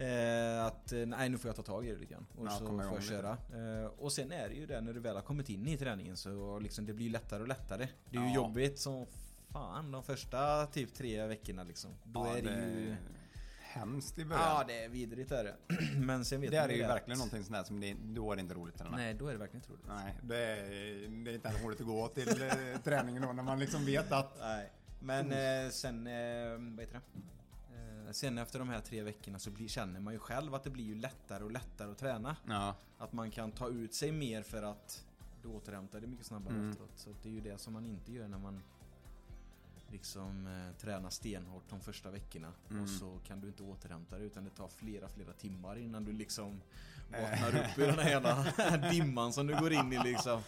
Eh, 0.01 0.65
att 0.65 0.91
eh, 0.93 1.05
nej 1.05 1.29
nu 1.29 1.37
får 1.37 1.49
jag 1.49 1.55
ta 1.55 1.61
tag 1.63 1.85
i 1.87 1.91
det 1.91 1.97
lite 1.99 2.13
grann. 2.13 2.25
Och 2.37 2.45
Ja, 2.47 2.49
så 2.51 2.65
får 2.65 2.83
jag 2.83 3.03
köra. 3.03 3.29
Eh, 3.31 3.85
och 3.85 4.11
sen 4.13 4.31
är 4.31 4.49
det 4.49 4.55
ju 4.55 4.65
det 4.65 4.81
när 4.81 4.93
du 4.93 4.99
väl 4.99 5.15
har 5.15 5.21
kommit 5.23 5.49
in 5.49 5.67
i 5.67 5.77
träningen 5.77 6.17
så 6.17 6.59
liksom 6.59 6.85
det 6.85 6.93
blir 6.93 7.09
lättare 7.09 7.41
och 7.41 7.47
lättare. 7.47 7.87
Det 8.09 8.17
är 8.17 8.21
ju 8.21 8.27
Ja. 8.27 8.35
jobbigt 8.35 8.79
som 8.79 9.05
fan 9.49 9.91
de 9.91 10.03
första 10.03 10.65
typ 10.65 10.93
tre 10.93 11.25
veckorna 11.27 11.63
liksom. 11.63 11.91
Då 12.03 12.25
ja, 12.27 12.37
är 12.37 12.41
det, 12.41 12.49
ju... 12.79 12.95
hemskt 13.61 14.19
i 14.19 14.25
början. 14.25 14.43
Ja 14.45 14.63
det 14.67 14.83
är 14.83 14.89
vidrigt 14.89 15.31
är 15.31 15.43
det. 15.43 15.55
Men 15.99 16.25
sen 16.25 16.41
vet 16.41 16.51
det 16.51 16.57
är 16.57 16.67
det 16.67 16.73
ju 16.73 16.83
att- 16.83 16.89
verkligen 16.89 17.17
någonting 17.17 17.43
sånt 17.43 17.55
där 17.57 17.63
som 17.63 17.79
det, 17.79 17.95
då 18.03 18.31
är 18.31 18.35
det 18.35 18.41
inte 18.41 18.53
roligt. 18.55 18.81
Eller? 18.81 18.91
Nej, 18.91 19.13
då 19.13 19.27
är 19.27 19.31
det 19.31 19.37
verkligen 19.39 19.63
inte 19.63 19.71
roligt. 19.73 19.85
Nej, 19.87 20.15
det 20.23 20.37
är, 20.37 20.63
det 21.25 21.31
är 21.31 21.35
inte 21.35 21.51
roligt 21.63 21.81
att 21.81 21.87
gå 21.87 22.07
till 22.07 22.41
eh, 22.41 22.81
träningen 22.83 23.21
då 23.21 23.33
när 23.33 23.43
man 23.43 23.59
liksom 23.59 23.85
vet 23.85 24.11
att... 24.11 24.37
Nej. 24.39 24.71
Men 24.99 25.31
eh, 25.31 25.69
sen, 25.71 26.07
eh, 26.07 26.13
vad 26.75 26.79
heter 26.79 26.93
det? 26.93 27.21
Eh, 28.11 28.13
sen 28.13 28.37
efter 28.37 28.59
de 28.59 28.69
här 28.69 28.79
tre 28.81 29.03
veckorna 29.03 29.39
så 29.39 29.51
blir, 29.51 29.67
känner 29.67 29.99
man 29.99 30.13
ju 30.13 30.19
själv 30.19 30.55
att 30.55 30.63
det 30.63 30.69
blir 30.69 30.85
ju 30.85 30.95
lättare 30.95 31.43
och 31.43 31.51
lättare 31.51 31.91
att 31.91 31.97
träna. 31.97 32.35
Ja. 32.47 32.75
Att 32.97 33.13
man 33.13 33.31
kan 33.31 33.51
ta 33.51 33.69
ut 33.69 33.93
sig 33.93 34.11
mer 34.11 34.43
för 34.43 34.63
att 34.63 35.05
du 35.41 35.47
återhämtar 35.47 35.99
dig 35.99 36.09
mycket 36.09 36.25
snabbare 36.25 36.55
Mm. 36.55 36.69
efteråt. 36.69 36.91
Så 36.95 37.09
det 37.23 37.29
är 37.29 37.33
ju 37.33 37.41
det 37.41 37.57
som 37.57 37.73
man 37.73 37.85
inte 37.85 38.11
gör 38.13 38.27
när 38.27 38.37
man 38.37 38.63
liksom 39.91 40.47
eh, 40.47 40.77
tränar 40.81 41.09
stenhårt 41.09 41.69
de 41.69 41.79
första 41.81 42.11
veckorna. 42.11 42.53
Mm. 42.69 42.83
Och 42.83 42.89
så 42.89 43.19
kan 43.27 43.41
du 43.41 43.47
inte 43.47 43.63
återhämta 43.63 44.17
dig 44.17 44.27
utan 44.27 44.43
det 44.43 44.49
tar 44.49 44.67
flera, 44.67 45.09
flera 45.09 45.33
timmar 45.33 45.77
innan 45.77 46.05
du 46.05 46.11
liksom 46.13 46.61
vaknar 47.11 47.49
upp 47.49 47.77
ur 47.79 47.87
den 47.87 47.99
här 47.99 48.09
jävla 48.09 48.45
dimman 48.91 49.33
som 49.33 49.47
du 49.47 49.59
går 49.59 49.73
in 49.73 49.93
i 49.93 50.03
liksom. 50.03 50.41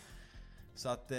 Så 0.75 0.89
att 0.89 1.11
eh, 1.11 1.17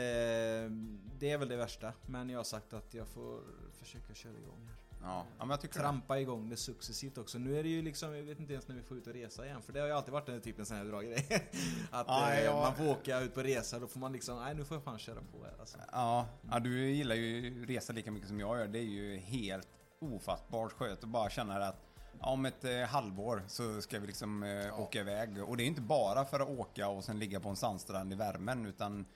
det 1.18 1.30
är 1.30 1.38
väl 1.38 1.48
det 1.48 1.56
värsta. 1.56 1.92
Men 2.06 2.30
jag 2.30 2.38
har 2.38 2.44
sagt 2.44 2.72
att 2.72 2.94
jag 2.94 3.08
får 3.08 3.40
försöka 3.72 4.14
köra 4.14 4.38
igång 4.38 4.66
här. 4.66 4.83
Ja. 5.04 5.24
ja, 5.38 5.44
men 5.44 5.50
jag 5.50 5.60
tycker 5.60 5.74
det. 5.74 5.80
Trampa 5.80 6.20
igång 6.20 6.48
det 6.48 6.56
successivt 6.56 7.18
också. 7.18 7.38
Nu 7.38 7.58
är 7.58 7.62
det 7.62 7.68
ju 7.68 7.82
liksom, 7.82 8.16
jag 8.16 8.22
vet 8.22 8.40
inte 8.40 8.52
ens 8.52 8.68
när 8.68 8.76
vi 8.76 8.82
får 8.82 8.96
ut 8.96 9.06
och 9.06 9.12
resa 9.12 9.46
igen. 9.46 9.62
För 9.62 9.72
det 9.72 9.80
har 9.80 9.86
ju 9.86 9.92
alltid 9.92 10.12
varit 10.12 10.28
en 10.28 10.40
typ 10.40 10.58
en 10.58 10.66
sån 10.66 10.76
här 10.76 10.84
bra 10.84 11.00
grej. 11.00 11.26
Att 11.90 12.06
Ja, 12.08 12.32
eh, 12.32 12.44
ja. 12.44 12.60
man 12.60 12.74
får 12.74 12.88
åka 12.88 13.20
ut 13.20 13.34
på 13.34 13.42
resa, 13.42 13.78
då 13.78 13.86
får 13.86 14.00
man 14.00 14.12
liksom, 14.12 14.38
nej 14.38 14.54
nu 14.54 14.64
får 14.64 14.76
jag 14.76 14.84
fan 14.84 14.98
köra 14.98 15.20
på 15.32 15.44
här 15.44 15.54
alltså. 15.60 15.78
Ja, 15.92 16.26
ja, 16.50 16.58
du 16.58 16.90
gillar 16.90 17.14
ju 17.14 17.64
resa 17.66 17.92
lika 17.92 18.10
mycket 18.10 18.28
som 18.28 18.40
jag 18.40 18.58
gör. 18.58 18.66
Det 18.66 18.78
är 18.78 18.82
ju 18.82 19.16
helt 19.16 19.68
ofattbart 20.00 20.72
skönt 20.72 21.02
att 21.02 21.08
bara 21.08 21.30
känna 21.30 21.68
att 21.68 21.84
ja, 22.20 22.30
om 22.30 22.46
ett 22.46 22.64
eh, 22.64 22.80
halvår 22.80 23.42
så 23.48 23.82
ska 23.82 23.98
vi 23.98 24.06
liksom 24.06 24.42
eh, 24.42 24.80
åka 24.80 25.00
iväg. 25.00 25.42
Och 25.44 25.56
det 25.56 25.62
är 25.62 25.66
inte 25.66 25.80
bara 25.80 26.24
för 26.24 26.40
att 26.40 26.48
åka 26.48 26.88
och 26.88 27.04
sen 27.04 27.18
ligga 27.18 27.40
på 27.40 27.48
en 27.48 27.56
sandstrand 27.56 28.12
i 28.12 28.16
värmen 28.16 28.66
utan 28.66 29.06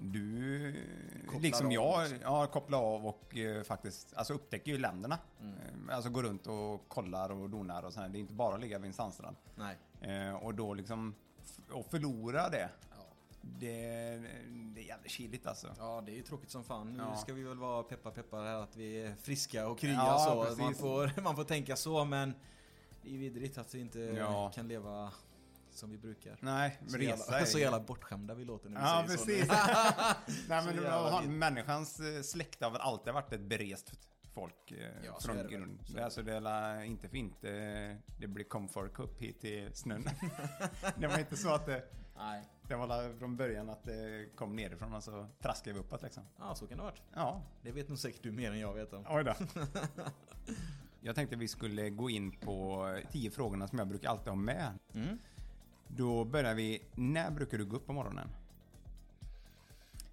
du, 0.00 0.74
Kopplar 1.26 1.40
liksom 1.40 1.72
jag, 1.72 2.00
också. 2.02 2.14
ja, 2.22 2.46
kopplar 2.46 2.78
av 2.94 3.06
och 3.06 3.36
eh, 3.36 3.62
faktiskt 3.62 4.14
alltså 4.16 4.34
upptäcker 4.34 4.72
ju 4.72 4.78
länderna. 4.78 5.18
Mm. 5.40 5.54
Eh, 5.88 5.94
Alltså 5.96 6.10
går 6.10 6.22
runt 6.22 6.46
och 6.46 6.88
kollar 6.88 7.30
och 7.30 7.50
donar 7.50 7.82
och 7.82 7.92
sådär. 7.92 8.08
Det 8.08 8.18
är 8.18 8.20
inte 8.20 8.34
bara 8.34 8.54
att 8.54 8.60
ligga 8.60 8.78
vid 8.78 8.86
en 8.86 8.92
sandstrand. 8.92 9.36
Nej. 9.54 9.76
Eh, 10.00 10.34
och 10.34 10.54
då 10.54 10.74
liksom, 10.74 11.14
och 11.70 11.86
förlora 11.90 12.48
det. 12.48 12.68
Det, 13.42 13.70
det 14.74 14.80
är 14.80 14.84
jävligt 14.86 15.10
kyligt 15.12 15.46
alltså. 15.46 15.74
Ja 15.78 16.02
det 16.06 16.12
är 16.12 16.16
ju 16.16 16.22
tråkigt 16.22 16.50
som 16.50 16.64
fan. 16.64 16.92
Nu 16.92 16.98
Ja. 16.98 17.16
ska 17.16 17.32
vi 17.32 17.42
väl 17.42 17.58
vara 17.58 17.82
peppa 17.82 18.10
peppar 18.10 18.44
här 18.44 18.54
att 18.62 18.76
vi 18.76 19.02
är 19.02 19.14
friska 19.16 19.68
och 19.68 19.78
krya 19.78 19.92
Ja, 19.94 20.18
så. 20.28 20.42
precis. 20.42 20.58
Man 20.58 20.74
får, 20.74 21.20
man 21.22 21.36
får 21.36 21.44
tänka 21.44 21.76
så 21.76 22.04
men 22.04 22.34
det 23.02 23.14
är 23.14 23.18
vidrigt 23.18 23.58
att 23.58 23.74
vi 23.74 23.80
inte 23.80 23.98
Ja. 24.00 24.50
kan 24.54 24.68
leva 24.68 25.12
som 25.78 25.90
vi 25.90 25.98
brukar. 25.98 26.38
Nej, 26.40 26.78
men 26.80 26.90
Så 26.90 26.96
resa 26.96 27.04
jävla, 27.18 27.40
är 27.40 27.44
så 27.44 27.58
jävla 27.58 27.80
bortskämda 27.80 28.34
vi 28.34 28.44
låter 28.44 28.68
när 28.70 28.80
vi 28.80 28.86
Ja, 28.86 29.16
säger 29.18 29.40
precis. 29.40 29.48
så. 29.48 29.54
Nej, 30.48 30.64
men 30.64 30.76
Så 30.76 30.82
jävla 30.82 31.22
människans 31.22 32.00
eh, 32.00 32.22
släkte 32.22 32.64
har 32.64 32.72
väl 32.72 32.80
alltid 32.80 33.12
varit 33.14 33.32
ett 33.32 33.40
berest 33.40 33.92
folk 34.34 34.70
eh, 34.72 34.78
Ja, 35.04 35.14
så 35.20 35.26
från 35.26 35.36
väl. 35.36 35.48
grund. 35.48 35.80
Så 35.84 35.92
är 35.92 35.94
Det, 35.96 36.00
är 36.00 36.04
alltså, 36.04 36.22
det 36.22 36.32
är 36.34 36.82
inte 36.82 37.08
fint 37.08 37.44
eh, 37.44 37.50
det 38.20 38.26
blir 38.26 38.44
comfort 38.44 38.92
cup 38.94 39.18
hit 39.18 39.40
till 39.40 39.70
snön. 39.74 40.04
det 40.96 41.06
var 41.06 41.18
inte 41.18 41.36
så 41.36 41.54
att 41.54 41.66
det, 41.66 41.84
Nej. 42.16 42.42
det 42.68 42.74
var 42.76 43.18
från 43.18 43.36
början 43.36 43.70
att 43.70 43.84
det 43.84 44.28
kom 44.36 44.56
nerifrån 44.56 44.94
och 44.94 45.04
så 45.04 45.26
traskade 45.42 45.74
vi 45.74 45.80
uppåt 45.80 46.02
liksom. 46.02 46.22
Ja 46.38 46.54
så 46.54 46.66
kan 46.66 46.76
det 46.78 46.82
ha 46.84 46.90
varit. 46.90 47.02
Ja, 47.14 47.42
Det 47.62 47.72
vet 47.72 47.88
nog 47.88 47.98
säkert 47.98 48.22
du 48.22 48.30
mer 48.32 48.50
än 48.52 48.58
jag 48.58 48.74
vet 48.74 48.92
om. 48.92 49.04
oj 49.08 49.24
då. 49.24 49.34
Jag 51.00 51.14
tänkte 51.14 51.36
vi 51.36 51.48
skulle 51.48 51.90
gå 51.90 52.10
in 52.10 52.32
på 52.32 52.86
tio 53.12 53.30
frågorna 53.30 53.68
som 53.68 53.78
jag 53.78 53.88
brukar 53.88 54.10
alltid 54.10 54.28
ha 54.28 54.34
med. 54.34 54.78
Mm. 54.94 55.18
Då 55.88 56.24
börjar 56.24 56.54
vi, 56.54 56.82
när 56.94 57.30
brukar 57.30 57.58
du 57.58 57.64
gå 57.64 57.76
upp 57.76 57.86
på 57.86 57.92
morgonen? 57.92 58.28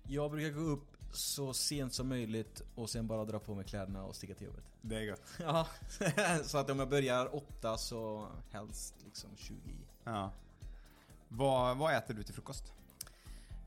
Jag 0.07 0.31
brukar 0.31 0.49
gå 0.59 0.61
upp 0.61 0.87
så 1.11 1.53
sent 1.53 1.93
som 1.93 2.07
möjligt 2.09 2.61
och 2.75 2.89
sen 2.89 3.07
bara 3.07 3.25
dra 3.25 3.39
på 3.39 3.55
mig 3.55 3.65
kläderna 3.65 4.03
och 4.05 4.15
sticka 4.15 4.33
till 4.35 4.47
jobbet. 4.47 4.63
Det 4.81 4.95
är 4.95 5.01
gött. 5.01 5.21
Ja, 5.39 5.67
så 6.43 6.57
att 6.57 6.69
om 6.69 6.79
jag 6.79 6.89
börjar 6.89 7.35
åtta 7.35 7.77
så 7.77 8.27
helst 8.51 8.95
liksom 9.05 9.29
20 9.35 9.53
i. 9.55 9.75
Ja. 10.03 10.31
Vad, 11.27 11.77
vad 11.77 11.95
äter 11.95 12.13
du 12.13 12.23
till 12.23 12.33
frukost? 12.33 12.73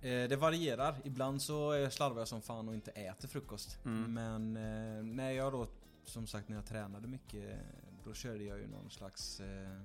Eh, 0.03 0.29
Det 0.29 0.37
varierar. 0.37 0.97
Ibland 1.05 1.43
så 1.43 1.89
slarvar 1.91 2.19
jag 2.19 2.29
som 2.29 2.43
fan 2.43 2.69
och 2.69 2.75
inte 2.75 2.91
äter 2.91 3.29
frukost. 3.29 3.79
Mm. 3.85 4.15
Men 4.15 4.57
eh, 4.57 5.05
när 5.05 5.31
jag 5.31 5.53
då, 5.53 5.67
som 6.05 6.27
sagt 6.27 6.49
när 6.49 6.57
jag 6.57 6.67
tränade 6.67 7.09
mycket, 7.09 7.59
då 8.05 8.15
körde 8.15 8.45
jag 8.45 8.59
ju 8.59 8.67
någon 8.67 8.91
slags 8.91 9.41
eh, 9.41 9.81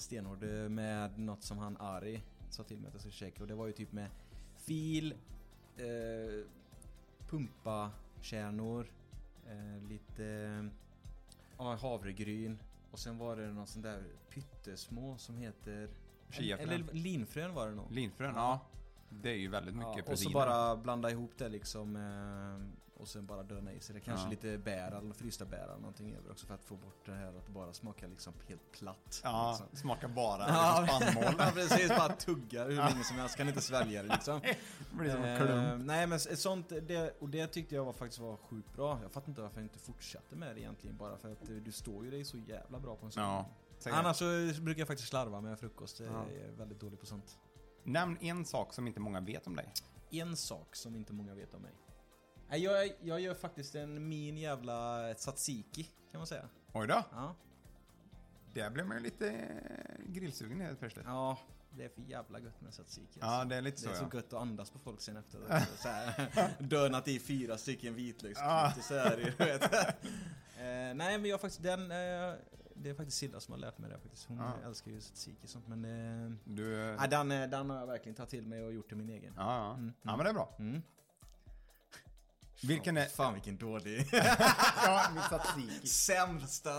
stenhård 0.00 0.42
eh, 0.42 0.68
med 0.68 1.18
något 1.18 1.42
som 1.42 1.58
han 1.58 1.76
Ari 1.76 2.22
sa 2.50 2.62
till 2.62 2.78
mig 2.78 2.88
att 2.88 2.94
jag 2.94 3.00
skulle 3.00 3.12
käka. 3.12 3.42
Och 3.42 3.48
det 3.48 3.54
var 3.54 3.66
ju 3.66 3.72
typ 3.72 3.92
med 3.92 4.10
fil, 4.56 5.14
eh, 5.76 6.46
pumpakärnor, 7.28 8.86
eh, 9.46 9.88
lite 9.88 10.68
ja, 11.58 11.74
havregryn. 11.74 12.58
Och 12.90 12.98
sen 12.98 13.18
var 13.18 13.36
det 13.36 13.52
någon 13.52 13.66
sån 13.66 13.82
där 13.82 14.04
pyttesmå 14.30 15.18
som 15.18 15.36
heter... 15.36 15.90
Chiafrön. 16.30 16.68
Eller 16.68 16.92
linfrön 16.92 17.54
var 17.54 17.68
det 17.68 17.74
nog. 17.74 17.92
Linfrön, 17.92 18.34
ja. 18.34 18.60
Det 19.08 19.30
är 19.30 19.36
ju 19.36 19.48
väldigt 19.48 19.74
mycket 19.74 20.04
Ja, 20.06 20.12
och 20.12 20.18
så 20.18 20.30
bara 20.30 20.76
blanda 20.76 21.10
ihop 21.10 21.30
det 21.38 21.48
liksom 21.48 21.96
eh, 21.96 22.89
och 23.00 23.08
sen 23.08 23.26
bara 23.26 23.42
döna 23.42 23.72
i 23.72 23.80
sig 23.80 23.94
det. 23.94 24.00
Kanske 24.00 24.26
Ja. 24.26 24.30
lite 24.30 24.58
bär 24.58 24.92
eller 24.92 25.12
frysta 25.14 25.44
bär 25.44 25.58
eller 25.64 25.76
någonting 25.76 26.14
över 26.14 26.30
också 26.30 26.46
för 26.46 26.54
att 26.54 26.64
få 26.64 26.74
bort 26.76 27.06
det 27.06 27.12
här 27.12 27.28
att 27.38 27.48
bara 27.48 27.72
smakar 27.72 28.08
liksom 28.08 28.32
helt 28.48 28.72
platt. 28.72 29.20
Ja, 29.24 29.50
liksom. 29.60 29.76
smakar 29.80 30.08
bara 30.08 30.48
Ja, 30.48 30.86
spannmål. 30.88 31.34
ja, 31.38 31.50
precis. 31.54 31.88
Bara 31.88 32.08
tuggar 32.12 32.68
hur 32.68 32.76
länge 32.76 33.04
som 33.04 33.16
helst. 33.16 33.36
Kan 33.36 33.48
inte 33.48 33.60
svälja 33.60 34.02
det 34.02 34.08
liksom. 34.08 34.40
Det 34.90 34.96
blir 34.96 35.10
som 35.10 35.22
en 35.24 35.36
Eh, 35.42 35.46
klump. 35.46 35.86
nej 35.86 36.06
men 36.06 36.20
sånt, 36.20 36.68
det, 36.68 37.16
och 37.20 37.28
det 37.28 37.46
tyckte 37.46 37.74
jag 37.74 37.84
var, 37.84 37.92
faktiskt 37.92 38.20
var 38.20 38.36
sjukt 38.36 38.72
bra. 38.76 38.98
Jag 39.02 39.12
fattar 39.12 39.28
inte 39.28 39.40
varför 39.42 39.56
jag 39.56 39.64
inte 39.64 39.78
fortsatte 39.78 40.36
med 40.36 40.56
det 40.56 40.60
egentligen. 40.60 40.96
Bara 40.96 41.16
för 41.16 41.32
att 41.32 41.48
eh, 41.48 41.56
du 41.56 41.72
står 41.72 42.04
ju 42.04 42.10
dig 42.10 42.24
så 42.24 42.38
jävla 42.38 42.78
bra 42.80 42.96
på 42.96 43.06
en 43.06 43.12
sån. 43.12 43.22
Ja. 43.22 43.46
säkert. 43.78 43.98
Annars 43.98 44.16
så 44.16 44.24
brukar 44.62 44.80
jag 44.80 44.88
faktiskt 44.88 45.08
slarva 45.08 45.40
med 45.40 45.58
frukost. 45.58 46.00
Jag 46.00 46.08
Ja. 46.12 46.24
är 46.30 46.50
väldigt 46.50 46.80
dålig 46.80 47.00
på 47.00 47.06
sånt. 47.06 47.38
Nämn 47.84 48.16
en 48.20 48.44
sak 48.44 48.74
som 48.74 48.86
inte 48.86 49.00
många 49.00 49.20
vet 49.20 49.46
om 49.46 49.56
dig. 49.56 49.72
En 50.10 50.36
sak 50.36 50.76
som 50.76 50.94
inte 50.96 51.12
många 51.12 51.34
vet 51.34 51.54
om 51.54 51.62
mig. 51.62 51.72
Nej, 52.50 52.62
Jag, 52.62 52.92
jag 53.02 53.20
gör 53.20 53.34
faktiskt 53.34 53.74
en 53.74 54.08
min 54.08 54.36
jävla 54.36 55.14
tzatziki, 55.14 55.82
kan 56.10 56.18
man 56.18 56.26
säga. 56.26 56.48
Oj 56.72 56.86
då. 56.86 57.02
Ja, 57.12 57.34
Där 58.54 58.70
blev 58.70 58.86
man 58.86 58.96
ju 58.96 59.02
lite 59.02 59.30
eh, 59.30 60.04
grillsugen 60.12 60.60
helt 60.60 60.78
plötsligt. 60.78 61.04
ja 61.06 61.38
det 61.76 61.84
är 61.84 61.88
för 61.88 62.02
jävla 62.02 62.38
gött 62.38 62.60
med 62.60 62.72
tzatziki. 62.72 63.18
Ja, 63.20 63.26
alltså. 63.26 63.48
det 63.48 63.56
är 63.56 63.62
lite 63.62 63.76
Det 63.76 63.82
så 63.82 63.90
är 63.90 63.94
så 63.94 64.04
ja. 64.12 64.16
gött 64.18 64.32
att 64.32 64.40
andas 64.40 64.70
på 64.70 64.78
folk 64.78 65.00
sen 65.00 65.16
efter. 65.16 65.40
Så 65.78 65.88
här, 65.88 66.30
dönat 66.62 67.08
i 67.08 67.18
fyra 67.18 67.58
stycken 67.58 67.94
vitlöksklyftor 67.94 68.44
Ja. 68.52 68.72
så 68.82 68.94
här, 68.98 69.16
du 69.16 69.44
vet. 69.44 69.62
eh, 69.74 70.94
Nej 70.94 71.18
men 71.18 71.24
jag 71.24 71.40
faktiskt 71.40 71.62
den, 71.62 71.80
eh, 71.90 72.34
det 72.74 72.90
är 72.90 72.94
faktiskt 72.94 73.16
Silla 73.18 73.40
som 73.40 73.52
har 73.52 73.58
lärt 73.58 73.78
mig 73.78 73.90
det 73.90 73.98
faktiskt. 73.98 74.26
Hon 74.28 74.38
Ja. 74.38 74.52
älskar 74.68 74.90
ju 74.90 75.00
tzatziki 75.00 75.46
och 75.46 75.48
sånt 75.50 75.68
men... 75.68 75.84
Eh, 75.84 76.32
Du... 76.44 76.96
nej, 76.98 77.08
den, 77.08 77.32
eh, 77.32 77.48
den 77.48 77.70
har 77.70 77.76
jag 77.78 77.86
verkligen 77.86 78.14
tagit 78.16 78.30
till 78.30 78.46
mig 78.46 78.64
och 78.64 78.72
gjort 78.72 78.88
till 78.88 78.96
min 78.96 79.08
egen. 79.08 79.34
Ja, 79.36 79.56
ja. 79.68 79.74
Mm, 79.74 79.92
ja, 80.02 80.16
men 80.16 80.24
det 80.24 80.30
är 80.30 80.34
bra. 80.34 80.54
Mm. 80.58 80.82
Vilken 82.62 82.96
är... 82.96 83.06
Fan 83.06 83.34
vilken 83.34 83.56
dålig... 83.56 84.08
Ja, 84.84 85.06
min 85.14 85.22
tzatziki. 85.22 85.88
Sämsta! 85.88 86.70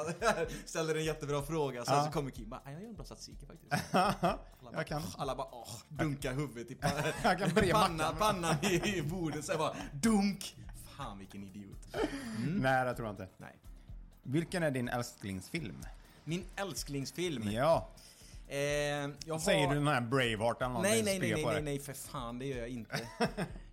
Ställer 0.66 0.96
en 0.96 1.04
jättebra 1.06 1.42
fråga, 1.42 1.86
sen 1.86 1.96
Ja. 1.96 2.06
så 2.06 2.12
kommer 2.12 2.32
Kim 2.32 2.50
bara 2.50 2.62
"Ah, 2.66 2.72
jag 2.72 2.82
gör 2.82 2.90
en 2.90 2.96
bra 2.96 3.06
tzatziki 3.06 3.46
faktiskt. 3.46 3.96
Alla 3.96 4.40
bara, 4.74 4.84
kan. 4.84 5.02
Alla 5.18 5.36
bara 5.36 5.48
åh, 5.52 5.68
dunkar 5.90 6.34
huvudet 6.34 6.72
i 6.72 6.76
pannan, 7.72 8.16
pannan 8.20 8.56
i, 8.66 9.02
bordet, 9.02 9.46
så 9.46 9.52
jag 9.52 9.60
bara 9.60 9.76
dunk! 9.94 10.56
Fan 10.98 11.20
vilken 11.20 11.44
idiot. 11.44 11.88
Nej, 12.48 12.86
det 12.86 12.94
tror 12.94 13.08
jag 13.08 13.14
inte. 13.14 13.28
Nej. 13.38 13.56
Vilken 14.24 14.64
är 14.64 14.72
din 14.72 14.88
älsklingsfilm? 14.90 15.86
Min 16.24 16.46
älsklingsfilm. 16.56 17.52
Ja. 17.52 17.90
Eh, 18.48 18.58
har... 18.58 19.40
Säger 19.40 19.68
du 19.68 19.76
den 19.76 19.88
här 19.88 20.02
Braveheart 20.02 20.62
eller 20.62 20.70
någonting? 20.70 20.92
Nej, 21.06 21.20
nej, 21.20 21.34
nej, 21.34 21.46
nej, 21.46 21.62
nej, 21.62 21.80
för 21.80 21.94
fan 21.94 22.40
det 22.40 22.46
gör 22.46 22.58
jag 22.58 22.70
inte. 22.70 23.00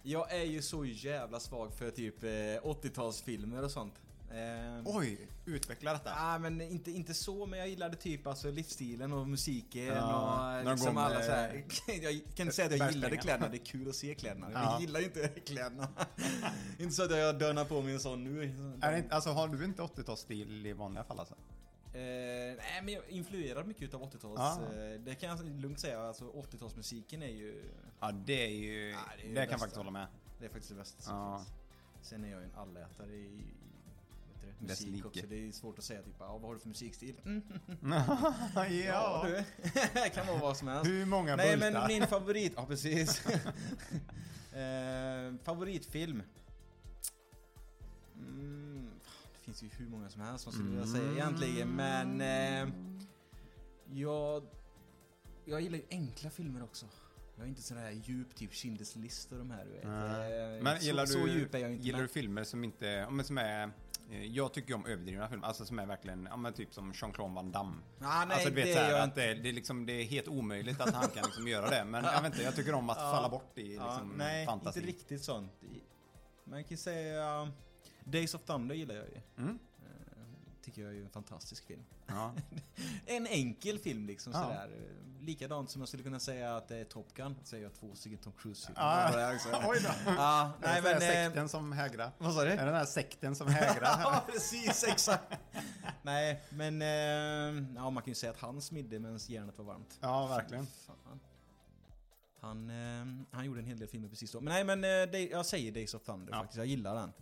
Jag 0.02 0.32
är 0.32 0.44
ju 0.44 0.62
så 0.62 0.84
jävla 0.84 1.40
svag 1.40 1.72
för 1.74 1.90
typ 1.90 2.22
eh, 2.24 2.28
80-talsfilmer 2.28 3.62
och 3.64 3.70
sånt. 3.70 3.94
Eh, 4.30 4.82
Oj, 4.84 5.28
utveckla 5.46 5.92
detta. 5.92 6.10
Ah, 6.16 6.38
men 6.38 6.60
inte, 6.60 6.90
inte 6.90 7.14
så, 7.14 7.46
men 7.46 7.58
jag 7.58 7.68
gillade 7.68 7.96
typ 7.96 8.26
alltså 8.26 8.50
livsstilen 8.50 9.12
och 9.12 9.28
musiken 9.28 9.84
Ja, 9.86 10.58
och 10.60 10.64
liksom 10.70 10.94
gång, 10.94 11.04
alla 11.04 11.22
så 11.22 11.30
här. 11.30 11.64
eh, 11.88 11.94
Jag 12.04 12.20
kan 12.34 12.46
inte 12.46 12.56
säga 12.56 12.66
att 12.68 12.78
jag 12.78 12.92
gillade 12.92 13.16
kläderna, 13.16 13.48
det 13.48 13.56
är 13.56 13.64
kul 13.64 13.88
att 13.88 13.94
se 13.96 14.14
kläderna. 14.14 14.50
Ja. 14.52 14.72
jag 14.72 14.80
gillar 14.80 15.00
inte 15.00 15.28
kläderna. 15.46 15.88
inte 16.78 16.94
så 16.94 17.02
att 17.04 17.10
jag 17.16 17.38
dönar 17.38 17.64
på 17.64 17.82
mig 17.82 17.94
en 17.94 18.00
sån 18.00 18.24
nu. 18.24 18.42
Är 18.82 18.92
det 18.92 18.98
inte, 18.98 19.14
alltså, 19.14 19.30
har 19.30 19.48
du 19.48 19.64
inte 19.64 19.82
80-talsstil 19.82 20.66
i 20.66 20.72
vanliga 20.72 21.04
fall 21.04 21.18
alltså? 21.20 21.34
Eh, 21.92 22.00
nej 22.56 22.82
men 22.82 22.94
jag 22.94 23.08
influerar 23.08 23.64
mycket 23.64 23.82
utav 23.82 24.02
80-tals, 24.02 24.34
Ja. 24.36 24.62
eh, 24.82 25.00
det 25.00 25.14
kan 25.14 25.28
jag 25.28 25.60
lugnt 25.60 25.80
säga. 25.80 26.00
Alltså 26.00 26.24
80-talsmusiken 26.24 27.22
är 27.24 27.28
ju, 27.28 27.64
Ja, 28.00 28.12
det 28.12 28.44
är 28.44 28.50
ju... 28.50 28.90
Ja, 28.90 28.98
det 29.16 29.22
är 29.24 29.28
ju 29.28 29.34
det 29.34 29.40
kan 29.42 29.50
jag 29.50 29.60
faktiskt 29.60 29.76
hålla 29.76 29.90
med. 29.90 30.06
det 30.38 30.44
är 30.44 30.48
faktiskt 30.48 30.68
det 30.68 30.74
bästa 30.78 31.02
som 31.02 31.14
Ja. 31.16 31.38
finns. 31.38 31.48
Sen 32.08 32.24
är 32.24 32.30
jag 32.30 32.40
ju 32.40 32.44
en 32.46 32.54
allätare 32.54 33.12
i, 33.14 33.42
det, 34.60 34.66
musik 34.68 34.88
like. 34.88 35.08
också. 35.08 35.26
Det 35.26 35.48
är 35.48 35.52
svårt 35.52 35.78
att 35.78 35.84
säga 35.84 36.02
typ, 36.02 36.20
ah, 36.20 36.32
vad 36.32 36.42
har 36.42 36.54
du 36.54 36.60
för 36.60 36.68
musikstil? 36.68 37.20
Mm, 37.24 37.42
ja. 38.86 39.26
det 39.94 40.10
kan 40.14 40.26
vara 40.26 40.38
vad 40.38 40.56
som 40.56 40.68
helst. 40.68 40.90
Hur 40.90 41.06
många 41.06 41.36
Nej 41.36 41.56
bultar? 41.56 41.72
men 41.72 41.86
min 41.88 42.06
favorit, 42.06 42.52
ja 42.56 42.66
precis. 42.66 43.26
eh, 44.52 45.34
favoritfilm. 45.44 46.22
Mm, 48.14 48.77
finns 49.48 49.62
ju 49.62 49.68
hur 49.84 49.88
många 49.90 50.10
som 50.10 50.20
helst 50.20 50.46
man 50.46 50.52
skulle 50.54 50.70
vilja 50.70 50.86
säga 50.86 51.12
egentligen. 51.12 51.68
Men 51.76 52.20
eh, 52.20 52.68
jag, 53.92 54.42
jag 55.44 55.60
gillar 55.60 55.78
ju 55.78 55.84
enkla 55.90 56.30
filmer 56.30 56.62
också. 56.62 56.86
Jag 57.36 57.44
är 57.44 57.48
inte 57.48 57.62
sån 57.62 57.76
här 57.76 57.90
djup, 57.90 58.34
typ 58.34 58.52
Schindler's 58.52 59.32
och 59.32 59.38
de 59.38 59.50
här 59.50 59.64
du 59.64 59.70
vet. 59.72 59.84
Eh, 59.84 60.62
Men 60.62 60.78
så, 60.80 60.86
gillar 60.86 61.06
du, 61.06 61.12
så 61.12 61.26
djup 61.28 61.54
är 61.54 61.58
jag 61.58 61.72
inte. 61.72 61.84
gillar 61.84 61.98
men- 61.98 62.06
du 62.06 62.12
filmer 62.12 62.44
som 62.44 62.64
inte, 62.64 62.86
ja, 62.86 63.10
men 63.10 63.24
som 63.24 63.38
är 63.38 63.70
eh, 64.10 64.24
jag 64.24 64.52
tycker 64.52 64.68
ju 64.68 64.74
om 64.74 64.86
överdrivna 64.86 65.28
filmer, 65.28 65.46
alltså 65.46 65.64
som 65.64 65.78
är 65.78 65.86
verkligen, 65.86 66.26
ja 66.30 66.36
men 66.36 66.52
typ 66.52 66.74
som 66.74 66.92
Jean-Claude 66.92 67.34
Van 67.34 67.52
Damme. 67.52 67.76
Ah, 68.00 68.24
nej, 68.24 68.34
alltså 68.34 68.48
du 68.48 68.54
vet 68.54 68.64
det 68.64 68.72
så 68.74 68.78
här, 68.78 68.90
gör 68.90 68.98
jag 68.98 69.08
att 69.08 69.14
det, 69.14 69.24
är- 69.24 69.34
det, 69.34 69.48
är 69.48 69.52
liksom, 69.52 69.86
det 69.86 69.92
är 69.92 70.04
helt 70.04 70.28
omöjligt 70.28 70.80
att 70.80 70.94
han 70.94 71.08
kan 71.08 71.24
liksom 71.24 71.48
göra 71.48 71.70
det. 71.70 71.84
Men 71.84 72.04
jag 72.04 72.22
vet 72.22 72.32
inte, 72.32 72.42
jag 72.44 72.56
tycker 72.56 72.74
om 72.74 72.90
att 72.90 72.96
falla 73.14 73.28
bort 73.28 73.58
i 73.58 73.62
liksom 73.68 74.14
nej, 74.16 74.46
fantasi. 74.46 74.78
inte 74.80 74.90
riktigt 74.92 75.22
sånt. 75.24 75.52
Man 76.44 76.64
kan 76.64 76.78
säga 76.78 77.52
Days 78.10 78.34
of 78.34 78.42
Thunder 78.42 78.74
gillar 78.74 78.94
jag 78.94 79.04
ju. 79.08 79.20
Mm. 79.38 79.58
Eh, 79.82 79.86
tycker 80.62 80.82
jag 80.82 80.90
är 80.90 80.94
ju 80.94 81.04
en 81.04 81.10
fantastisk 81.10 81.64
film. 81.66 81.84
Ja. 82.06 82.34
En 83.06 83.26
enkel 83.26 83.78
film 83.78 84.06
liksom 84.06 84.32
Ja. 84.32 84.42
sådär. 84.42 84.70
Likadant 85.20 85.70
som 85.70 85.80
jag 85.82 85.88
skulle 85.88 86.02
kunna 86.02 86.20
säga 86.20 86.56
att 86.56 86.68
det 86.68 86.76
är 86.76 86.84
Top 86.84 87.14
Gun. 87.14 87.36
Säger 87.44 87.62
jag 87.64 87.74
två 87.74 87.94
stycken 87.94 88.18
Tom 88.18 88.32
Cruise-filmer. 88.32 89.34
Också. 89.34 89.48
Oj 89.68 89.78
då. 89.82 90.12
Ja, 90.16 90.52
nej 90.62 90.78
är 90.78 90.82
det 90.82 90.82
men... 90.82 90.92
den 91.00 91.02
här 91.02 91.22
eh, 91.22 91.26
sekten 91.26 91.48
som 91.48 91.72
hägrar? 91.72 92.10
Vad 92.18 92.34
sa 92.34 92.44
du? 92.44 92.50
Är 92.50 92.56
det 92.56 92.64
den 92.64 92.74
här 92.74 92.84
sekten 92.84 93.36
som 93.36 93.48
hägrar? 93.52 93.98
ja, 94.02 94.24
precis, 94.32 94.84
exakt. 94.84 95.34
Nej, 96.02 96.42
men 96.50 96.82
eh, 96.82 97.64
ja, 97.76 97.90
man 97.90 98.02
kan 98.02 98.10
ju 98.10 98.14
säga 98.14 98.32
att 98.32 98.40
han 98.40 98.62
smidde 98.62 98.98
medan 98.98 99.18
järnet 99.28 99.58
var 99.58 99.64
varmt. 99.64 99.98
ja, 100.00 100.26
verkligen. 100.26 100.66
Fan. 100.66 101.20
Han, 102.40 102.70
han 103.30 103.44
gjorde 103.44 103.60
en 103.60 103.66
hel 103.66 103.78
del 103.78 103.88
filmer 103.88 104.08
precis 104.08 104.32
då. 104.32 104.40
Men 104.40 104.66
nej, 104.66 104.76
men 104.76 104.82
jag 105.30 105.46
säger 105.46 105.72
Days 105.72 105.94
of 105.94 106.02
Thunder 106.02 106.32
Ja. 106.32 106.38
faktiskt. 106.38 106.56
Jag 106.56 106.66
gillar 106.66 106.94
den. 106.94 107.12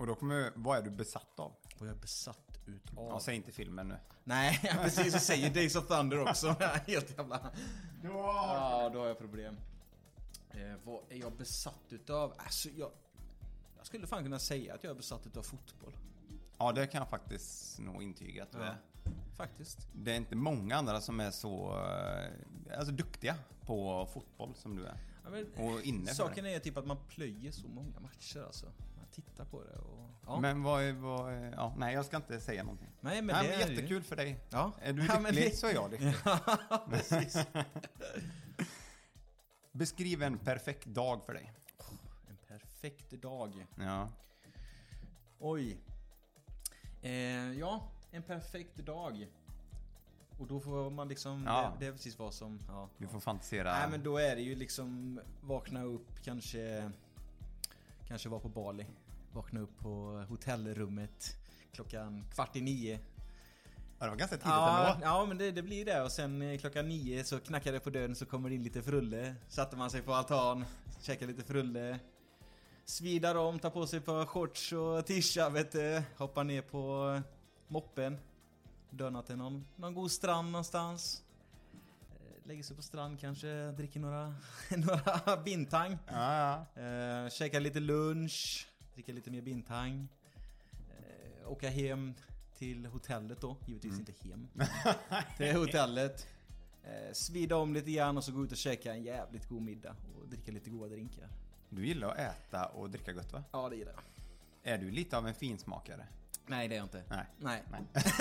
Och 0.00 0.06
då 0.06 0.14
kommer, 0.14 0.52
vad 0.54 0.78
är 0.78 0.82
du 0.82 0.90
besatt 0.90 1.40
av? 1.40 1.52
Vad 1.78 1.88
jag 1.88 1.96
är 1.96 2.00
besatt 2.00 2.60
utav. 2.66 3.08
Ja, 3.08 3.20
säg 3.20 3.36
inte 3.36 3.52
filmen 3.52 3.88
nu. 3.88 3.96
Nej, 4.24 4.60
precis. 4.82 5.12
Jag 5.12 5.22
säger 5.22 5.54
Days 5.54 5.76
of 5.76 5.86
Thunder 5.86 6.28
också. 6.28 6.48
Helt 6.86 7.18
jävla... 7.18 7.50
Ja, 8.02 8.90
då 8.92 9.00
har 9.00 9.06
jag 9.06 9.18
problem. 9.18 9.56
Eh, 10.50 10.74
vad 10.84 11.00
är 11.08 11.16
jag 11.16 11.32
besatt 11.32 11.84
utav? 11.88 12.34
Alltså, 12.36 12.68
jag... 12.68 12.90
Jag 13.76 13.86
skulle 13.86 14.06
fan 14.06 14.22
kunna 14.22 14.38
säga 14.38 14.74
att 14.74 14.84
jag 14.84 14.90
är 14.90 14.94
besatt 14.94 15.26
utav 15.26 15.42
fotboll. 15.42 15.96
Ja, 16.58 16.72
det 16.72 16.86
kan 16.86 16.98
jag 16.98 17.08
faktiskt 17.08 17.78
nog 17.78 18.02
intyga 18.02 18.42
att 18.42 18.52
du 18.52 18.58
Ja. 18.58 18.64
är. 18.64 18.76
Faktiskt. 19.36 19.88
Det 19.92 20.12
är 20.12 20.16
inte 20.16 20.36
många 20.36 20.76
andra 20.76 21.00
som 21.00 21.20
är 21.20 21.30
så 21.30 21.78
eh, 21.78 22.78
alltså, 22.78 22.92
duktiga 22.92 23.36
på 23.66 24.08
fotboll 24.12 24.54
som 24.54 24.76
du 24.76 24.86
är. 24.86 24.98
Ja, 25.24 25.30
men, 25.30 25.52
Och 25.54 25.80
inne 25.82 26.14
Saken 26.14 26.46
är 26.46 26.58
typ 26.58 26.76
att 26.76 26.86
man 26.86 26.96
plöjer 27.08 27.52
så 27.52 27.68
många 27.68 28.00
matcher 28.00 28.42
alltså. 28.46 28.66
Man 29.10 29.24
tittar 29.24 29.44
på 29.44 29.62
det 29.64 29.76
och... 29.78 30.10
Ja. 30.26 30.40
Men 30.40 30.62
vad 30.62 30.92
vad 30.94 31.34
ja, 31.52 31.74
nej 31.76 31.94
jag 31.94 32.04
ska 32.04 32.16
inte 32.16 32.40
säga 32.40 32.62
någonting. 32.62 32.88
nej, 33.00 33.22
men 33.22 33.36
nej, 33.36 33.42
det 33.48 33.52
men 33.52 33.60
är 33.62 33.68
ju- 33.68 33.74
jättekul 33.74 34.02
för 34.02 34.16
dig. 34.16 34.40
Ja. 34.50 34.72
Är 34.82 34.92
du 34.92 35.06
Ja, 35.06 35.18
lycklig 35.18 35.44
det- 35.50 35.56
så 35.56 35.66
är 35.66 35.74
jag 35.74 35.90
lycklig. 35.90 36.14
Precis. 36.90 37.36
Beskriv 39.72 40.22
en 40.22 40.38
perfekt 40.38 40.86
dag 40.86 41.22
för 41.26 41.34
dig. 41.34 41.52
En 42.28 42.36
perfekt 42.48 43.10
dag. 43.10 43.66
Ja. 43.78 44.08
Oj. 45.38 45.80
Eh, 47.02 47.12
ja, 47.52 47.88
en 48.10 48.22
perfekt 48.22 48.76
dag. 48.76 49.26
Och 50.38 50.46
då 50.46 50.60
får 50.60 50.90
man 50.90 51.08
liksom... 51.08 51.44
Ja. 51.46 51.72
Det, 51.78 51.84
det 51.84 51.86
är 51.88 51.92
precis 51.92 52.18
vad 52.18 52.34
som... 52.34 52.60
Ja. 52.68 52.88
Du 52.98 53.08
får 53.08 53.20
fantisera. 53.20 53.72
Nej 53.72 53.88
men 53.90 54.02
då 54.02 54.18
är 54.18 54.36
det 54.36 54.42
ju 54.42 54.54
liksom 54.54 55.20
vakna 55.42 55.82
upp 55.82 56.22
kanske... 56.24 56.90
Kanske 58.10 58.28
vara 58.28 58.40
på 58.40 58.48
Bali. 58.48 58.86
Vakna 59.32 59.60
upp 59.60 59.78
på 59.78 60.24
hotellrummet 60.28 61.36
klockan 61.72 62.24
kvart 62.34 62.56
i 62.56 62.60
nio. 62.60 63.00
Ja, 63.98 64.04
det 64.04 64.10
var 64.10 64.16
ganska 64.16 64.36
tidigt 64.36 64.46
Ja, 64.46 64.94
ändå. 64.94 65.06
ja 65.06 65.26
men 65.26 65.38
det, 65.38 65.50
det 65.50 65.62
blir 65.62 65.84
det 65.84 66.02
och 66.02 66.12
sen 66.12 66.42
eh, 66.42 66.58
klockan 66.58 66.88
nio 66.88 67.24
så 67.24 67.40
knackade 67.40 67.76
det 67.76 67.80
på 67.80 67.90
dörren 67.90 68.16
så 68.16 68.26
kommer 68.26 68.48
det 68.48 68.54
in 68.54 68.62
lite 68.62 68.82
frulle. 68.82 69.34
Satte 69.48 69.76
man 69.76 69.90
sig 69.90 70.02
på 70.02 70.14
altan, 70.14 70.64
käkade 71.00 71.32
lite 71.32 71.44
frulle. 71.44 71.98
Svidar 72.84 73.34
om, 73.34 73.58
tar 73.58 73.70
på 73.70 73.86
sig 73.86 73.98
ett 73.98 74.04
par 74.06 74.26
shorts 74.26 74.72
och 74.72 75.06
tisha 75.06 75.48
vet 75.48 75.72
du. 75.72 76.02
Hoppar 76.16 76.44
ner 76.44 76.62
på 76.62 77.20
moppen. 77.68 78.18
Dönar 78.90 79.22
till 79.22 79.36
någon, 79.36 79.66
någon 79.76 79.94
god 79.94 80.10
strand 80.10 80.50
någonstans. 80.52 81.22
Lägger 82.50 82.62
sig 82.62 82.76
på 82.76 82.82
strand 82.82 83.20
kanske, 83.20 83.70
dricker 83.72 84.00
några, 84.00 84.34
några 84.76 85.36
bintang. 85.44 85.98
Ja, 86.06 86.66
ja. 86.74 86.82
Eh, 86.82 87.28
käkar 87.30 87.60
lite 87.60 87.80
lunch, 87.80 88.68
dricker 88.94 89.12
lite 89.12 89.30
mer 89.30 89.42
bintang. 89.42 90.08
Eh, 90.90 91.50
åka 91.50 91.68
hem 91.70 92.14
till 92.58 92.86
hotellet 92.86 93.40
då, 93.40 93.56
givetvis 93.66 93.92
Mm. 93.92 94.00
inte 94.08 94.28
hem. 94.28 94.48
till 95.36 95.56
hotellet. 95.56 96.26
Eh, 96.84 97.12
svida 97.12 97.56
om 97.56 97.74
lite 97.74 97.90
grann 97.90 98.16
och 98.16 98.24
så 98.24 98.32
gå 98.32 98.44
ut 98.44 98.50
och 98.52 98.58
käka 98.58 98.92
en 98.94 99.02
jävligt 99.02 99.48
god 99.48 99.62
middag 99.62 99.96
och 100.20 100.28
dricka 100.28 100.52
lite 100.52 100.70
goda 100.70 100.88
drinkar. 100.88 101.28
Du 101.68 101.86
gillar 101.86 102.08
att 102.08 102.18
äta 102.18 102.66
och 102.66 102.90
dricka 102.90 103.12
gott 103.12 103.32
va? 103.32 103.44
Ja, 103.52 103.68
det 103.68 103.76
gillar 103.76 103.92
jag. 103.92 104.02
Är 104.74 104.78
du 104.78 104.90
lite 104.90 105.18
av 105.18 105.28
en 105.28 105.34
finsmakare? 105.34 106.06
Nej, 106.50 106.68
det 106.68 106.74
är 106.74 106.76
jag 106.76 106.84
inte. 106.84 107.02
Nej. 107.08 107.26
Nej. 107.38 107.62
Nej. 107.70 107.80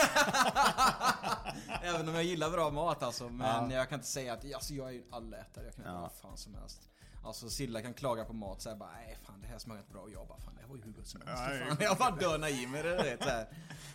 Även 1.84 2.10
om 2.10 2.16
jag 2.16 2.24
gillar 2.24 2.50
bra 2.50 2.70
mat 2.70 3.04
alltså. 3.04 3.30
Men 3.30 3.70
Ja. 3.72 3.76
jag 3.78 3.90
kan 3.90 3.96
inte 4.00 4.08
säga 4.08 4.34
att 4.34 4.54
alltså, 4.54 4.74
jag 4.74 4.88
är 4.88 4.92
ju 4.92 5.02
en 5.02 5.14
allätare. 5.14 5.66
Jag 5.66 5.76
kan 5.76 5.84
äta 5.84 5.94
Ja. 5.94 6.02
vad 6.02 6.12
fan 6.12 6.38
som 6.38 6.56
helst. 6.56 6.82
Alltså 7.26 7.50
Silla 7.50 7.82
kan 7.82 7.94
klaga 7.94 8.26
på 8.26 8.34
mat 8.34 8.62
såhär 8.62 8.76
bara 8.76 8.90
nej 8.92 9.18
fan 9.24 9.42
det 9.42 9.48
här 9.48 9.58
smakar 9.58 9.80
inte 9.80 9.92
bra 9.94 10.02
och 10.02 10.10
jag 10.12 10.28
bara 10.28 10.38
fan 10.40 10.56
det 10.56 10.62
här 10.62 10.68
var 10.68 10.76
ju 10.76 10.82
hur 10.84 10.92
gott 10.92 11.08
som 11.08 11.22
helst. 11.22 11.44
Ja, 11.60 11.66
fan. 11.68 11.78
Jag 11.80 11.98
bara 11.98 12.12
dönar 12.12 12.48
i 12.64 12.68
mig 12.68 12.84
det 12.84 12.96
vet 12.96 13.24
så 13.24 13.30
här. 13.30 13.48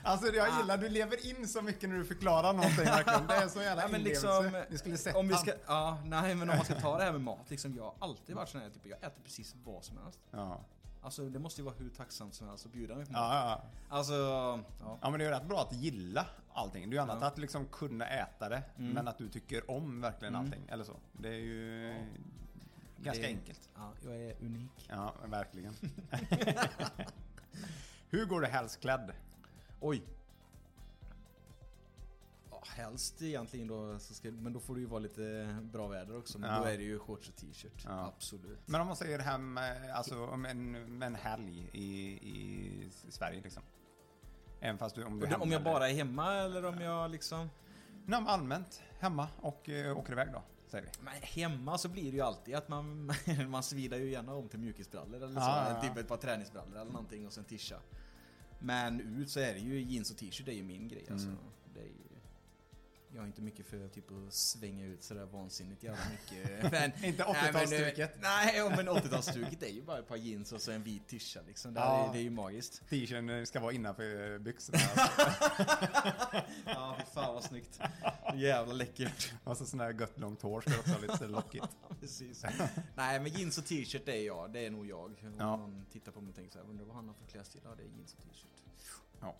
Alltså 0.02 0.26
jag 0.26 0.48
Ah. 0.48 0.58
gillar, 0.60 0.76
du 0.78 0.88
lever 0.88 1.26
in 1.26 1.48
så 1.48 1.62
mycket 1.62 1.88
när 1.88 1.96
du 1.96 2.04
förklarar 2.04 2.52
någonting 2.52 2.84
verkligen. 2.84 3.26
Det 3.26 3.34
är 3.34 3.48
så 3.48 3.62
jävla 3.62 3.82
Ja, 3.82 3.88
men 3.88 4.00
inlevelse. 4.00 4.42
liksom, 4.42 4.62
Ni 4.70 4.78
skulle 4.78 4.98
sett 4.98 5.16
om 5.16 5.28
vi 5.28 5.34
ska, 5.34 5.52
ja, 5.66 5.98
nej 6.04 6.34
men 6.34 6.50
om 6.50 6.56
man 6.56 6.64
ska 6.64 6.74
ta 6.80 6.98
det 6.98 7.04
här 7.04 7.12
med 7.12 7.20
mat 7.20 7.50
liksom. 7.50 7.74
Jag 7.74 7.82
har 7.84 7.94
alltid 7.98 8.36
varit 8.36 8.48
sån 8.48 8.60
här 8.60 8.70
typ, 8.70 8.86
jag 8.86 8.98
äter 8.98 9.22
precis 9.24 9.54
vad 9.64 9.84
som 9.84 9.98
helst. 10.04 10.18
Ja. 10.30 10.60
Alltså 11.04 11.28
det 11.28 11.38
måste 11.38 11.60
ju 11.60 11.64
vara 11.64 11.74
hur 11.78 11.90
tacksamt 11.90 12.34
som 12.34 12.48
helst 12.48 12.66
att 12.66 12.72
bjuda 12.72 12.94
mig 12.94 13.06
på 13.06 13.12
mat. 13.12 13.20
Ja, 13.20 13.34
ja, 13.34 13.50
ja. 13.90 13.96
Alltså, 13.96 14.12
ja. 14.14 14.98
ja, 15.02 15.10
men 15.10 15.12
det 15.18 15.24
är 15.24 15.28
ju 15.28 15.34
rätt 15.34 15.48
bra 15.48 15.60
att 15.60 15.72
gilla 15.72 16.26
allting. 16.52 16.82
Det 16.90 16.94
är 16.94 16.96
ju 16.96 17.02
annat 17.02 17.18
Ja. 17.20 17.26
att 17.26 17.38
liksom 17.38 17.66
kunna 17.66 18.06
äta 18.06 18.48
det, 18.48 18.62
Mm. 18.78 18.90
men 18.92 19.08
att 19.08 19.18
du 19.18 19.28
tycker 19.28 19.70
om 19.70 20.00
verkligen 20.00 20.36
allting. 20.36 20.62
Eller 20.68 20.84
så. 20.84 20.96
Det 21.12 21.28
är 21.28 21.32
ju 21.38 21.94
ganska 22.98 23.22
Det- 23.22 23.28
enkelt. 23.28 23.68
Ja, 23.76 23.92
jag 24.04 24.16
är 24.16 24.36
unik. 24.40 24.86
Ja, 24.88 25.14
verkligen. 25.26 25.74
Hur 28.10 28.24
går 28.26 28.40
du 28.40 28.46
helst 28.46 28.80
klädd? 28.80 29.12
Oj. 29.80 30.02
Helst 32.68 33.22
egentligen 33.22 33.68
då, 33.68 33.98
så 33.98 34.14
ska, 34.14 34.30
men 34.30 34.52
då 34.52 34.60
får 34.60 34.74
det 34.74 34.80
ju 34.80 34.86
vara 34.86 35.00
lite 35.00 35.56
bra 35.62 35.88
väder 35.88 36.16
också. 36.16 36.38
Men 36.38 36.50
Ja. 36.50 36.58
då 36.58 36.64
är 36.64 36.78
det 36.78 36.84
ju 36.84 36.98
shorts 36.98 37.28
och 37.28 37.36
t-shirt. 37.36 37.84
Ja. 37.84 38.06
Absolut. 38.06 38.68
Men 38.68 38.80
om 38.80 38.86
man 38.86 38.96
säger 38.96 39.18
hem, 39.18 39.58
eh, 39.58 39.96
alltså 39.96 40.26
om 40.26 40.44
en, 40.44 40.72
med 40.98 41.06
en 41.06 41.14
helg 41.14 41.70
i, 41.72 41.86
i 42.10 42.88
Sverige 43.08 43.40
liksom. 43.42 43.62
Även 44.60 44.78
fast 44.78 44.94
du, 44.94 45.04
om 45.04 45.20
du 45.20 45.34
om 45.34 45.52
jag 45.52 45.62
bara 45.62 45.88
är 45.88 45.94
hemma 45.94 46.32
eller 46.34 46.64
om 46.64 46.80
jag 46.80 47.10
liksom... 47.10 47.50
Nej, 48.06 48.24
allmänt. 48.26 48.82
Hemma 48.98 49.28
och 49.40 49.68
eh, 49.68 49.98
åker 49.98 50.12
iväg 50.12 50.32
då. 50.32 50.42
Men 51.00 51.14
hemma 51.22 51.78
så 51.78 51.88
blir 51.88 52.02
det 52.10 52.16
ju 52.16 52.20
alltid 52.20 52.54
att 52.54 52.68
man, 52.68 53.12
man 53.48 53.62
svidar 53.62 53.96
ju 53.96 54.10
gärna 54.10 54.34
om 54.34 54.48
till 54.48 54.58
mjukisbrallor 54.58 55.16
eller 55.16 55.40
så. 55.40 55.46
Ja. 55.46 55.80
Typ 55.82 55.96
ett 55.96 56.08
par 56.08 56.16
träningsbrallor 56.16 56.80
eller 56.80 56.92
någonting 56.92 57.26
och 57.26 57.32
sen 57.32 57.44
tisha. 57.44 57.76
Men 58.58 59.00
ut 59.00 59.30
så 59.30 59.40
är 59.40 59.52
det 59.54 59.58
ju 59.60 59.82
jeans 59.82 60.10
och 60.10 60.16
t-shirt, 60.16 60.46
det 60.46 60.52
är 60.52 60.56
ju 60.56 60.62
min 60.62 60.88
grej 60.88 61.06
alltså. 61.10 61.26
Mm. 61.28 61.38
Det 61.74 61.80
är 61.80 61.84
ju... 61.84 62.13
Jag 63.14 63.22
är 63.22 63.26
inte 63.26 63.42
mycket 63.42 63.66
för 63.66 63.88
typ 63.88 64.04
att 64.10 64.34
svänga 64.34 64.84
ut 64.86 65.02
sådär 65.02 65.26
vansinnigt 65.26 65.82
jävla 65.82 66.02
mycket. 66.10 66.62
Men, 66.72 67.04
Inte 67.04 67.24
Nej, 67.32 67.52
men, 67.52 67.62
80-talsstuket. 67.62 68.08
Nej, 68.20 68.56
ja, 68.56 68.68
men 68.76 68.88
80-talsstuket 68.88 69.64
är 69.64 69.68
ju 69.68 69.82
bara 69.82 69.98
ett 69.98 70.08
par 70.08 70.16
jeans 70.16 70.52
och 70.52 70.60
så 70.60 70.70
en 70.72 70.82
vit 70.82 71.08
tisha 71.08 71.40
liksom. 71.46 71.74
Det, 71.74 71.80
Ja. 71.80 72.08
är, 72.08 72.12
det 72.12 72.18
är 72.18 72.22
ju 72.22 72.30
magiskt. 72.30 72.82
T-shirten 72.88 73.46
ska 73.46 73.60
vara 73.60 73.72
innanför 73.72 74.38
byxorna. 74.38 74.78
Ja, 76.66 76.96
fy 76.98 77.04
fan 77.14 77.34
vad 77.34 77.44
snyggt. 77.44 77.80
Jävla 78.34 78.72
läckert. 78.74 79.32
och 79.44 79.56
så 79.56 79.66
sån 79.66 79.80
här 79.80 79.92
gött 80.00 80.18
långt 80.18 80.42
hår 80.42 80.60
ska 80.60 80.78
också 80.78 80.90
ha 80.92 80.98
lite 80.98 81.26
lockigt. 81.26 81.68
Precis. 82.00 82.44
Nej, 82.94 83.20
men 83.20 83.32
jeans 83.32 83.58
och 83.58 83.64
t-shirt 83.66 84.02
det 84.06 84.12
är 84.18 84.26
jag. 84.26 84.52
Det 84.52 84.66
är 84.66 84.70
nog 84.70 84.86
jag. 84.86 85.04
Om 85.22 85.34
Ja. 85.38 85.56
någon 85.56 85.86
tittar 85.92 86.12
på 86.12 86.20
mig 86.20 86.28
och 86.30 86.34
tänker 86.36 86.52
så 86.52 86.58
här, 86.58 86.66
undrar 86.70 86.84
vad 86.86 86.96
han 86.96 87.08
har 87.08 87.14
för 87.14 87.26
klädstil? 87.26 87.60
Ja, 87.64 87.70
det 87.76 87.82
är 87.82 87.86
jeans 87.86 88.12
och 88.14 88.22
t-shirt. 88.22 88.50
Ja. 89.20 89.36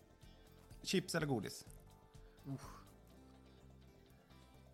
Chips 0.83 1.15
eller 1.15 1.27
godis? 1.27 1.65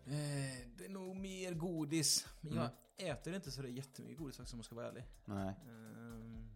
Eh, 0.05 0.67
det 0.77 0.85
är 0.85 0.89
nog 0.89 1.15
mer 1.15 1.53
godis. 1.53 2.27
Men 2.41 2.53
jag 2.53 2.69
äter 2.97 3.33
inte 3.35 3.51
så 3.51 3.61
det 3.61 3.67
är 3.67 3.71
jättemycket 3.71 4.17
godis 4.17 4.37
faktiskt 4.37 4.53
om 4.53 4.59
jag 4.59 4.65
ska 4.65 4.75
vara 4.75 4.87
ärlig. 4.87 5.03
Nej. 5.25 5.55
Ehm, 5.69 6.49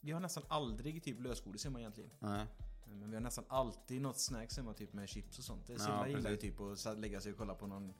vi 0.00 0.12
har 0.12 0.20
nästan 0.20 0.42
aldrig 0.48 1.02
typ 1.02 1.20
lösgodis 1.20 1.64
hemma 1.64 1.78
egentligen. 1.80 2.10
Nej. 2.18 2.46
Men 2.86 3.10
vi 3.10 3.16
har 3.16 3.20
nästan 3.22 3.44
alltid 3.48 4.02
något 4.02 4.18
snacks 4.18 4.56
hemma 4.56 4.74
typ 4.74 4.92
med 4.92 5.08
chips 5.08 5.38
och 5.38 5.44
sånt. 5.44 5.66
Det 5.66 5.72
Ja, 5.72 5.78
Silla 5.78 6.08
gillar 6.08 6.30
ju 6.30 6.36
precis. 6.36 6.82
typ 6.84 6.86
att 6.86 6.98
lägga 6.98 7.20
sig 7.20 7.32
och 7.32 7.38
kolla 7.38 7.54
på 7.54 7.66
någon 7.66 7.94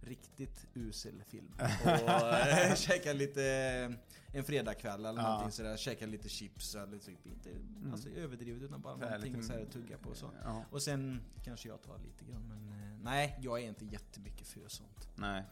riktigt 0.00 0.66
usel 0.74 1.22
film. 1.26 1.52
Och 1.84 1.88
eh, 1.90 2.74
käka 2.74 3.12
lite 3.12 3.44
eh, 3.44 3.96
en 4.38 4.44
fredagkväll 4.44 5.06
eller 5.06 5.22
Ja. 5.22 5.28
någonting 5.28 5.52
sådär. 5.52 5.76
Käka 5.76 6.06
lite 6.06 6.28
chips 6.28 6.74
eller 6.74 6.98
typ 6.98 7.26
inte 7.26 7.50
alltså, 7.92 8.08
överdrivet 8.08 8.62
utan 8.62 8.80
bara 8.80 8.96
här 8.96 9.00
någonting 9.04 9.32
lite- 9.32 9.46
så 9.46 9.52
här 9.52 9.62
att 9.62 9.72
tugga 9.72 9.98
på 9.98 10.14
så. 10.14 10.30
Ja. 10.44 10.64
Och 10.70 10.82
sen 10.82 11.20
kanske 11.44 11.68
jag 11.68 11.82
tar 11.82 11.98
lite 11.98 12.24
grann 12.32 12.48
men 12.48 12.68
eh, 12.68 12.98
nej, 13.02 13.38
jag 13.42 13.60
är 13.62 13.64
inte 13.68 13.84
jättemycket 13.84 14.46
för 14.46 14.68
sånt. 14.68 15.08
Nej. 15.16 15.42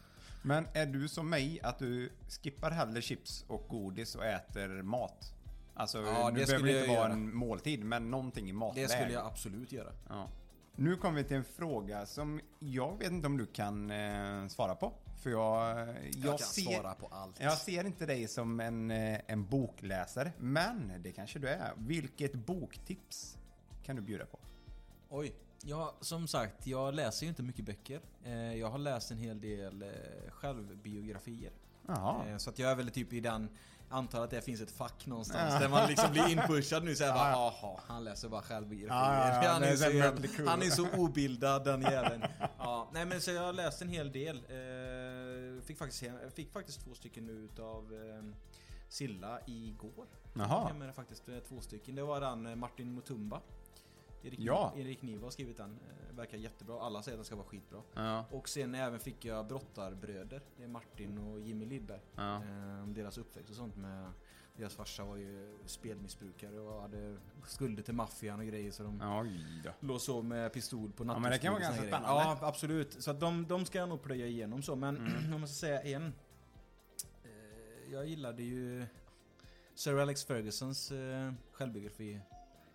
Men 0.42 0.66
är 0.74 0.86
du 0.86 1.08
som 1.08 1.30
mig 1.30 1.60
att 1.62 1.78
du 1.78 2.12
skippar 2.28 2.70
hellre 2.70 3.02
chips 3.02 3.44
och 3.48 3.66
godis 3.68 4.14
och 4.14 4.24
äter 4.24 4.82
mat? 4.82 5.34
Alltså, 5.74 5.98
Ja, 6.02 6.30
nu 6.30 6.40
det 6.40 6.46
behöver 6.46 6.58
skulle 6.58 6.72
det 6.72 6.78
inte 6.80 6.88
vara 6.90 6.98
göra. 7.08 7.12
en 7.12 7.34
måltid, 7.34 7.84
men 7.84 8.10
någonting 8.10 8.48
i 8.48 8.52
matväg. 8.52 8.84
Det 8.84 8.88
skulle 8.88 9.12
jag 9.12 9.26
absolut 9.26 9.72
göra. 9.72 9.92
Ja. 10.08 10.28
Nu 10.80 10.96
kommer 10.96 11.16
vi 11.22 11.24
till 11.28 11.36
en 11.36 11.44
fråga 11.44 12.06
som 12.06 12.40
jag 12.58 12.98
vet 12.98 13.12
inte 13.12 13.26
om 13.26 13.36
du 13.36 13.46
kan 13.46 13.90
eh, 13.90 14.46
svara 14.48 14.74
på. 14.74 14.92
För 15.22 15.30
jag... 15.30 15.78
Jag, 15.78 15.96
Jag, 16.14 16.38
kan 16.38 16.48
ser, 16.48 16.62
svara 16.62 16.94
på 16.94 17.06
allt. 17.06 17.40
Jag 17.40 17.58
ser 17.58 17.84
inte 17.86 18.06
dig 18.06 18.28
som 18.28 18.60
en, 18.60 18.90
eh, 18.90 19.20
en 19.26 19.46
bokläsare, 19.46 20.32
men 20.38 20.92
det 21.02 21.12
kanske 21.12 21.38
du 21.38 21.48
är. 21.48 21.72
Vilket 21.76 22.34
boktips 22.34 23.38
kan 23.84 23.96
du 23.96 24.02
bjuda 24.02 24.26
på? 24.26 24.38
Oj. 25.08 25.34
Ja, 25.62 25.96
som 26.00 26.28
sagt, 26.28 26.66
jag 26.66 26.94
läser 26.94 27.26
ju 27.26 27.30
inte 27.30 27.42
mycket 27.42 27.64
böcker. 27.64 28.00
Eh, 28.24 28.54
Jag 28.54 28.70
har 28.70 28.78
läst 28.78 29.10
en 29.10 29.18
hel 29.18 29.40
del 29.40 29.82
eh, 29.82 29.88
självbiografier. 30.30 31.52
Jaha. 31.88 32.26
Eh, 32.28 32.36
Så 32.36 32.50
att 32.50 32.58
jag 32.58 32.70
är 32.70 32.74
väl 32.74 32.90
typ 32.90 33.12
i 33.12 33.20
den, 33.20 33.48
antar 33.88 34.24
att 34.24 34.30
det 34.30 34.40
finns 34.42 34.60
ett 34.60 34.70
fack 34.70 35.06
någonstans 35.06 35.52
Ja. 35.54 35.60
där 35.60 35.68
man 35.68 35.88
liksom 35.88 36.12
blir 36.12 36.28
inpushad 36.28 36.84
nu 36.84 36.94
såhär 36.96 37.12
bara, 37.12 37.30
Ja. 37.30 37.54
jaha, 37.62 37.80
han 37.86 38.04
läser 38.04 38.28
bara 38.28 38.42
självbiografier. 38.42 39.32
Ja, 39.34 39.44
ja, 39.44 39.50
han, 39.50 39.62
är 39.62 39.76
så 39.76 39.90
jävla, 39.90 40.26
Crüe. 40.26 40.48
han 40.48 40.62
är 40.62 40.70
så 40.70 40.88
obildad 40.96 41.64
den 41.64 41.80
jäveln. 41.82 42.24
Ja, 42.58 42.88
nej 42.92 43.06
men 43.06 43.20
så 43.20 43.30
jag 43.30 43.42
har 43.42 43.52
läst 43.52 43.82
en 43.82 43.88
hel 43.88 44.12
del. 44.12 44.36
Eh, 44.36 45.62
Fick 45.62 45.78
faktiskt, 45.78 46.04
fick 46.34 46.52
faktiskt 46.52 46.84
två 46.84 46.94
stycken 46.94 47.26
nu 47.26 47.32
utav 47.32 47.92
eh, 47.94 48.24
Silla 48.88 49.38
igår. 49.46 50.06
Jaha. 50.34 50.68
Jag 50.68 50.76
menar 50.78 50.92
faktiskt 50.92 51.28
eh, 51.28 51.38
två 51.48 51.60
stycken. 51.60 51.94
Det 51.94 52.02
var 52.02 52.20
den 52.20 52.46
eh, 52.46 52.54
Martin 52.54 52.94
Mutumba. 52.94 53.40
Erik, 54.22 54.38
Ja. 54.40 54.72
Erik 54.76 55.02
Niva 55.02 55.26
har 55.26 55.30
skrivit 55.30 55.56
den. 55.56 55.70
Eh, 55.70 56.16
Verkar 56.16 56.38
jättebra. 56.38 56.80
Alla 56.80 57.02
säger 57.02 57.16
att 57.16 57.18
den 57.18 57.24
ska 57.24 57.36
vara 57.36 57.46
skitbra. 57.46 57.82
Ja. 57.94 58.24
Och 58.30 58.48
sen 58.48 58.74
även 58.74 59.00
fick 59.00 59.24
jag 59.24 59.46
Brottarbröder. 59.46 60.42
Det 60.56 60.64
är 60.64 60.68
Martin 60.68 61.18
och 61.18 61.40
Jimmy 61.40 61.66
Lidberg. 61.66 62.00
Ja. 62.16 62.34
Eh, 62.36 62.86
deras 62.86 63.18
uppväxt 63.18 63.50
och 63.50 63.56
sånt 63.56 63.76
med 63.76 64.10
deras 64.56 64.74
farsa 64.74 65.04
var 65.04 65.16
ju 65.16 65.58
spelmissbrukare 65.66 66.60
och 66.60 66.82
hade 66.82 67.16
skulder 67.46 67.82
till 67.82 67.94
maffian 67.94 68.40
och 68.40 68.46
grejer 68.46 68.70
så 68.70 68.82
de 68.82 69.00
Oj 69.20 69.72
låg 69.80 70.00
så 70.00 70.22
med 70.22 70.52
pistol 70.52 70.92
på 70.92 71.04
men 71.04 71.22
det 71.22 71.38
kan 71.38 71.52
vara 71.52 71.62
ganska 71.62 71.82
spännande. 71.82 72.08
Ja, 72.08 72.38
absolut. 72.42 73.02
Så 73.02 73.12
de, 73.12 73.46
de 73.48 73.64
ska 73.66 73.78
jag 73.78 73.88
nog 73.88 74.02
plöja 74.02 74.26
igenom 74.26 74.62
så. 74.62 74.76
Men 74.76 74.96
Mm. 74.96 75.12
om 75.34 75.40
man 75.40 75.48
ska 75.48 75.54
säga 75.66 75.82
en. 75.82 76.12
Eh, 77.24 77.92
jag 77.92 78.06
gillade 78.06 78.42
ju 78.42 78.86
Sir 79.74 79.98
Alex 79.98 80.24
Fergusons 80.24 80.92
självbiografi. 81.52 82.20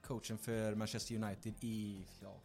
Coachen 0.07 0.37
för 0.37 0.75
Manchester 0.75 1.15
United 1.15 1.53
i 1.59 2.05
ja, 2.21 2.35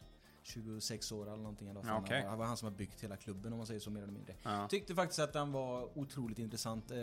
26 0.43 1.11
år 1.11 1.27
eller 1.27 1.37
någonting. 1.37 1.67
Eller 1.69 1.79
vad 1.79 1.89
fan 1.89 2.03
Okej. 2.03 2.21
han 2.21 2.37
var. 2.37 2.45
Det 2.45 2.47
han 2.47 2.57
som 2.57 2.65
har 2.65 2.75
byggt 2.75 3.03
hela 3.03 3.17
klubben 3.17 3.53
om 3.53 3.57
man 3.57 3.67
säger 3.67 3.79
så 3.79 3.89
mer 3.89 4.01
eller 4.03 4.13
mindre. 4.13 4.35
Ja. 4.43 4.67
Tyckte 4.67 4.95
faktiskt 4.95 5.19
att 5.19 5.33
den 5.33 5.51
var 5.51 5.97
otroligt 5.97 6.39
intressant. 6.39 6.91
Eh, 6.91 6.97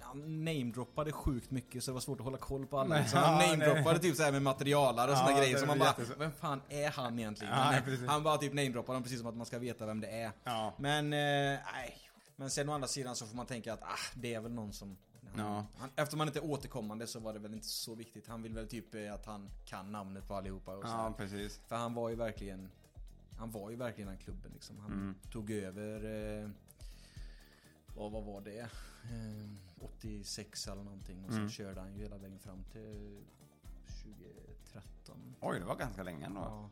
han 0.00 0.44
namedroppade 0.44 1.12
sjukt 1.12 1.50
mycket 1.50 1.84
så 1.84 1.90
det 1.90 1.92
var 1.92 2.00
svårt 2.00 2.18
att 2.20 2.24
hålla 2.24 2.38
koll 2.38 2.66
på 2.66 2.78
alla. 2.78 2.94
Nej, 2.94 3.08
Så 3.08 3.16
han 3.18 3.40
ja, 3.40 3.46
namedroppade 3.56 3.98
typ 3.98 4.16
så 4.16 4.22
här 4.22 4.32
med 4.32 4.42
materialare 4.42 5.10
och 5.10 5.16
Ja, 5.16 5.26
såna 5.26 5.38
grejer. 5.38 5.54
det 5.54 5.60
Så 5.60 5.66
man 5.66 5.78
bara, 5.78 5.94
vem 6.18 6.32
fan 6.32 6.60
är 6.68 6.90
han 6.90 7.18
egentligen? 7.18 7.52
Ja, 7.52 7.58
han, 7.60 7.82
precis. 7.84 8.06
han 8.06 8.22
bara 8.22 8.38
typ 8.38 8.52
namedroppar 8.52 8.94
dem 8.94 9.02
precis 9.02 9.18
som 9.18 9.28
att 9.28 9.36
man 9.36 9.46
ska 9.46 9.58
veta 9.58 9.86
vem 9.86 10.00
det 10.00 10.08
är. 10.08 10.32
Ja. 10.44 10.74
Men, 10.78 11.04
eh, 11.12 11.60
nej. 11.74 11.98
Men 12.36 12.50
sen 12.50 12.68
å 12.68 12.72
andra 12.72 12.88
sidan 12.88 13.16
så 13.16 13.26
får 13.26 13.36
man 13.36 13.46
tänka 13.46 13.72
att 13.72 13.82
ah, 13.82 13.98
det 14.14 14.34
är 14.34 14.40
väl 14.40 14.52
någon 14.52 14.72
som... 14.72 14.96
Ja. 15.36 15.66
Han, 15.76 15.90
eftersom 15.96 16.20
han 16.20 16.28
inte 16.28 16.38
är 16.38 16.44
återkommande 16.44 17.06
så 17.06 17.20
var 17.20 17.32
det 17.32 17.38
väl 17.38 17.54
inte 17.54 17.66
så 17.66 17.94
viktigt. 17.94 18.26
Han 18.26 18.42
vill 18.42 18.54
väl 18.54 18.68
typ 18.68 18.94
eh, 18.94 19.14
att 19.14 19.26
han 19.26 19.50
kan 19.64 19.92
namnet 19.92 20.28
på 20.28 20.34
allihopa 20.34 20.76
och 20.76 20.84
Ja, 20.84 21.14
precis. 21.16 21.60
För 21.66 21.76
han 21.76 21.94
var 21.94 22.08
ju 22.08 22.14
verkligen 22.14 22.68
Han 23.38 23.50
var 23.50 23.70
ju 23.70 23.76
verkligen 23.76 24.08
den 24.08 24.18
klubben 24.18 24.50
liksom. 24.54 24.78
Han 24.78 24.92
Mm. 24.92 25.14
tog 25.32 25.50
över 25.50 26.04
eh, 26.04 26.50
ja, 27.96 28.08
vad 28.08 28.24
var 28.24 28.40
det? 28.40 28.60
Eh, 28.60 29.50
86 29.80 30.66
eller 30.68 30.82
någonting 30.82 31.24
och 31.24 31.30
så 31.32 31.36
Mm. 31.38 31.50
körde 31.50 31.80
han 31.80 31.92
ju 31.94 31.98
hela 32.02 32.18
vägen 32.18 32.38
fram 32.38 32.64
till 32.72 33.20
2013. 33.86 35.34
Oj, 35.40 35.58
det 35.58 35.64
var 35.64 35.76
ganska 35.76 36.02
länge 36.02 36.26
ändå. 36.26 36.40
Ja. 36.40 36.70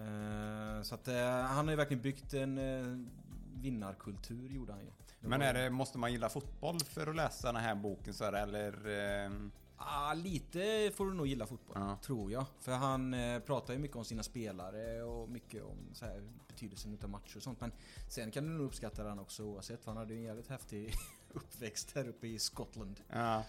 Eh, 0.00 0.82
så 0.82 0.94
att 0.94 1.08
eh, 1.08 1.30
han 1.30 1.64
har 1.66 1.70
ju 1.72 1.76
verkligen 1.76 2.02
byggt 2.02 2.34
en 2.34 3.10
vinnarkultur 3.54 4.48
gjorde 4.48 4.72
han 4.72 4.80
ju. 4.82 4.90
Men 5.26 5.42
är 5.42 5.54
det, 5.54 5.70
måste 5.70 5.98
man 5.98 6.12
gilla 6.12 6.28
fotboll 6.28 6.80
för 6.80 7.06
att 7.06 7.16
läsa 7.16 7.52
den 7.52 7.62
här 7.62 7.74
boken 7.74 8.14
så 8.14 8.24
här, 8.24 8.32
eller? 8.32 8.86
ehm, 8.88 9.50
Ah, 9.78 10.14
lite 10.14 10.90
får 10.94 11.06
du 11.06 11.14
nog 11.14 11.26
gilla 11.26 11.46
fotboll, 11.46 11.76
Ja. 11.80 11.98
tror 12.02 12.32
jag. 12.32 12.44
För 12.60 12.72
han 12.72 13.14
eh, 13.14 13.38
pratar 13.40 13.72
ju 13.74 13.78
mycket 13.78 13.96
om 13.96 14.04
sina 14.04 14.22
spelare 14.22 15.02
och 15.02 15.28
mycket 15.30 15.62
om 15.64 15.76
så 15.92 16.04
här, 16.04 16.22
betydelsen 16.48 16.94
utav 16.94 17.10
matcher 17.10 17.36
och 17.36 17.42
sånt. 17.42 17.60
Men 17.60 17.72
sen 18.08 18.30
kan 18.30 18.44
du 18.46 18.50
nog 18.50 18.66
uppskatta 18.66 19.04
den 19.04 19.18
också 19.18 19.42
oavsett. 19.44 19.84
För 19.84 19.90
han 19.90 19.96
hade 19.98 20.14
ju 20.14 20.20
en 20.20 20.24
jävligt 20.26 20.48
häftig 20.48 20.94
uppväxt 21.32 21.92
här 21.94 22.08
uppe 22.08 22.26
i 22.26 22.38
Skottland. 22.38 23.00
Ja. 23.08 23.44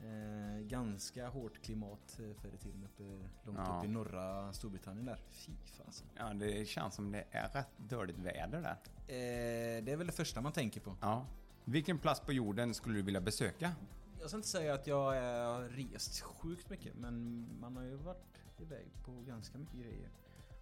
Eh, 0.00 0.60
ganska 0.66 1.28
hårt 1.28 1.62
klimat 1.62 2.18
eh, 2.20 2.34
förr 2.40 2.54
i 2.54 2.58
tiden 2.58 2.84
uppe, 2.84 3.02
långt 3.42 3.58
Ja. 3.58 3.78
upp 3.78 3.84
i 3.84 3.88
norra 3.88 4.52
Storbritannien 4.52 5.06
där. 5.06 5.20
Fy 5.30 5.52
fasen. 5.66 6.06
ja, 6.16 6.34
det 6.34 6.68
känns 6.68 6.94
som 6.94 7.12
det 7.12 7.24
är 7.30 7.48
rätt 7.48 7.78
dåligt 7.78 8.18
väder 8.18 8.62
där. 8.62 8.76
Eh, 9.08 9.84
det 9.84 9.92
är 9.92 9.96
väl 9.96 10.06
det 10.06 10.12
första 10.12 10.40
man 10.40 10.52
tänker 10.52 10.80
på. 10.80 10.96
Ja. 11.00 11.26
Vilken 11.64 11.98
plats 11.98 12.20
på 12.20 12.32
jorden 12.32 12.74
skulle 12.74 12.94
du 12.96 13.02
vilja 13.02 13.20
besöka? 13.20 13.72
Jag 14.20 14.28
ska 14.28 14.36
inte 14.36 14.48
säga 14.48 14.74
att 14.74 14.86
jag 14.86 15.04
har 15.52 15.62
rest 15.68 16.20
sjukt 16.20 16.70
mycket 16.70 16.94
men 16.96 17.46
man 17.60 17.76
har 17.76 17.82
ju 17.84 17.94
varit 17.96 18.42
iväg 18.58 18.86
på 19.04 19.12
ganska 19.22 19.58
mycket 19.58 19.74
grejer. 19.80 20.10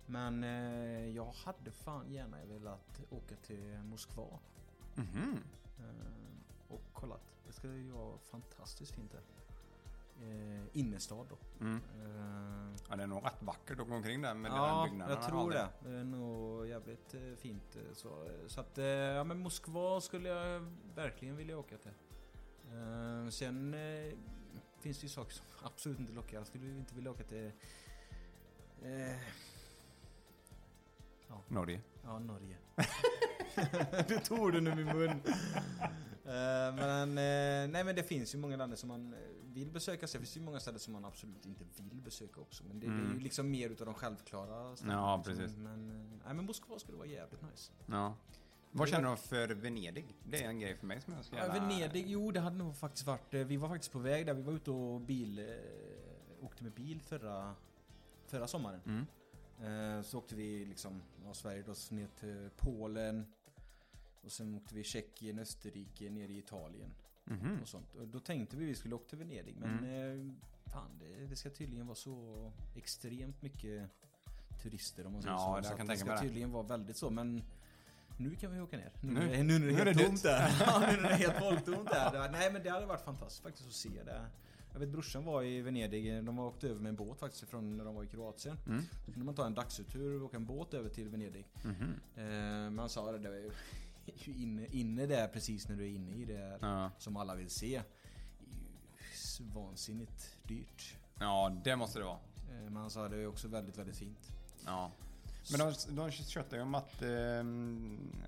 Men 0.06 0.44
eh, 0.44 1.08
jag 1.08 1.32
hade 1.32 1.70
fan 1.70 2.12
gärna 2.12 2.44
velat 2.44 3.00
åka 3.10 3.36
till 3.36 3.78
Moskva 3.82 4.38
Mhm. 4.94 5.38
eh, 5.78 6.72
och 6.74 6.82
kollat. 6.92 7.33
Det 7.54 7.58
ska 7.58 7.68
ju 7.68 7.90
vara 7.90 8.18
fantastiskt 8.18 8.92
fint 8.94 9.12
där. 9.12 9.20
Eh, 10.22 10.64
innerstad 10.72 11.26
då. 11.30 11.36
Mm. 11.64 11.76
Eh, 11.76 12.80
Ja, 12.90 12.96
det 12.96 13.02
är 13.02 13.06
nog 13.06 13.24
rätt 13.26 13.42
vackert 13.42 13.80
att 13.80 13.88
gå 13.88 13.94
omkring 13.94 14.22
där 14.22 14.34
med 14.34 14.50
ja, 14.52 14.76
den 14.82 14.90
byggnaden. 14.90 15.16
jag 15.16 15.28
tror 15.28 15.50
det. 15.50 15.68
Det 15.82 15.90
är 15.90 16.04
nog 16.04 16.66
jävligt 16.66 17.14
eh, 17.14 17.20
fint. 17.36 17.76
eh, 17.76 17.82
Så, 17.94 18.28
så 18.46 18.60
att, 18.60 18.78
eh, 18.78 18.84
ja 18.86 19.24
men 19.24 19.38
Moskva 19.38 20.00
skulle 20.00 20.28
jag 20.28 20.72
verkligen 20.94 21.36
vilja 21.36 21.58
åka 21.58 21.76
till. 21.78 21.90
Eh, 22.72 23.28
sen 23.28 23.76
finns 24.80 24.98
det 24.98 25.02
ju 25.04 25.08
saker 25.08 25.32
som 25.34 25.46
absolut 25.62 25.98
inte 26.00 26.12
lockar. 26.12 26.36
Jag 26.38 26.46
skulle 26.46 26.66
inte 26.70 26.94
vilja 26.94 27.10
åka 27.10 27.24
till... 27.24 27.52
Eh, 28.82 29.16
Norge. 31.48 31.80
ja, 32.04 32.18
Norge. 32.18 32.56
du 34.08 34.18
tog 34.18 34.52
den 34.52 34.66
ur 34.66 34.74
min 34.74 34.86
mun. 34.86 35.22
Eh, 36.26 36.74
men, 36.76 37.08
eh, 37.10 37.70
nej 37.72 37.84
men 37.84 37.96
det 37.96 38.02
finns 38.02 38.34
ju 38.34 38.38
många 38.38 38.56
länder 38.56 38.76
som 38.76 38.88
man 38.88 39.12
eh, 39.14 39.18
vill 39.42 39.70
besöka. 39.70 40.06
Sen 40.06 40.20
finns 40.20 40.32
det 40.34 40.38
ju 40.40 40.44
många 40.44 40.60
ställen 40.60 40.80
som 40.80 40.92
man 40.92 41.04
absolut 41.04 41.46
inte 41.46 41.64
vill 41.82 42.00
besöka 42.02 42.40
också. 42.40 42.64
Men 42.64 42.80
det, 42.80 42.86
det 42.86 42.92
är 42.92 42.96
ju 42.98 43.04
Mm. 43.04 43.18
liksom 43.18 43.50
mer 43.50 43.70
utav 43.70 43.86
de 43.86 43.94
självklara 43.94 44.76
ställena, 44.76 44.98
Ja, 44.98 45.16
liksom. 45.16 45.36
precis. 45.36 45.56
Men, 45.56 46.08
nej, 46.24 46.34
men 46.34 46.44
Moskva 46.44 46.78
skulle 46.78 46.98
vara 46.98 47.08
jävligt 47.08 47.42
nice. 47.42 47.72
Ja. 47.86 48.14
Vad 48.70 48.88
känner 48.88 49.10
du 49.10 49.16
för 49.16 49.48
Venedig? 49.48 50.14
Det 50.28 50.44
är 50.44 50.48
en 50.48 50.60
grej 50.60 50.76
för 50.76 50.86
mig 50.86 51.00
som 51.00 51.12
jag 51.14 51.24
Ja, 51.32 51.38
gärna... 51.54 51.68
Venedig, 51.68 52.04
jo 52.08 52.30
det 52.30 52.40
hade 52.40 52.56
nog 52.56 52.76
faktiskt 52.76 53.06
varit, 53.06 53.34
vi 53.34 53.56
var 53.56 53.68
faktiskt 53.68 53.92
på 53.92 53.98
väg 53.98 54.26
där, 54.26 54.34
vi 54.34 54.42
var 54.42 54.52
ute 54.52 54.70
och 54.70 55.00
bil, 55.00 55.54
åkte 56.42 56.62
med 56.64 56.72
bil 56.72 57.00
förra, 57.02 57.54
förra 58.26 58.46
sommaren. 58.46 58.80
Mm. 58.86 60.04
Så 60.04 60.18
åkte 60.18 60.34
vi 60.34 60.64
liksom, 60.64 61.02
ja, 61.24 61.34
Sverige 61.34 61.62
då, 61.66 61.74
ner 61.96 62.08
till 62.20 62.50
Polen. 62.56 63.26
Och 64.24 64.32
sen 64.32 64.54
åkte 64.54 64.74
vi 64.74 64.84
Tjeckien, 64.84 65.38
Österrike, 65.38 66.10
ner 66.10 66.28
i 66.28 66.38
Italien 66.38 66.90
Mhm. 67.26 67.58
och 67.62 67.68
sånt. 67.68 67.94
Och 67.94 68.08
då 68.08 68.20
tänkte 68.20 68.56
vi 68.56 68.64
vi 68.66 68.74
skulle 68.74 68.94
åka 68.94 69.04
till 69.08 69.18
Venedig 69.18 69.56
men 69.56 69.70
eh, 69.84 70.32
fan 70.72 70.90
det, 71.00 71.26
det 71.26 71.36
ska 71.36 71.50
tydligen 71.50 71.86
vara 71.86 71.94
så 71.94 72.50
extremt 72.76 73.42
mycket 73.42 73.90
turister 74.62 75.06
om 75.06 75.12
man 75.12 75.22
säger 75.22 75.34
Ja, 75.34 75.50
så. 75.54 75.56
det 75.56 75.62
så 75.62 75.68
jag 75.68 75.72
att 75.72 75.78
kan 75.78 75.86
det 75.86 75.96
ska 75.96 76.18
tydligen 76.20 76.50
vara 76.52 76.62
väldigt 76.62 76.96
så 76.96 77.10
men 77.10 77.42
nu 78.18 78.34
kan 78.34 78.52
vi 78.52 78.60
åka 78.60 78.76
ner. 78.76 78.92
Nu, 79.00 79.12
Nu- 79.12 79.26
nu, 79.26 79.42
nu, 79.42 79.58
nu 79.58 79.80
är 79.80 79.84
det 79.84 79.90
är 79.90 79.94
helt 79.94 80.06
tomt 80.06 80.22
där. 80.22 80.56
ja, 80.66 80.78
nu 80.80 80.98
är 80.98 81.02
det 81.02 81.14
helt 81.14 81.38
folktomt 81.38 81.88
där. 81.90 82.30
Nej 82.32 82.52
men 82.52 82.62
det 82.62 82.68
hade 82.68 82.86
varit 82.86 83.04
fantastiskt 83.04 83.42
faktiskt 83.42 83.68
att 83.68 83.74
se 83.74 84.02
det. 84.04 84.26
Jag 84.72 84.80
vet 84.80 84.88
brorsan 84.88 85.24
var 85.24 85.42
i 85.42 85.60
Venedig, 85.60 86.24
de 86.24 86.36
var 86.36 86.46
åkt 86.46 86.64
över 86.64 86.80
med 86.80 86.90
en 86.90 86.96
båt 86.96 87.18
faktiskt 87.20 87.44
från 87.48 87.76
när 87.76 87.84
de 87.84 87.94
var 87.94 88.04
i 88.04 88.06
Kroatien. 88.06 88.56
Mm. 88.66 88.82
Då 89.06 89.12
kunde 89.12 89.26
man 89.26 89.34
ta 89.34 89.46
en 89.46 89.54
dagsuttur 89.54 90.20
och 90.20 90.26
åka 90.26 90.36
en 90.36 90.46
båt 90.46 90.74
över 90.74 90.88
till 90.88 91.08
Venedig. 91.08 91.46
Mhm. 91.64 91.72
Eh, 92.16 92.24
men 92.24 92.78
han 92.78 92.88
sa 92.88 93.12
det, 93.12 93.18
det 93.18 93.28
var 93.30 93.50
ju 94.06 94.12
ju 94.32 94.42
inne, 94.42 94.66
inne 94.66 95.06
där 95.06 95.28
precis 95.28 95.68
när 95.68 95.76
du 95.76 95.84
är 95.84 95.88
inne 95.90 96.12
i 96.12 96.24
det 96.24 96.58
Ja. 96.60 96.90
som 96.98 97.16
alla 97.16 97.34
vill 97.34 97.50
se. 97.50 97.82
Det 98.38 98.50
är 98.50 99.44
ju 99.46 99.50
vansinnigt 99.54 100.36
dyrt. 100.42 100.96
ja, 101.18 101.60
det 101.64 101.76
måste 101.76 101.98
det 101.98 102.04
vara. 102.04 102.18
Eh, 102.50 102.64
men 102.64 102.76
han 102.76 102.90
sa 102.90 103.08
det 103.08 103.16
är 103.16 103.26
också 103.26 103.48
väldigt, 103.48 103.78
väldigt 103.78 103.96
fint. 103.96 104.32
Ja. 104.66 104.90
Men 105.50 105.60
de, 105.60 105.94
de 105.96 106.10
tjötar 106.10 106.56
ju 106.56 106.62
om 106.62 106.74
att, 106.74 107.02
eh, 107.02 107.40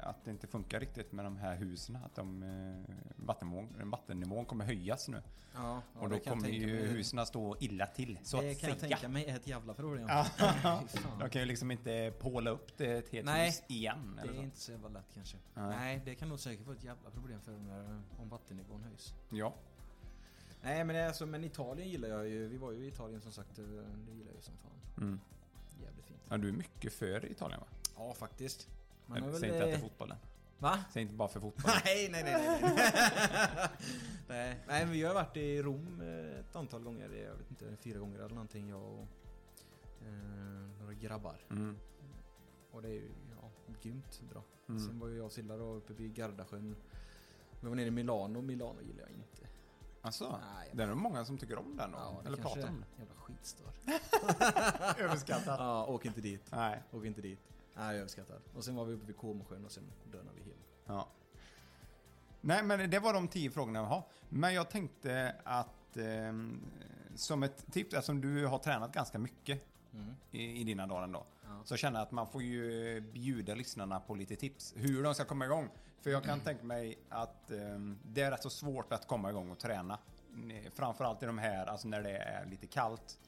att 0.08 0.24
det 0.24 0.30
inte 0.30 0.46
funkar 0.46 0.80
riktigt 0.80 1.12
med 1.12 1.24
de 1.24 1.36
här 1.36 1.56
husen. 1.56 1.96
Att 1.96 2.14
de, 2.14 2.42
eh, 2.42 2.94
vattennivån, 3.16 3.90
vattennivån 3.90 4.44
kommer 4.44 4.64
höjas 4.64 5.08
nu. 5.08 5.22
Ja, 5.54 5.82
och 5.94 6.08
då 6.08 6.18
kommer 6.18 6.48
ju 6.48 6.76
husen 6.86 7.26
stå 7.26 7.56
illa 7.60 7.86
till. 7.86 8.18
Så 8.22 8.40
det 8.40 8.50
att 8.50 8.60
kan 8.60 8.70
jag 8.70 8.78
säga. 8.78 8.96
tänka 8.96 9.08
mig 9.12 9.24
är 9.26 9.36
ett 9.36 9.46
jävla 9.46 9.74
problem. 9.74 10.06
Ja. 10.08 10.26
De 11.20 11.30
kan 11.30 11.40
ju 11.42 11.46
liksom 11.46 11.70
inte 11.70 12.12
påla 12.18 12.50
upp 12.50 12.76
det 12.76 13.00
till 13.02 13.18
ett 13.18 13.24
Nej, 13.24 13.46
hus 13.46 13.62
igen. 13.68 14.20
Det 14.22 14.28
är 14.28 14.34
så. 14.34 14.42
inte 14.42 14.60
så 14.60 14.72
jävla 14.72 14.88
lätt 14.88 15.06
kanske. 15.14 15.36
Nej. 15.54 15.66
Nej, 15.68 16.02
det 16.04 16.14
kan 16.14 16.28
nog 16.28 16.40
säkert 16.40 16.66
vara 16.66 16.76
ett 16.76 16.84
jävla 16.84 17.10
problem 17.10 17.40
för 17.40 17.52
dem 17.52 18.02
om 18.18 18.28
vattennivån 18.28 18.82
höjs. 18.82 19.14
Ja. 19.30 19.54
Nej 20.62 20.84
men 20.84 21.06
alltså, 21.08 21.26
men 21.26 21.44
Italien 21.44 21.88
gillar 21.88 22.08
jag 22.08 22.28
ju. 22.28 22.48
Vi 22.48 22.56
var 22.58 22.72
ju 22.72 22.84
i 22.84 22.88
Italien 22.88 23.20
som 23.20 23.32
sagt. 23.32 23.58
eh, 23.58 23.64
Det 23.64 24.12
gillar 24.12 24.26
jag 24.30 24.36
ju 24.36 24.42
som 24.42 24.54
fan. 24.56 25.04
Mm. 25.06 25.20
Ja. 26.28 26.36
Du 26.36 26.48
är 26.48 26.52
mycket 26.52 26.92
för 26.92 27.24
Italien 27.24 27.60
va? 27.60 27.66
Ja 27.96 28.14
faktiskt. 28.14 28.68
Man 29.06 29.22
har 29.22 29.30
väl, 29.30 29.40
Säg 29.40 29.48
inte 29.48 29.62
att 29.62 29.68
det 29.68 29.72
är 29.72 29.76
eh, 29.76 29.82
fotbollen. 29.82 30.16
Va? 30.58 30.84
Säg 30.92 31.02
inte 31.02 31.14
bara 31.14 31.28
för 31.28 31.40
fotbollen. 31.40 31.80
Nej, 31.84 32.08
nej, 32.10 32.24
nej, 32.24 32.60
nej. 32.60 32.72
nej. 34.28 34.60
nej, 34.66 34.84
men 34.86 34.90
vi 34.90 35.02
har 35.02 35.14
varit 35.14 35.36
i 35.36 35.62
Rom 35.62 36.00
eh, 36.00 36.40
ett 36.40 36.56
antal 36.56 36.82
gånger. 36.82 37.10
Jag 37.10 37.34
vet 37.34 37.50
inte, 37.50 37.76
fyra 37.80 37.98
gånger 37.98 38.18
eller 38.18 38.34
någonting. 38.34 38.68
Jag 38.68 38.82
och 38.82 39.08
eh, 40.02 40.80
några 40.80 40.94
grabbar. 40.94 41.36
Mm. 41.50 41.76
Och 42.70 42.82
det 42.82 42.88
är 42.88 42.92
ju 42.92 43.10
ja, 43.42 43.50
grymt 43.82 44.22
bra. 44.30 44.42
Mm. 44.68 44.80
Sen 44.80 44.98
var 44.98 45.08
ju 45.08 45.16
jag 45.16 45.26
och 45.26 45.32
Silla 45.32 45.56
då 45.56 45.74
uppe 45.74 45.92
vid 45.92 46.14
Gardasjön. 46.14 46.76
Vi 47.60 47.68
var 47.68 47.76
nere 47.76 47.86
i 47.86 47.90
Milano. 47.90 48.40
Milano 48.40 48.82
gillar 48.82 49.00
jag 49.00 49.10
inte. 49.10 49.45
Alltså, 50.06 50.40
Nej, 50.54 50.70
det 50.72 50.82
är 50.82 50.86
nog 50.86 50.96
många 50.96 51.24
som 51.24 51.38
tycker 51.38 51.58
om 51.58 51.76
den 51.76 51.90
då. 51.90 51.98
Ja, 51.98 52.22
eller 52.26 52.36
pratar 52.36 52.68
om 52.68 52.84
Jävla 52.98 53.14
skitstad. 53.14 53.64
det. 53.86 55.02
Överskattat. 55.02 55.58
Ja, 55.58 55.86
åk 55.86 56.04
inte 56.04 56.20
dit. 56.20 56.42
Nej. 56.50 56.82
Åk 56.92 57.04
inte 57.04 57.20
dit. 57.20 57.40
Nej, 57.74 57.98
överskattad. 57.98 58.42
Och 58.54 58.64
sen 58.64 58.76
var 58.76 58.84
vi 58.84 58.94
uppe 58.94 59.06
vid 59.06 59.16
Comosjön 59.16 59.64
och 59.64 59.72
sen 59.72 59.84
dönade 60.12 60.30
vi 60.36 60.42
hem. 60.42 60.58
Ja. 60.86 61.08
Nej, 62.40 62.62
men 62.62 62.90
det 62.90 62.98
var 62.98 63.14
de 63.14 63.28
tio 63.28 63.50
frågorna 63.50 63.78
jag 63.78 63.86
har. 63.86 64.02
Men 64.28 64.54
jag 64.54 64.70
tänkte 64.70 65.36
att 65.44 65.96
ehm, 65.96 66.60
som 67.14 67.42
ett 67.42 67.72
tips, 67.72 67.94
eftersom 67.94 68.20
du 68.20 68.46
har 68.46 68.58
tränat 68.58 68.92
ganska 68.92 69.18
mycket 69.18 69.62
Mm. 69.96 70.14
i, 70.30 70.60
i 70.60 70.64
dina 70.64 70.86
dagar 70.86 71.02
ändå. 71.02 71.26
Ja. 71.44 71.48
Så 71.64 71.76
känner 71.76 71.98
jag 71.98 72.06
att 72.06 72.12
man 72.12 72.26
får 72.26 72.42
ju 72.42 73.00
bjuda 73.00 73.54
lyssnarna 73.54 74.00
på 74.00 74.14
lite 74.14 74.36
tips. 74.36 74.74
Hur 74.76 75.02
de 75.02 75.14
ska 75.14 75.24
komma 75.24 75.44
igång. 75.44 75.70
För 76.00 76.10
jag 76.10 76.24
kan 76.24 76.40
tänka 76.40 76.64
mig 76.64 76.98
att 77.08 77.50
ehm, 77.50 77.98
det 78.04 78.22
är 78.22 78.30
rätt 78.30 78.42
så 78.42 78.50
svårt 78.50 78.92
att 78.92 79.06
komma 79.06 79.30
igång 79.30 79.50
och 79.50 79.58
träna. 79.58 79.98
Framförallt 80.74 81.22
i 81.22 81.26
de 81.26 81.38
här, 81.38 81.66
alltså 81.66 81.88
när 81.88 82.02
det 82.02 82.16
är 82.16 82.46
lite 82.46 82.66
kallt. 82.66 83.18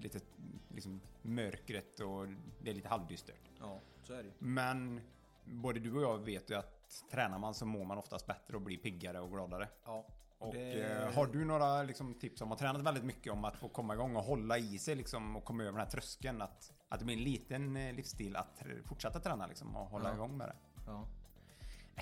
Lite 0.00 0.20
liksom 0.68 1.00
mörkret 1.22 2.00
och 2.00 2.26
det 2.62 2.70
är 2.70 2.74
lite 2.74 2.88
halvdystert. 2.88 3.50
Ja, 3.60 3.80
så 4.02 4.12
är 4.14 4.22
det. 4.22 4.30
Men 4.38 5.00
både 5.44 5.80
du 5.80 5.96
och 5.96 6.02
jag 6.02 6.18
vet 6.18 6.50
ju 6.50 6.54
att 6.54 7.04
tränar 7.10 7.38
man 7.38 7.54
så 7.54 7.66
mår 7.66 7.84
man 7.84 7.98
oftast 7.98 8.26
bättre 8.26 8.56
och 8.56 8.62
blir 8.62 8.78
piggare 8.78 9.20
och 9.20 9.30
gladare. 9.30 9.68
Ja. 9.84 10.06
Och 10.42 10.54
det... 10.54 10.82
eh, 10.82 11.12
har 11.14 11.26
du 11.26 11.44
några 11.44 11.82
liksom, 11.82 12.14
tips 12.14 12.40
om 12.40 12.52
att 12.52 12.60
ha 12.60 12.66
tränat 12.66 12.86
väldigt 12.86 13.04
mycket 13.04 13.32
om 13.32 13.44
att 13.44 13.56
få 13.56 13.68
komma 13.68 13.94
igång 13.94 14.16
och 14.16 14.24
hålla 14.24 14.58
i 14.58 14.78
sig 14.78 14.94
liksom, 14.94 15.36
och 15.36 15.44
komma 15.44 15.62
över 15.62 15.72
den 15.72 15.80
här 15.80 15.90
tröskeln? 15.90 16.42
Att, 16.42 16.72
att 16.88 16.98
det 16.98 17.04
blir 17.04 17.16
en 17.16 17.22
liten 17.24 17.76
eh, 17.76 17.92
livsstil 17.94 18.36
att 18.36 18.62
fortsätta 18.84 19.20
träna 19.20 19.46
liksom, 19.46 19.76
och 19.76 19.86
hålla 19.86 20.08
Ja. 20.08 20.14
igång 20.14 20.36
med 20.36 20.48
det. 20.48 20.54
Ja. 20.86 21.06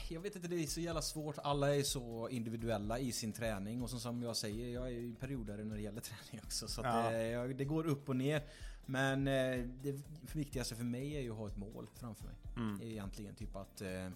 Jag 0.09 0.20
vet 0.20 0.36
inte, 0.36 0.49
det 0.49 0.57
är 0.62 0.66
så 0.66 0.80
jävla 0.80 1.03
svårt. 1.03 1.38
Alla 1.38 1.74
är 1.76 1.82
så 1.82 2.28
individuella 2.28 2.99
i 2.99 3.12
sin 3.12 3.32
träning 3.32 3.82
och 3.82 3.91
som, 3.91 4.01
som 4.01 4.22
jag 4.22 4.36
säger, 4.36 4.68
jag 4.74 4.86
är 4.86 4.91
ju 4.91 5.14
periodare 5.14 5.64
när 5.64 5.76
det 5.76 5.82
gäller 5.82 6.01
träning 6.11 6.41
också. 6.45 6.68
Så 6.68 6.80
Ja. 6.84 7.11
det, 7.11 7.55
det 7.55 7.64
går 7.64 7.86
upp 7.86 8.09
och 8.09 8.16
ner. 8.16 8.43
Men 8.86 9.28
eh, 9.28 9.59
det 9.82 10.01
viktigaste 10.34 10.74
för 10.76 10.84
mig 10.84 11.16
är 11.16 11.20
ju 11.20 11.30
att 11.30 11.36
ha 11.38 11.47
ett 11.49 11.57
mål 11.57 11.88
framför 11.95 12.24
mig. 12.24 12.34
Mm. 12.57 12.82
Egentligen 12.82 13.34
typ 13.34 13.57
att 13.57 13.80
eh, 13.80 14.09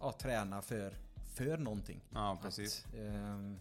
ja, 0.00 0.12
träna 0.12 0.62
för, 0.62 0.94
för 1.38 1.58
någonting. 1.58 2.00
Ja, 2.10 2.38
precis. 2.42 2.84
Att, 2.86 2.94
ehm, 2.94 3.58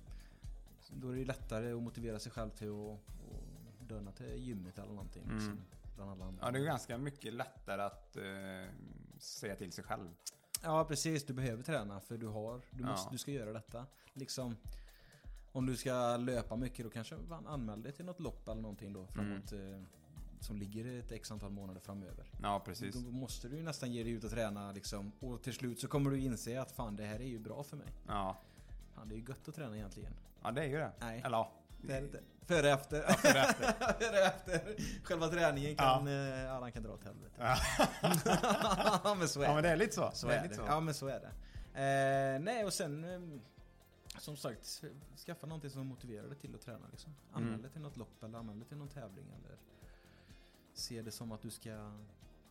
då 0.90 1.10
är 1.10 1.16
det 1.16 1.26
lättare 1.26 1.72
att 1.74 1.82
motivera 1.84 2.20
sig 2.20 2.32
själv 2.32 2.50
till 2.50 2.70
att, 2.70 3.00
döna 3.90 4.12
till 4.12 4.36
gymmet 4.38 4.80
eller 4.80 4.94
någonting. 4.94 5.24
Mm. 5.24 5.36
Liksom. 5.36 5.60
Ja, 6.42 6.52
det 6.52 6.60
är 6.60 6.64
ganska 6.64 6.98
mycket 6.98 7.34
lättare 7.34 7.82
att 7.82 8.18
eh, 8.18 8.74
säga 9.20 9.56
till 9.56 9.72
sig 9.72 9.84
själv. 9.84 10.10
Ja 10.64 10.86
precis, 10.86 11.26
du 11.26 11.34
behöver 11.34 11.64
träna 11.64 12.00
för 12.00 12.18
du 12.18 12.28
har, 12.28 12.62
du, 12.72 12.84
Ja. 12.84 12.90
måste, 12.90 13.12
du 13.12 13.18
ska 13.18 13.32
göra 13.32 13.54
detta. 13.54 13.86
Liksom 14.14 14.56
Om 15.52 15.66
du 15.66 15.78
ska 15.78 16.18
löpa 16.18 16.56
mycket 16.56 16.86
då 16.86 16.90
kanske 16.90 17.16
man 17.30 17.48
anmäl 17.48 17.84
dig 17.84 17.92
till 17.92 18.06
något 18.06 18.20
lopp 18.20 18.48
eller 18.48 18.62
någonting 18.62 18.94
då 18.94 19.08
framåt 19.08 19.52
eh, 19.52 19.82
Som 20.40 20.58
ligger 20.58 21.00
ett 21.00 21.12
x 21.12 21.32
antal 21.32 21.52
månader 21.52 21.80
framöver. 21.82 22.32
Ja, 22.42 22.62
precis. 22.66 22.96
Då 22.96 23.12
måste 23.12 23.48
du 23.48 23.56
ju 23.58 23.64
nästan 23.64 23.92
ge 23.92 24.04
dig 24.04 24.12
ut 24.12 24.24
och 24.24 24.30
träna 24.32 24.72
liksom 24.72 25.12
Och 25.20 25.42
till 25.44 25.54
slut 25.54 25.80
så 25.80 25.88
kommer 25.88 26.12
du 26.12 26.20
inse 26.20 26.62
att 26.62 26.72
fan 26.72 26.96
det 26.96 27.06
här 27.06 27.20
är 27.20 27.28
ju 27.28 27.40
bra 27.40 27.64
för 27.64 27.78
mig. 27.78 27.88
Ja. 28.08 28.38
Fan 28.96 29.10
det 29.10 29.16
är 29.16 29.18
ju 29.18 29.24
gött 29.28 29.48
att 29.48 29.56
träna 29.56 29.76
egentligen. 29.78 30.14
ja, 30.44 30.52
det 30.52 30.62
är 30.62 30.68
ju 30.68 30.78
det. 30.78 30.92
Nej. 31.00 31.22
Eller 31.26 31.38
ja. 31.38 31.52
Det 31.82 31.94
är 31.94 32.02
det 32.02 32.06
inte. 32.08 32.22
Före 32.46 32.72
efter. 32.72 33.06
Ja, 33.08 33.14
före 33.14 33.40
efter. 33.40 33.72
Före 34.00 34.20
efter. 34.26 34.76
Själva 35.04 35.28
träningen 35.28 35.76
kan, 35.76 36.08
ja. 36.08 36.38
ja 36.38 36.60
den 36.60 36.72
kan 36.72 36.84
dra 36.84 36.94
åt 36.94 37.04
helvete. 37.04 37.36
Ja. 37.38 39.16
men 39.20 39.28
så 39.30 39.42
är 39.42 39.44
ja, 39.44 39.50
det. 39.50 39.54
men 39.56 39.64
det 39.64 39.70
är 39.70 39.76
lite 39.76 39.96
så. 39.96 40.12
Så 40.14 40.28
det 40.28 40.34
är 40.36 40.44
lite 40.44 40.54
det. 40.56 40.60
så. 40.62 40.68
Ja 40.68 40.80
men 40.80 40.94
så 40.94 41.08
är 41.08 41.20
det. 41.20 41.32
Eh, 41.74 42.40
nej 42.40 42.66
och 42.66 42.74
sen 42.74 43.04
eh, 43.04 43.40
som 44.20 44.38
sagt 44.38 44.82
skaffa 45.26 45.48
någonting 45.48 45.70
som 45.70 45.88
motiverar 45.88 46.28
dig 46.28 46.38
till 46.38 46.56
att 46.56 46.62
träna 46.62 46.88
liksom. 46.92 47.16
Anmäl 47.32 47.50
Mm. 47.50 47.62
dig 47.62 47.72
till 47.72 47.82
något 47.82 47.98
lopp 47.98 48.24
eller 48.24 48.38
anmäl 48.38 48.60
dig 48.60 48.68
till 48.68 48.78
någon 48.78 48.88
tävling 48.90 49.26
eller 49.44 49.58
se 50.78 51.02
det 51.02 51.12
som 51.12 51.32
att 51.32 51.42
du 51.42 51.50
ska 51.50 51.92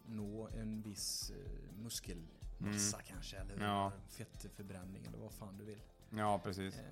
nå 0.07 0.49
en 0.49 0.83
viss 0.83 1.31
eh, 1.31 1.83
muskelmassa 1.83 2.99
kanske 3.07 3.37
eller 3.37 3.55
Mm. 3.55 3.67
Ja. 3.67 3.93
fettförbränning 4.09 5.07
eller 5.07 5.19
vad 5.19 5.33
fan 5.33 5.57
du 5.59 5.65
vill. 5.65 5.79
Ja, 6.11 6.41
precis. 6.45 6.75
Eh, 6.79 6.85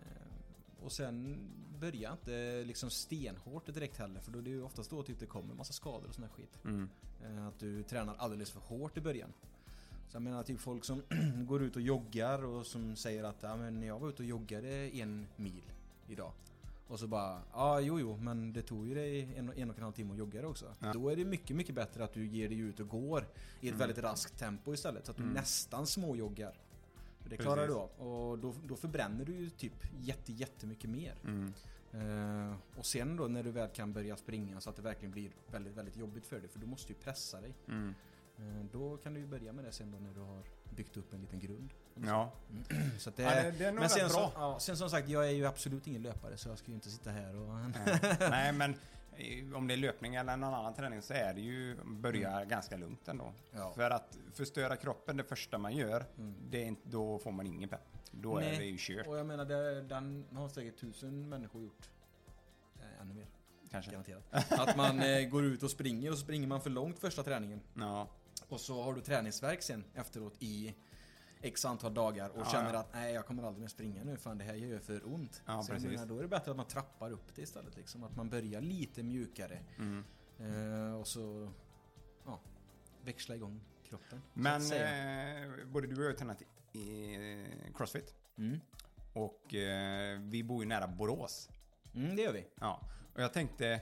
och 0.84 0.92
sen 0.92 1.38
börja 1.80 2.12
inte 2.12 2.64
liksom 2.64 2.90
stenhårt 2.90 3.66
direkt 3.74 3.96
heller 3.98 4.20
för 4.20 4.32
då 4.32 4.40
det 4.40 4.50
är 4.50 4.52
ju 4.54 4.62
oftast 4.62 4.90
då 4.90 5.02
typ 5.02 5.20
det 5.20 5.26
kommer 5.26 5.54
massa 5.54 5.72
skador 5.72 6.08
och 6.08 6.14
sån 6.14 6.24
här 6.24 6.30
skit. 6.30 6.58
Mm. 6.64 6.88
Eh, 7.24 7.46
Att 7.46 7.58
du 7.58 7.82
tränar 7.82 8.14
alldeles 8.18 8.50
för 8.50 8.60
hårt 8.60 8.96
i 8.96 9.00
början. 9.00 9.32
Så 10.08 10.16
jag 10.16 10.22
menar 10.22 10.42
typ 10.42 10.60
folk 10.60 10.84
som 10.84 11.02
går 11.46 11.62
ut 11.62 11.76
och 11.76 11.82
joggar 11.82 12.44
och 12.44 12.66
som 12.66 12.96
säger 12.96 13.24
att 13.24 13.42
ja, 13.42 13.56
men 13.56 13.82
jag 13.82 13.98
var 13.98 14.08
ute 14.08 14.22
och 14.22 14.28
joggade 14.28 14.68
en 14.96 15.26
mil 15.36 15.62
idag. 16.08 16.32
Och 16.88 16.98
så 17.00 17.06
bara, 17.06 17.42
ja 17.52 17.80
jo 17.80 18.00
jo 18.00 18.16
men 18.16 18.52
det 18.52 18.62
tog 18.62 18.88
ju 18.88 18.94
dig 18.94 19.34
en, 19.36 19.52
en 19.56 19.70
och 19.70 19.76
en 19.76 19.82
halv 19.82 19.92
timme 19.92 20.12
att 20.12 20.18
jogga 20.18 20.40
det 20.40 20.46
också. 20.46 20.74
Ja. 20.80 20.92
Då 20.92 21.08
är 21.08 21.16
det 21.16 21.24
mycket 21.24 21.56
mycket 21.56 21.74
bättre 21.74 22.04
att 22.04 22.12
du 22.12 22.26
ger 22.26 22.48
dig 22.48 22.58
ut 22.58 22.80
och 22.80 22.88
går 22.88 23.26
i 23.60 23.68
ett 23.68 23.74
väldigt 23.74 23.98
raskt 23.98 24.38
tempo 24.38 24.74
istället. 24.74 25.04
Så 25.06 25.10
att 25.10 25.16
du 25.16 25.22
Mm. 25.22 25.34
nästan 25.34 25.86
småjoggar. 25.86 26.54
Det 27.28 27.36
klarar 27.36 27.56
Precis. 27.66 27.74
du 27.98 28.02
av. 28.04 28.08
Och 28.08 28.38
då, 28.38 28.54
då 28.66 28.76
förbränner 28.76 29.24
du 29.24 29.32
ju 29.36 29.50
typ 29.50 29.72
jätte, 30.00 30.32
jättemycket 30.32 30.90
mer. 30.90 31.14
Mm. 31.24 31.52
Eh, 31.92 32.56
och 32.76 32.86
sen 32.86 33.16
då 33.16 33.28
när 33.28 33.42
du 33.42 33.50
väl 33.50 33.68
kan 33.68 33.92
börja 33.92 34.16
springa 34.16 34.60
så 34.60 34.70
att 34.70 34.76
det 34.76 34.82
verkligen 34.82 35.12
blir 35.12 35.30
väldigt, 35.50 35.74
väldigt 35.74 35.96
jobbigt 35.96 36.26
för 36.26 36.40
dig. 36.40 36.48
För 36.48 36.58
du 36.58 36.66
måste 36.66 36.92
ju 36.92 36.98
pressa 36.98 37.40
dig. 37.40 37.54
Mm. 37.68 37.94
Eh, 38.38 38.64
Då 38.72 38.96
kan 38.96 39.14
du 39.14 39.20
ju 39.20 39.26
börja 39.26 39.52
med 39.52 39.64
det 39.64 39.72
sen 39.72 39.90
då 39.90 39.98
när 39.98 40.14
du 40.14 40.20
har 40.20 40.42
byggt 40.70 40.96
upp 40.96 41.12
en 41.14 41.20
liten 41.20 41.40
grund. 41.40 41.68
Ja. 42.06 42.32
Så 42.98 43.08
att 43.10 43.16
det, 43.16 43.22
ja, 43.22 43.42
det, 43.42 43.50
det 43.50 43.64
är 43.64 43.72
men 43.72 43.88
sen, 43.90 44.10
så, 44.10 44.16
bra. 44.16 44.32
ja, 44.34 44.58
sen 44.60 44.76
som 44.76 44.90
sagt, 44.90 45.08
jag 45.08 45.26
är 45.26 45.30
ju 45.32 45.46
absolut 45.46 45.86
ingen 45.86 46.02
löpare 46.02 46.36
så 46.36 46.48
jag 46.48 46.58
ska 46.58 46.68
ju 46.68 46.74
inte 46.74 46.90
sitta 46.90 47.10
här 47.10 47.36
och... 47.36 47.48
Nej. 47.54 48.16
Nej, 48.30 48.52
men 48.52 48.74
eh, 49.16 49.56
om 49.56 49.66
det 49.66 49.74
är 49.74 49.78
löpning 49.78 50.14
eller 50.14 50.36
någon 50.36 50.54
annan 50.54 50.74
träning 50.74 51.02
så 51.02 51.14
är 51.14 51.34
det 51.34 51.40
ju 51.40 51.76
börja 51.84 52.44
ganska 52.44 52.76
lugnt 52.76 53.08
ändå. 53.08 53.24
Mm. 53.24 53.34
Ja. 53.52 53.72
För 53.74 53.90
att 53.90 54.18
förstöra 54.32 54.76
kroppen 54.76 55.16
det 55.16 55.24
första 55.24 55.58
man 55.58 55.76
gör, 55.76 56.04
Mm. 56.18 56.34
det 56.50 56.62
är 56.62 56.66
inte, 56.66 56.82
då 56.88 57.18
får 57.18 57.32
man 57.32 57.46
ingen 57.46 57.68
pepp. 57.68 57.88
Då 58.10 58.36
är 58.36 58.40
Nej. 58.40 58.58
det 58.58 58.64
ju 58.64 58.76
kört 58.78 59.06
Och 59.06 59.18
jag 59.18 59.26
menar, 59.26 59.44
det, 59.44 59.82
den 59.82 60.24
har 60.32 60.48
säkert 60.48 60.80
tusen 60.80 61.28
människor 61.28 61.62
gjort. 61.62 61.90
Eh, 62.80 63.00
ännu 63.02 63.14
mer, 63.14 63.26
kanske. 63.70 63.90
garanterat. 63.90 64.52
Att 64.52 64.76
man 64.76 65.00
eh, 65.02 65.28
går 65.28 65.44
ut 65.44 65.62
och 65.62 65.70
springer 65.70 66.10
och 66.10 66.18
så 66.18 66.24
springer 66.24 66.46
man 66.48 66.60
för 66.60 66.70
långt 66.70 66.98
första 66.98 67.22
träningen. 67.22 67.60
Ja. 67.74 68.08
Och 68.48 68.60
så 68.60 68.82
har 68.82 68.94
du 68.94 69.00
träningsverk 69.00 69.62
sen 69.62 69.84
efteråt 69.94 70.34
i 70.38 70.74
X 71.42 71.64
antal 71.64 71.94
dagar 71.94 72.28
och 72.30 72.40
Ja, 72.40 72.44
känner 72.44 72.72
ja. 72.72 72.78
att 72.78 72.94
nej 72.94 73.14
jag 73.14 73.26
kommer 73.26 73.42
aldrig 73.42 73.60
mer 73.60 73.68
springa 73.68 74.04
nu 74.04 74.16
fan 74.16 74.38
det 74.38 74.44
här 74.44 74.54
gör 74.54 74.78
för 74.78 75.12
ont. 75.14 75.42
Ja, 75.46 75.62
så 75.62 75.72
precis. 75.72 75.90
menar, 75.90 76.06
då 76.06 76.18
är 76.18 76.22
det 76.22 76.28
bättre 76.28 76.50
att 76.50 76.56
man 76.56 76.66
trappar 76.66 77.10
upp 77.10 77.34
det 77.34 77.42
istället 77.42 77.76
liksom. 77.76 78.04
Att 78.04 78.16
man 78.16 78.28
börjar 78.28 78.60
lite 78.60 79.02
mjukare. 79.02 79.58
Mm. 79.78 80.04
Eh, 80.38 81.00
och 81.00 81.06
så 81.06 81.52
ja, 82.26 82.40
växla 83.04 83.34
igång 83.34 83.60
kroppen. 83.88 84.22
Men 84.34 84.62
eh, 84.62 85.66
både 85.66 85.86
du 85.86 85.96
och 85.96 86.02
jag 86.02 86.08
har 86.10 86.16
tränat 86.16 86.42
i 86.72 87.14
eh, 87.14 87.74
Crossfit. 87.76 88.14
Mm. 88.38 88.60
Och 89.12 89.54
eh, 89.54 90.20
vi 90.20 90.42
bor 90.42 90.62
ju 90.62 90.68
nära 90.68 90.86
Borås. 90.86 91.48
Mm, 91.94 92.16
det 92.16 92.22
gör 92.22 92.32
vi. 92.32 92.46
Ja, 92.60 92.80
och 93.14 93.22
jag 93.22 93.32
tänkte 93.32 93.80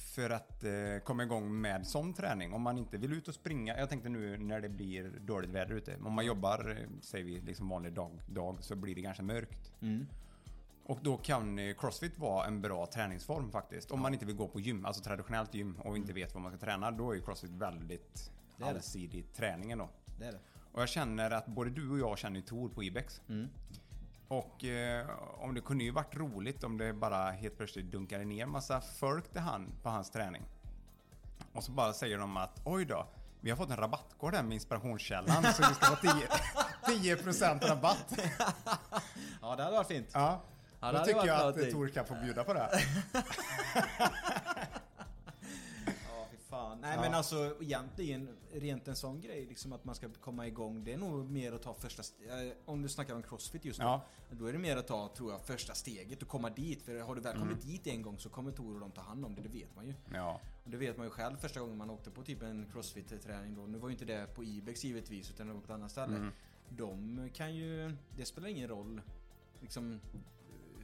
för 0.00 0.30
att 0.30 0.64
eh, 0.64 0.70
komma 1.04 1.22
igång 1.22 1.60
med 1.60 1.86
sån 1.86 2.14
träning, 2.14 2.52
om 2.52 2.62
man 2.62 2.78
inte 2.78 2.98
vill 2.98 3.12
ut 3.12 3.28
och 3.28 3.34
springa. 3.34 3.78
Jag 3.78 3.88
tänkte 3.88 4.08
nu 4.08 4.38
när 4.38 4.60
det 4.60 4.68
blir 4.68 5.12
dåligt 5.20 5.50
väder 5.50 5.74
ute. 5.74 5.96
Om 6.04 6.12
man 6.12 6.26
jobbar, 6.26 6.76
eh, 6.80 7.00
säger 7.00 7.24
vi, 7.24 7.40
liksom 7.40 7.68
vanlig 7.68 7.92
dag, 7.92 8.10
dag 8.28 8.56
så 8.60 8.76
blir 8.76 8.94
det 8.94 9.00
ganska 9.00 9.22
mörkt. 9.22 9.72
Mm. 9.80 10.06
Och 10.84 10.98
då 11.02 11.16
kan 11.16 11.58
eh, 11.58 11.74
crossfit 11.74 12.18
vara 12.18 12.46
en 12.46 12.60
bra 12.62 12.86
träningsform 12.86 13.50
faktiskt. 13.50 13.90
Om 13.90 14.00
man 14.00 14.12
inte 14.14 14.26
vill 14.26 14.36
gå 14.36 14.48
på 14.48 14.60
gym, 14.60 14.84
alltså 14.86 15.02
traditionellt 15.02 15.54
gym 15.54 15.76
och 15.84 15.96
inte 15.96 16.12
vet 16.12 16.34
vad 16.34 16.42
man 16.42 16.52
ska 16.52 16.66
träna, 16.66 16.90
då 16.90 17.14
är 17.14 17.20
crossfit 17.20 17.50
väldigt 17.50 18.32
Det 18.56 18.64
är 18.64 18.68
det. 18.68 18.74
allsidig 18.74 19.32
träning 19.32 19.70
ändå. 19.70 19.88
Det 20.18 20.24
är 20.24 20.32
det. 20.32 20.38
Och 20.72 20.80
jag 20.80 20.88
känner 20.88 21.30
att 21.30 21.46
både 21.46 21.70
du 21.70 21.90
och 21.90 21.98
jag 21.98 22.18
känner 22.18 22.36
ju 22.36 22.42
Tor 22.42 22.68
på 22.68 22.82
Ibex. 22.82 23.20
Mm. 23.28 23.48
Och 24.30 24.64
eh, 24.64 25.06
om 25.38 25.54
det 25.54 25.60
kunde 25.60 25.84
ju 25.84 25.90
varit 25.90 26.16
roligt 26.16 26.64
om 26.64 26.78
det 26.78 26.92
bara 26.92 27.30
helt 27.30 27.56
plötsligt 27.56 27.86
dunkade 27.86 28.24
ner 28.24 28.46
massa 28.46 28.80
folk 28.80 29.32
till 29.32 29.40
han 29.40 29.72
på 29.82 29.88
hans 29.88 30.10
träning. 30.10 30.42
Och 31.52 31.64
så 31.64 31.72
bara 31.72 31.92
säger 31.92 32.18
de 32.18 32.36
att 32.36 32.60
oj 32.64 32.84
då, 32.84 33.06
vi 33.40 33.50
har 33.50 33.56
fått 33.56 33.70
en 33.70 33.76
rabattkod 33.76 34.34
här 34.34 34.42
med 34.42 34.54
inspirationskällan 34.54 35.42
så 35.42 35.62
det 35.62 35.74
ska 35.74 35.90
vara 35.90 36.26
10, 36.86 37.14
10% 37.16 37.68
rabatt. 37.68 38.20
Ja, 39.42 39.56
det 39.56 39.62
hade 39.62 39.76
varit 39.76 39.88
fint. 39.88 40.10
Ja, 40.12 40.40
Ja, 40.80 40.92
då 40.92 41.04
tycker 41.04 41.26
jag 41.26 41.48
att. 41.48 41.70
Tor 41.70 41.88
kan 41.88 42.06
få 42.06 42.14
bjuda 42.14 42.44
på 42.44 42.54
det. 42.54 42.70
Nej 46.90 46.96
Ja. 46.98 47.02
men 47.10 47.14
alltså 47.14 47.56
egentligen, 47.60 48.28
rent 48.52 48.88
en 48.88 48.96
sån 48.96 49.20
grej, 49.20 49.46
liksom 49.46 49.72
att 49.72 49.84
man 49.84 49.94
ska 49.94 50.08
komma 50.20 50.46
igång. 50.46 50.84
Det 50.84 50.92
är 50.92 50.98
nog 50.98 51.30
mer 51.30 51.52
att 51.52 51.62
ta 51.62 51.74
första, 51.74 52.00
st- 52.00 52.28
eh, 52.28 52.52
om 52.64 52.82
du 52.82 52.88
snackar 52.88 53.14
om 53.14 53.22
crossfit 53.22 53.64
just 53.64 53.78
nu. 53.78 53.84
Ja. 53.84 54.02
Då 54.30 54.46
är 54.46 54.52
det 54.52 54.58
mer 54.58 54.76
att 54.76 54.86
ta, 54.86 55.08
tror 55.16 55.32
jag, 55.32 55.40
första 55.40 55.74
steget 55.74 56.22
och 56.22 56.28
komma 56.28 56.50
dit. 56.50 56.82
För 56.82 57.00
har 57.00 57.14
du 57.14 57.20
väl 57.20 57.36
Mm. 57.36 57.48
kommit 57.48 57.62
dit 57.66 57.86
en 57.86 58.02
gång 58.02 58.18
så 58.18 58.28
kommer 58.28 58.52
Tor 58.52 58.74
och 58.74 58.80
de 58.80 58.90
ta 58.90 59.00
hand 59.00 59.24
om 59.24 59.34
det, 59.34 59.42
det 59.42 59.48
vet 59.48 59.76
man 59.76 59.86
ju. 59.86 59.94
Ja, 60.14 60.40
Och 60.64 60.70
det 60.70 60.76
vet 60.76 60.96
man 60.96 61.06
ju 61.06 61.10
själv 61.10 61.36
första 61.36 61.60
gången 61.60 61.76
man 61.76 61.90
åkte 61.90 62.10
på 62.10 62.22
typ 62.22 62.42
en 62.42 62.66
crossfit-träning 62.72 63.54
då. 63.54 63.66
Nu 63.66 63.78
var 63.78 63.88
ju 63.88 63.92
inte 63.92 64.04
det 64.04 64.34
på 64.34 64.44
Ibex 64.44 64.84
givetvis, 64.84 65.30
utan 65.30 65.46
det 65.46 65.52
var 65.52 65.60
på 65.60 65.64
ett 65.64 65.70
annat 65.70 65.90
ställe. 65.90 66.16
Mm. 66.16 66.32
De 66.68 67.30
kan 67.34 67.54
ju, 67.54 67.96
det 68.16 68.24
spelar 68.24 68.48
ingen 68.48 68.68
roll 68.68 69.00
liksom 69.60 70.00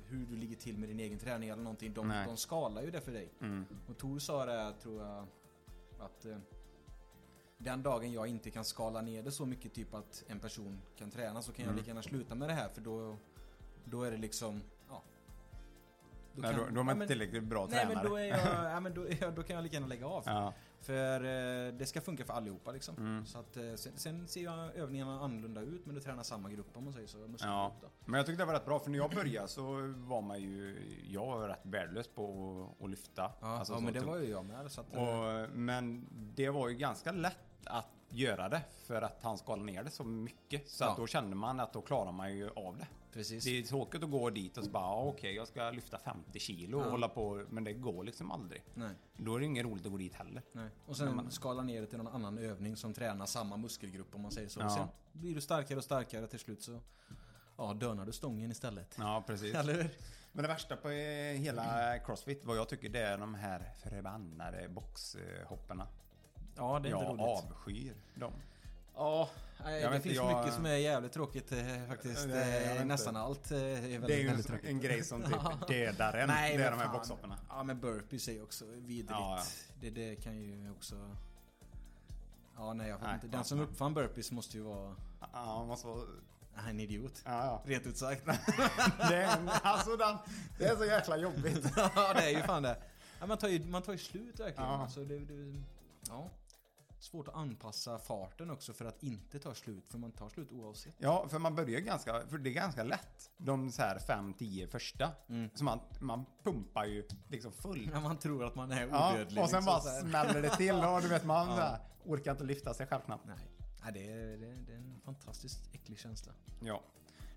hur 0.09 0.27
du 0.27 0.37
ligger 0.37 0.57
till 0.57 0.79
med 0.79 0.89
din 0.89 1.01
egen 1.01 1.19
träning 1.19 1.49
eller 1.49 1.63
någonting. 1.63 1.95
De, 1.95 2.09
Nej. 2.09 2.27
de 2.27 2.37
skalar 2.37 2.83
ju 2.83 2.91
det 2.91 3.01
för 3.01 3.13
dig. 3.13 3.29
mm. 3.41 3.65
Och 3.89 3.99
Tor 3.99 4.19
sa 4.19 4.47
det, 4.47 4.73
tror 4.83 5.03
jag, 5.03 5.27
att 6.01 6.25
eh, 6.25 6.37
den 7.59 7.83
dagen 7.83 8.13
jag 8.13 8.27
inte 8.27 8.51
kan 8.51 8.65
skala 8.65 9.01
ner 9.03 9.23
det 9.23 9.33
så 9.33 9.47
mycket 9.47 9.75
typ 9.75 9.95
att 9.95 10.25
en 10.29 10.41
person 10.41 10.79
kan 10.97 11.11
träna 11.11 11.43
så 11.43 11.53
kan 11.53 11.63
jag 11.65 11.69
Mm. 11.71 11.77
lika 11.79 11.89
gärna 11.91 12.03
sluta 12.03 12.35
med 12.35 12.49
det 12.49 12.55
här 12.55 12.69
för 12.69 12.81
då, 12.81 13.17
då 13.85 14.03
är 14.03 14.11
det 14.11 14.17
liksom, 14.17 14.63
ja. 14.89 15.03
Då 16.33 16.43
Nej, 16.43 16.55
kan- 16.55 16.61
då, 16.65 16.71
då 16.71 16.81
är 16.81 16.85
man 16.85 16.87
ja, 16.87 16.93
inte 16.93 16.99
men- 16.99 17.09
tillräckligt 17.09 17.45
bra 17.45 17.67
Nej 17.71 17.87
men 17.87 17.95
tränare. 17.95 18.09
då 18.09 18.17
är 18.17 18.25
jag, 18.25 18.39
ja, 18.73 18.81
men 18.81 18.95
då, 18.95 19.07
ja, 19.21 19.31
då 19.31 19.43
kan 19.43 19.57
jag 19.57 19.63
lika 19.63 19.75
gärna 19.75 19.87
lägga 19.87 20.07
av. 20.07 20.23
Ja, 20.27 20.53
För 20.87 21.21
eh, 21.25 21.73
det 21.73 21.87
ska 21.87 22.01
funka 22.01 22.25
för 22.25 22.33
allihopa 22.35 22.73
liksom. 22.73 22.97
Mm. 22.97 23.27
Så 23.27 23.39
att, 23.39 23.57
eh, 23.57 23.75
sen, 23.75 23.93
sen 23.97 24.29
ser 24.29 24.41
ju 24.41 24.49
övningarna 24.83 25.21
annorlunda 25.21 25.61
ut 25.61 25.87
men 25.87 25.95
du 25.95 26.01
tränar 26.01 26.23
samma 26.23 26.51
grupp 26.51 26.77
om 26.77 26.85
man 26.85 26.93
säger 26.93 27.07
så. 27.07 27.19
ja. 27.41 27.73
Men 28.05 28.19
jag 28.19 28.27
tyckte 28.27 28.43
det 28.43 28.47
var 28.47 28.55
rätt 28.55 28.65
bra 28.65 28.79
för 28.79 28.91
när 28.91 28.99
jag 28.99 29.11
började 29.11 29.49
så 29.49 29.63
var 29.97 30.21
man 30.23 30.41
ju, 30.41 30.79
jag 31.11 31.27
var 31.27 31.49
rätt 31.49 31.61
värdelös 31.63 32.09
på 32.09 32.25
att, 32.79 32.85
att 32.85 32.91
lyfta. 32.91 33.33
Ja, 33.41 33.47
Alltså 33.59 33.73
ja 33.73 33.81
men 33.81 33.93
det 33.93 34.01
tungt. 34.01 34.11
var 34.13 34.19
ju 34.19 34.31
jag 34.31 34.45
med. 34.45 34.71
Så 34.73 34.81
att, 34.81 34.95
eh, 34.95 35.03
Och, 35.03 35.49
men 35.57 36.07
det 36.37 36.51
var 36.51 36.69
ju 36.69 36.75
ganska 36.75 37.13
lätt 37.13 37.37
att 37.67 37.87
göra 38.09 38.49
det 38.49 38.63
för 38.87 39.03
att 39.03 39.23
han 39.23 39.39
skalade 39.39 39.65
ner 39.73 39.85
det 39.85 39.91
så 39.91 40.05
mycket. 40.05 40.71
Så 40.71 40.85
Ja. 40.85 40.91
att 40.91 40.97
då 40.97 41.07
kände 41.07 41.37
man 41.37 41.61
att 41.61 41.73
då 41.73 41.81
klarar 41.81 42.13
man 42.13 42.37
ju 42.37 42.51
av 42.51 42.77
det. 42.79 42.87
Precis. 43.17 43.45
Det 43.45 43.59
är 43.59 43.63
tråkigt 43.63 44.03
att 44.03 44.11
gå 44.11 44.31
dit 44.31 44.59
och 44.59 44.65
så 44.65 44.71
bara, 44.71 44.85
ah, 44.85 45.03
okej 45.09 45.35
jag 45.35 45.49
ska 45.49 45.71
lyfta 45.71 45.99
50 45.99 46.39
kilo 46.39 46.79
och 46.81 46.87
Ja. 46.87 46.91
hålla 46.91 47.09
på, 47.09 47.45
men 47.51 47.65
det 47.65 47.73
går 47.73 48.05
liksom 48.05 48.31
aldrig. 48.31 48.63
Nej. 48.75 48.91
Då 49.17 49.35
är 49.35 49.41
det 49.41 49.47
inget 49.47 49.65
roligt 49.65 49.87
att 49.87 49.93
gå 49.93 49.99
dit 49.99 50.15
heller. 50.15 50.43
Nej. 50.53 50.69
Och 50.87 50.97
sen 50.97 51.17
man- 51.17 51.31
skala 51.31 51.63
ner 51.63 51.81
det 51.81 51.87
till 51.87 51.99
någon 51.99 52.15
annan 52.15 52.39
övning 52.39 52.77
som 52.77 52.93
tränar 52.95 53.27
samma 53.27 53.57
muskelgrupp 53.57 54.15
om 54.15 54.21
man 54.23 54.31
säger 54.31 54.49
så. 54.49 54.61
Ja. 54.61 54.69
Sen 54.71 54.87
blir 55.13 55.35
du 55.35 55.41
starkare 55.41 55.79
och 55.79 55.85
starkare 55.85 56.27
till 56.27 56.39
slut 56.39 56.63
så 56.63 56.81
ja, 57.57 57.75
dönar 57.75 58.07
du 58.07 58.13
stången 58.13 58.51
istället. 58.51 58.95
Ja, 58.99 59.25
precis. 59.27 59.55
Eller? 59.55 59.91
Men 60.33 60.43
det 60.43 60.49
värsta 60.49 60.77
på 60.77 60.91
eh, 60.91 61.33
hela 61.37 61.99
Crossfit, 61.99 62.45
vad 62.45 62.57
jag 62.57 62.69
tycker, 62.69 62.89
det 62.89 63.01
är 63.01 63.19
de 63.19 63.35
här 63.35 63.73
förbannade 63.83 64.69
boxhopparna. 64.69 65.87
Ja, 66.57 66.79
det 66.79 66.89
är 66.89 66.93
inte 66.93 67.05
Jag 67.05 67.13
roligt. 67.13 67.21
avskyr 67.45 67.95
dem. 68.15 68.33
Ja, 68.97 69.29
nej, 69.65 69.83
det 69.83 69.89
vet 69.91 70.03
finns 70.03 70.17
jag- 70.17 70.39
mycket 70.39 70.55
som 70.55 70.67
är 70.67 70.75
jävligt 70.77 71.13
tråkigt 71.13 71.53
eh, 71.53 71.59
faktiskt. 71.89 72.27
Nej, 72.29 72.77
Eh. 72.79 72.85
Nästan 72.85 73.17
allt 73.17 73.51
eh, 73.51 73.59
är 73.59 73.81
väldigt, 73.81 74.07
Det 74.07 74.15
är 74.15 74.19
ju 74.19 74.29
en, 74.29 74.43
tråkigt. 74.43 74.65
en 74.71 74.81
grej 74.81 75.05
som 75.05 75.23
typ 75.23 75.35
dödar 75.69 76.13
en. 76.15 76.29
Nej, 76.29 76.57
det 76.57 76.65
är 76.65 76.71
de 76.71 76.79
här 76.81 76.89
boxhopparna. 76.93 77.39
Ja, 77.49 77.63
men 77.63 77.81
burpees 77.81 78.29
är 78.29 78.43
också 78.43 78.65
vidrigt. 78.65 79.11
Ja, 79.11 79.37
ja. 79.39 79.45
Det, 79.81 79.91
det 79.91 80.17
kan 80.17 80.37
ju 80.37 80.71
också... 80.71 80.95
Ja, 82.57 82.73
nej 82.73 82.89
jag 82.89 83.01
Nej, 83.03 83.15
inte. 83.15 83.27
Den 83.27 83.45
som 83.45 83.61
uppfann 83.61 83.95
burpees 83.95 84.31
måste 84.33 84.57
ju 84.57 84.63
vara 84.63 84.97
Ja, 85.33 85.65
måste 85.65 85.87
vara... 85.87 86.01
en 86.69 86.81
idiot. 86.81 87.23
Ja, 87.25 87.45
ja. 87.45 87.63
Rent 87.65 87.87
ut 87.87 87.97
sagt. 87.97 88.25
Det 89.09 89.17
är, 89.17 89.37
en- 89.39 89.51
alltså 89.63 89.97
den, 89.97 90.17
det 90.59 90.65
är 90.65 90.77
så 90.77 90.85
jäkla 90.85 91.17
jobbigt. 91.17 91.65
ja, 91.77 92.13
det 92.15 92.23
är 92.25 92.31
ju 92.31 92.43
fan 92.43 92.63
det. 92.63 92.77
Ja, 93.21 93.27
man, 93.27 93.39
tar 93.39 93.49
ju, 93.49 93.65
man 93.65 93.83
tar 93.83 93.93
ju 93.93 93.99
slut 93.99 94.41
verkligen. 94.41 94.71
Ja. 94.71 94.83
Alltså, 94.83 95.05
det, 95.05 95.19
det, 95.19 95.63
ja. 96.09 96.31
Svårt 97.07 97.29
att 97.29 97.35
anpassa 97.35 97.99
farten 97.99 98.51
också 98.51 98.73
för 98.73 98.85
att 98.85 99.03
inte 99.03 99.39
ta 99.39 99.55
slut. 99.55 99.85
För 99.91 99.99
man 99.99 100.13
tar 100.13 100.29
slut 100.29 100.53
oavsett. 100.53 100.95
Ja, 100.99 101.29
för 101.29 101.39
man 101.39 101.55
börjar 101.55 101.81
ganska, 101.81 102.27
för 102.29 102.39
det 102.39 102.51
är 102.51 102.55
ganska 102.55 102.83
lätt. 102.83 103.31
De 103.37 103.73
så 103.73 103.83
här 103.83 103.99
5-10 103.99 104.67
första. 104.67 105.13
Mm. 105.29 105.51
Så 105.55 105.65
man, 105.65 105.81
man 106.01 106.25
pumpar 106.43 106.85
ju 106.85 107.09
liksom 107.29 107.53
full. 107.53 107.91
Ja, 107.93 108.01
man 108.01 108.19
tror 108.19 108.45
att 108.45 108.55
man 108.55 108.71
är 108.73 108.87
Ja, 108.89 109.13
odödlig. 109.13 109.43
och 109.43 109.51
sen 109.51 109.65
liksom, 109.65 109.65
bara 109.65 110.01
smäller 110.01 110.43
det 110.43 110.57
till 110.57 110.75
och 110.75 111.03
du 111.03 111.09
vet 111.09 111.25
man 111.25 111.49
Ja. 111.49 111.55
här, 111.55 111.79
orkar 112.05 112.31
inte 112.33 112.45
lyfta 112.45 112.75
sig 112.75 112.87
själv 112.87 113.01
knappt. 113.01 113.27
Nej, 113.27 113.37
Nej 113.83 113.93
det, 113.93 114.13
är, 114.13 114.37
det, 114.39 114.47
är, 114.47 114.57
det 114.67 114.73
är 114.73 114.77
en 114.77 115.01
fantastiskt 115.05 115.75
äcklig 115.75 115.99
känsla. 115.99 116.33
Ja. 116.61 116.83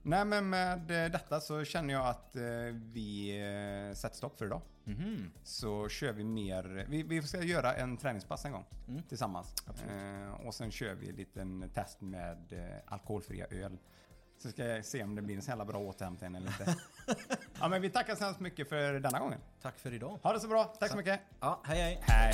Nej 0.03 0.25
men 0.25 0.49
med 0.49 0.91
eh, 1.05 1.11
detta 1.11 1.39
så 1.39 1.63
känner 1.63 1.93
jag 1.93 2.05
att 2.07 2.35
eh, 2.35 2.41
vi 2.73 3.29
eh, 3.89 3.95
sätter 3.95 4.15
stopp 4.15 4.37
för 4.37 4.45
idag. 4.45 4.61
Mhm. 4.83 5.31
Så 5.43 5.89
kör 5.89 6.13
vi 6.13 6.23
mer, 6.23 6.85
vi, 6.89 7.03
vi 7.03 7.21
ska 7.21 7.43
göra 7.43 7.73
en 7.75 7.97
träningspass 7.97 8.45
en 8.45 8.51
gång 8.51 8.65
Mm. 8.87 9.03
tillsammans. 9.03 9.53
Eh, 9.89 10.47
och 10.47 10.53
sen 10.55 10.71
kör 10.71 10.93
vi 10.93 11.09
en 11.09 11.15
liten 11.15 11.69
test 11.73 12.01
med 12.01 12.53
alkoholfria 12.85 13.45
öl. 13.45 13.77
Så 14.37 14.49
ska 14.49 14.65
jag 14.65 14.85
se 14.85 15.03
om 15.03 15.15
det 15.15 15.21
blir 15.21 15.35
en 15.35 15.41
så 15.41 15.51
jävla 15.51 15.65
bra 15.65 15.79
återhämtning 15.79 16.35
eller 16.35 16.47
inte. 16.47 16.75
ja 17.59 17.67
men 17.67 17.81
vi 17.81 17.89
tackar 17.89 18.15
så 18.15 18.23
hemskt 18.23 18.39
mycket 18.39 18.69
för 18.69 18.93
denna 18.99 19.19
gången. 19.19 19.39
Tack 19.61 19.79
för 19.79 19.93
idag. 19.93 20.19
Ha 20.23 20.33
det 20.33 20.39
så 20.39 20.47
bra, 20.47 20.63
tack 20.63 20.91
så 20.91 20.97
mycket. 20.97 21.19
Ja, 21.39 21.61
hej 21.65 21.77
hej. 21.81 21.99
Hej. 22.01 22.33